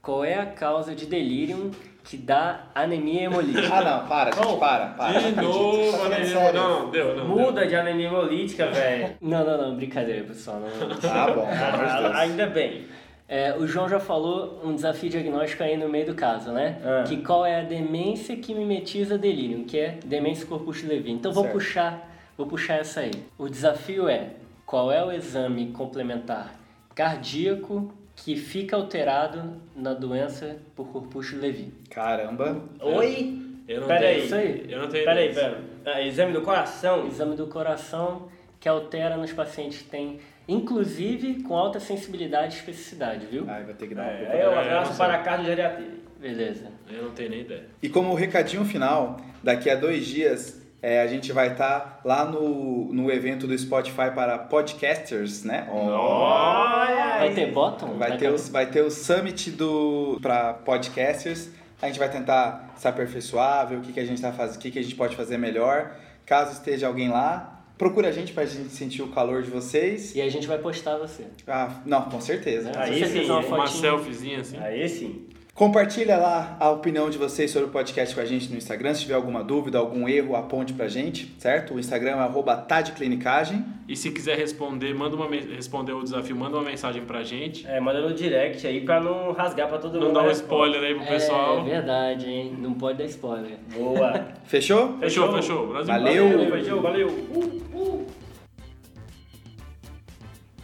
qual 0.05 0.23
é 0.23 0.35
a 0.39 0.45
causa 0.45 0.93
de 0.93 1.07
delírio 1.07 1.71
que 2.03 2.15
dá 2.15 2.67
anemia 2.75 3.23
hemolítica? 3.23 3.73
Ah, 3.73 3.81
não, 3.81 4.07
para, 4.07 4.31
gente, 4.31 4.45
oh, 4.47 4.57
para, 4.57 4.87
para. 4.89 5.19
De 5.19 5.31
novo, 5.41 6.03
anemia 6.03 6.51
Não, 6.53 6.91
deu, 6.91 7.15
não. 7.15 7.27
Muda 7.27 7.61
deu. 7.61 7.69
de 7.69 7.75
anemia 7.75 8.07
hemolítica, 8.07 8.67
velho. 8.67 9.15
Não, 9.19 9.43
não, 9.43 9.57
não, 9.57 9.75
brincadeira, 9.75 10.23
pessoal. 10.25 10.59
Não... 10.59 10.67
Ah, 11.11 11.31
bom, 11.31 11.47
ah, 11.49 12.19
ainda 12.19 12.45
bem. 12.45 12.85
É, 13.27 13.55
o 13.57 13.65
João 13.65 13.89
já 13.89 13.99
falou 13.99 14.61
um 14.63 14.75
desafio 14.75 15.09
diagnóstico 15.09 15.63
aí 15.63 15.75
no 15.75 15.89
meio 15.89 16.05
do 16.05 16.13
caso, 16.13 16.51
né? 16.51 16.79
Ah. 16.83 17.03
Que 17.07 17.17
qual 17.17 17.45
é 17.45 17.59
a 17.59 17.63
demência 17.63 18.35
que 18.35 18.53
mimetiza 18.53 19.17
delírio, 19.17 19.65
que 19.65 19.79
é 19.79 19.97
demência 20.05 20.45
corpus-Levy. 20.45 21.11
Então 21.11 21.31
vou 21.31 21.47
puxar, 21.47 22.11
vou 22.37 22.45
puxar 22.45 22.75
essa 22.75 22.99
aí. 22.99 23.11
O 23.37 23.49
desafio 23.49 24.07
é 24.07 24.29
qual 24.65 24.91
é 24.91 25.03
o 25.03 25.11
exame 25.11 25.71
complementar 25.71 26.53
cardíaco 26.93 27.91
que 28.15 28.35
fica 28.35 28.75
alterado 28.75 29.59
na 29.75 29.93
doença 29.93 30.57
por 30.75 30.87
corpus-Levy. 30.87 31.73
Caramba. 31.89 32.61
Oi. 32.79 33.41
Eu 33.67 33.81
não 33.81 33.87
pera 33.87 33.99
tenho. 34.01 34.11
Aí. 34.11 34.25
Isso 34.25 34.35
aí. 34.35 34.65
Eu 34.69 34.81
não 34.81 34.87
tenho. 34.87 35.03
Pera 35.03 35.19
aí, 35.19 35.33
pera. 35.33 35.61
Ah, 35.83 36.01
exame 36.01 36.31
do 36.31 36.41
coração. 36.41 37.07
Exame 37.07 37.35
do 37.35 37.47
coração 37.47 38.29
que 38.59 38.69
altera 38.69 39.17
nos 39.17 39.33
pacientes 39.33 39.81
que 39.81 39.89
têm 39.89 40.19
inclusive 40.47 41.43
com 41.43 41.55
alta 41.55 41.79
sensibilidade 41.79 42.55
e 42.55 42.57
especificidade, 42.57 43.25
viu? 43.25 43.45
Ai, 43.47 43.63
vai 43.63 43.73
ter 43.73 43.87
que 43.87 43.95
dar 43.95 44.03
uma 44.03 44.11
é, 44.11 44.41
é 44.41 44.49
um 44.49 44.59
abraço 44.59 44.97
para 44.97 45.15
a 45.15 45.17
cardiogeriatria. 45.19 46.05
Beleza. 46.19 46.71
Eu 46.89 47.03
não 47.03 47.11
tenho 47.11 47.29
nem 47.29 47.41
ideia. 47.41 47.65
E 47.81 47.89
como 47.89 48.13
recadinho 48.15 48.65
final, 48.65 49.17
daqui 49.43 49.69
a 49.69 49.75
dois 49.75 50.05
dias 50.05 50.65
é, 50.81 51.01
a 51.01 51.07
gente 51.07 51.31
vai 51.31 51.51
estar 51.51 51.79
tá 51.79 51.99
lá 52.05 52.25
no, 52.25 52.93
no 52.93 53.11
evento 53.11 53.47
do 53.47 53.57
Spotify 53.57 54.11
para 54.13 54.37
podcasters, 54.37 55.43
né? 55.43 55.67
Oh. 55.71 57.19
Vai 57.19 57.33
ter 57.33 57.51
bottom? 57.51 57.97
Vai, 57.97 58.09
vai 58.09 58.17
ter, 58.17 58.29
o, 58.29 58.37
vai 58.37 58.65
ter 58.67 58.81
o 58.81 58.91
summit 58.91 59.49
do 59.49 60.19
para 60.21 60.53
podcasters. 60.53 61.49
A 61.81 61.87
gente 61.87 61.97
vai 61.97 62.09
tentar 62.09 62.73
se 62.75 62.87
aperfeiçoar, 62.87 63.67
ver 63.67 63.77
o 63.77 63.81
que, 63.81 63.93
que 63.93 63.99
a 63.99 64.05
gente 64.05 64.21
tá 64.21 64.31
fazendo, 64.31 64.57
o 64.57 64.59
que, 64.59 64.71
que 64.71 64.79
a 64.79 64.83
gente 64.83 64.95
pode 64.95 65.15
fazer 65.15 65.37
melhor. 65.37 65.95
Caso 66.25 66.53
esteja 66.53 66.87
alguém 66.87 67.09
lá, 67.09 67.54
Procura 67.77 68.09
a 68.09 68.11
gente 68.11 68.31
pra 68.33 68.45
gente 68.45 68.69
sentir 68.69 69.01
o 69.01 69.07
calor 69.07 69.43
de 69.43 69.49
vocês. 69.49 70.15
E 70.15 70.21
a 70.21 70.29
gente 70.29 70.47
vai 70.47 70.57
postar 70.57 70.97
você. 70.97 71.25
Ah, 71.47 71.81
não, 71.85 72.03
com 72.03 72.21
certeza. 72.21 72.71
Aí 72.75 73.05
sim, 73.05 73.25
uma, 73.25 73.39
uma 73.39 73.67
selfiezinha 73.67 74.39
assim. 74.39 74.57
Aí 74.57 74.87
sim. 74.87 75.27
Compartilha 75.55 76.17
lá 76.17 76.57
a 76.59 76.69
opinião 76.69 77.09
de 77.09 77.17
vocês 77.17 77.49
sobre 77.49 77.69
o 77.69 77.71
podcast 77.71 78.13
com 78.13 78.19
a 78.19 78.25
gente 78.25 78.51
no 78.51 78.57
Instagram. 78.57 78.93
Se 78.93 79.03
tiver 79.03 79.13
alguma 79.13 79.41
dúvida, 79.41 79.77
algum 79.77 80.05
erro, 80.05 80.35
aponte 80.35 80.73
pra 80.73 80.89
gente, 80.89 81.33
certo? 81.39 81.75
O 81.75 81.79
Instagram 81.79 82.11
é 82.11 82.13
arroba 82.15 82.57
tadclinicagem. 82.57 83.63
E 83.87 83.95
se 83.95 84.11
quiser 84.11 84.37
responder, 84.37 84.93
manda 84.93 85.15
uma, 85.15 85.29
responder 85.29 85.93
o 85.93 86.03
desafio, 86.03 86.35
manda 86.35 86.57
uma 86.57 86.65
mensagem 86.65 87.05
pra 87.05 87.23
gente. 87.23 87.65
É, 87.65 87.79
manda 87.79 88.01
no 88.01 88.13
direct 88.13 88.67
aí 88.67 88.81
pra 88.81 88.99
não 88.99 89.31
rasgar 89.31 89.69
pra 89.69 89.77
todo 89.77 89.93
não 89.93 90.07
mundo. 90.07 90.15
Não 90.15 90.23
dá 90.23 90.27
um 90.27 90.31
spoiler 90.31 90.83
aí 90.83 90.93
pro 90.93 91.03
é, 91.03 91.07
pessoal. 91.07 91.59
É 91.59 91.63
verdade, 91.63 92.29
hein? 92.29 92.57
Não 92.59 92.73
pode 92.73 92.97
dar 92.97 93.05
spoiler. 93.05 93.57
Boa. 93.73 94.27
Fechou? 94.43 94.97
Fechou, 94.99 95.31
fechou. 95.31 95.67
Brasil. 95.67 95.93
Valeu. 95.93 96.29
Valeu, 96.29 96.49
valeu. 96.49 96.81
valeu. 96.81 97.07
Uh, 97.07 97.64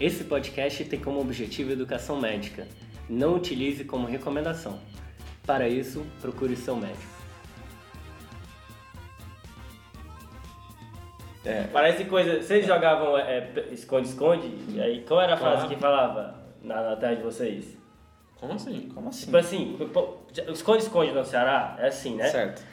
Esse 0.02 0.24
podcast 0.24 0.84
tem 0.86 1.00
como 1.00 1.22
objetivo 1.22 1.72
educação 1.72 2.20
médica. 2.20 2.68
Não 3.08 3.36
utilize 3.36 3.84
como 3.86 4.08
recomendação. 4.08 4.80
Para 5.46 5.70
isso, 5.70 6.04
procure 6.20 6.56
seu 6.56 6.76
médico. 6.76 7.22
É. 11.46 11.66
Parece 11.72 12.06
coisa. 12.06 12.42
Vocês 12.42 12.66
jogavam 12.66 13.14
esconde-esconde? 13.72 14.48
É, 14.48 14.72
e 14.72 14.82
aí, 14.82 15.02
qual 15.08 15.22
era 15.22 15.36
a 15.36 15.38
frase 15.38 15.58
claro. 15.58 15.70
que 15.70 15.80
falava 15.80 16.36
na, 16.64 16.82
na 16.82 16.96
terra 16.96 17.18
de 17.18 17.22
vocês? 17.22 17.78
Como 18.38 18.54
assim? 18.54 18.90
Como 18.90 19.08
assim? 19.08 19.26
Tipo 19.26 19.38
assim, 19.38 19.78
esconde-esconde 20.52 21.12
no 21.12 21.24
Ceará 21.24 21.76
é 21.78 21.90
assim, 21.90 22.16
né? 22.16 22.28
Certo. 22.28 22.64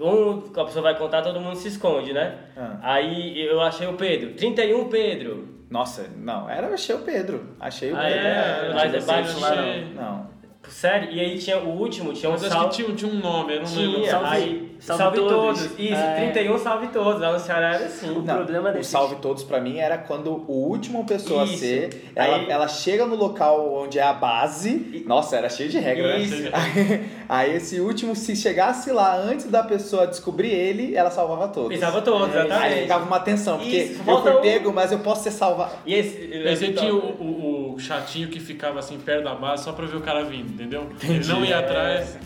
Um, 0.00 0.60
a 0.60 0.64
pessoa 0.64 0.82
vai 0.82 0.96
contar, 0.96 1.22
todo 1.22 1.40
mundo 1.40 1.56
se 1.56 1.66
esconde, 1.66 2.12
né? 2.12 2.38
Ah. 2.56 2.78
Aí 2.82 3.40
eu 3.40 3.60
achei 3.60 3.88
o 3.88 3.94
Pedro. 3.94 4.34
31 4.34 4.88
Pedro. 4.88 5.51
Nossa, 5.72 6.06
não, 6.18 6.50
era 6.50 6.68
achei 6.68 6.94
o 6.94 6.98
Pedro. 6.98 7.56
Achei 7.58 7.90
o 7.90 7.96
ah, 7.96 8.02
Pedro. 8.02 8.26
É, 8.26 8.74
mas 8.74 8.94
é 8.94 9.00
baixo 9.00 9.40
lá 9.40 9.56
não. 9.56 9.94
Não. 9.94 10.30
Sério? 10.68 11.10
E 11.10 11.18
aí 11.18 11.38
tinha 11.38 11.58
o 11.58 11.70
último, 11.70 12.12
tinha 12.12 12.28
um 12.28 12.32
Mas 12.32 12.42
salve... 12.42 12.56
acho 12.56 12.76
que 12.76 12.84
tinha, 12.84 12.94
tinha 12.94 13.10
um 13.10 13.18
nome, 13.18 13.54
eu 13.54 13.60
não 13.60 13.66
tinha, 13.66 13.88
lembro. 13.88 14.06
Salve, 14.06 14.26
aí, 14.28 14.71
salve, 14.82 15.02
salve 15.02 15.16
todos. 15.18 15.60
todos. 15.60 15.78
Isso, 15.78 15.94
é. 15.94 16.30
31 16.32 16.58
salve 16.58 16.86
todos. 16.88 17.20
Lá 17.20 17.32
no 17.32 17.38
Ceará 17.38 17.74
era 17.74 17.86
assim. 17.86 18.10
O 18.10 18.22
não, 18.22 18.36
problema 18.36 18.72
desse... 18.72 18.88
O 18.88 18.90
salve 18.90 19.16
todos 19.16 19.42
pra 19.44 19.60
mim 19.60 19.78
era 19.78 19.98
quando 19.98 20.44
o 20.48 20.52
último 20.52 21.04
pessoa 21.04 21.44
Isso. 21.44 21.54
a 21.54 21.58
ser, 21.58 22.12
ela, 22.14 22.36
aí... 22.36 22.50
ela 22.50 22.68
chega 22.68 23.06
no 23.06 23.14
local 23.14 23.74
onde 23.74 23.98
é 23.98 24.02
a 24.02 24.12
base. 24.12 25.04
Nossa, 25.06 25.36
era 25.36 25.48
cheio 25.48 25.68
de 25.68 25.78
regra, 25.78 26.18
Isso. 26.18 26.42
né? 26.42 26.50
Aí, 27.28 27.50
aí, 27.52 27.56
esse 27.56 27.80
último, 27.80 28.14
se 28.14 28.36
chegasse 28.36 28.90
lá 28.92 29.16
antes 29.16 29.46
da 29.46 29.62
pessoa 29.62 30.06
descobrir 30.06 30.50
ele, 30.50 30.94
ela 30.94 31.10
salvava 31.10 31.48
todos. 31.48 31.78
Salva 31.78 32.02
todos, 32.02 32.34
é, 32.34 32.40
exatamente. 32.40 32.74
Aí 32.74 32.82
ficava 32.82 33.04
uma 33.04 33.20
tensão, 33.20 33.58
porque 33.58 33.76
Isso, 33.76 34.02
eu 34.06 34.22
fui 34.22 34.32
pego, 34.40 34.72
mas 34.72 34.92
eu 34.92 34.98
posso 34.98 35.22
ser 35.22 35.30
salvado. 35.30 35.72
E 35.86 35.94
esse, 35.94 36.16
esse 36.18 36.72
tinha 36.72 36.94
o, 36.94 36.98
o, 36.98 37.74
o, 37.74 37.78
chatinho 37.78 38.28
que 38.28 38.38
ficava 38.38 38.78
assim 38.78 38.98
perto 38.98 39.24
da 39.24 39.34
base 39.34 39.64
só 39.64 39.72
pra 39.72 39.86
ver 39.86 39.96
o 39.96 40.00
cara 40.00 40.24
vindo, 40.24 40.52
entendeu? 40.52 40.82
Entendi. 40.82 41.14
Ele 41.14 41.26
não 41.26 41.44
ia 41.44 41.58
atrás. 41.58 42.18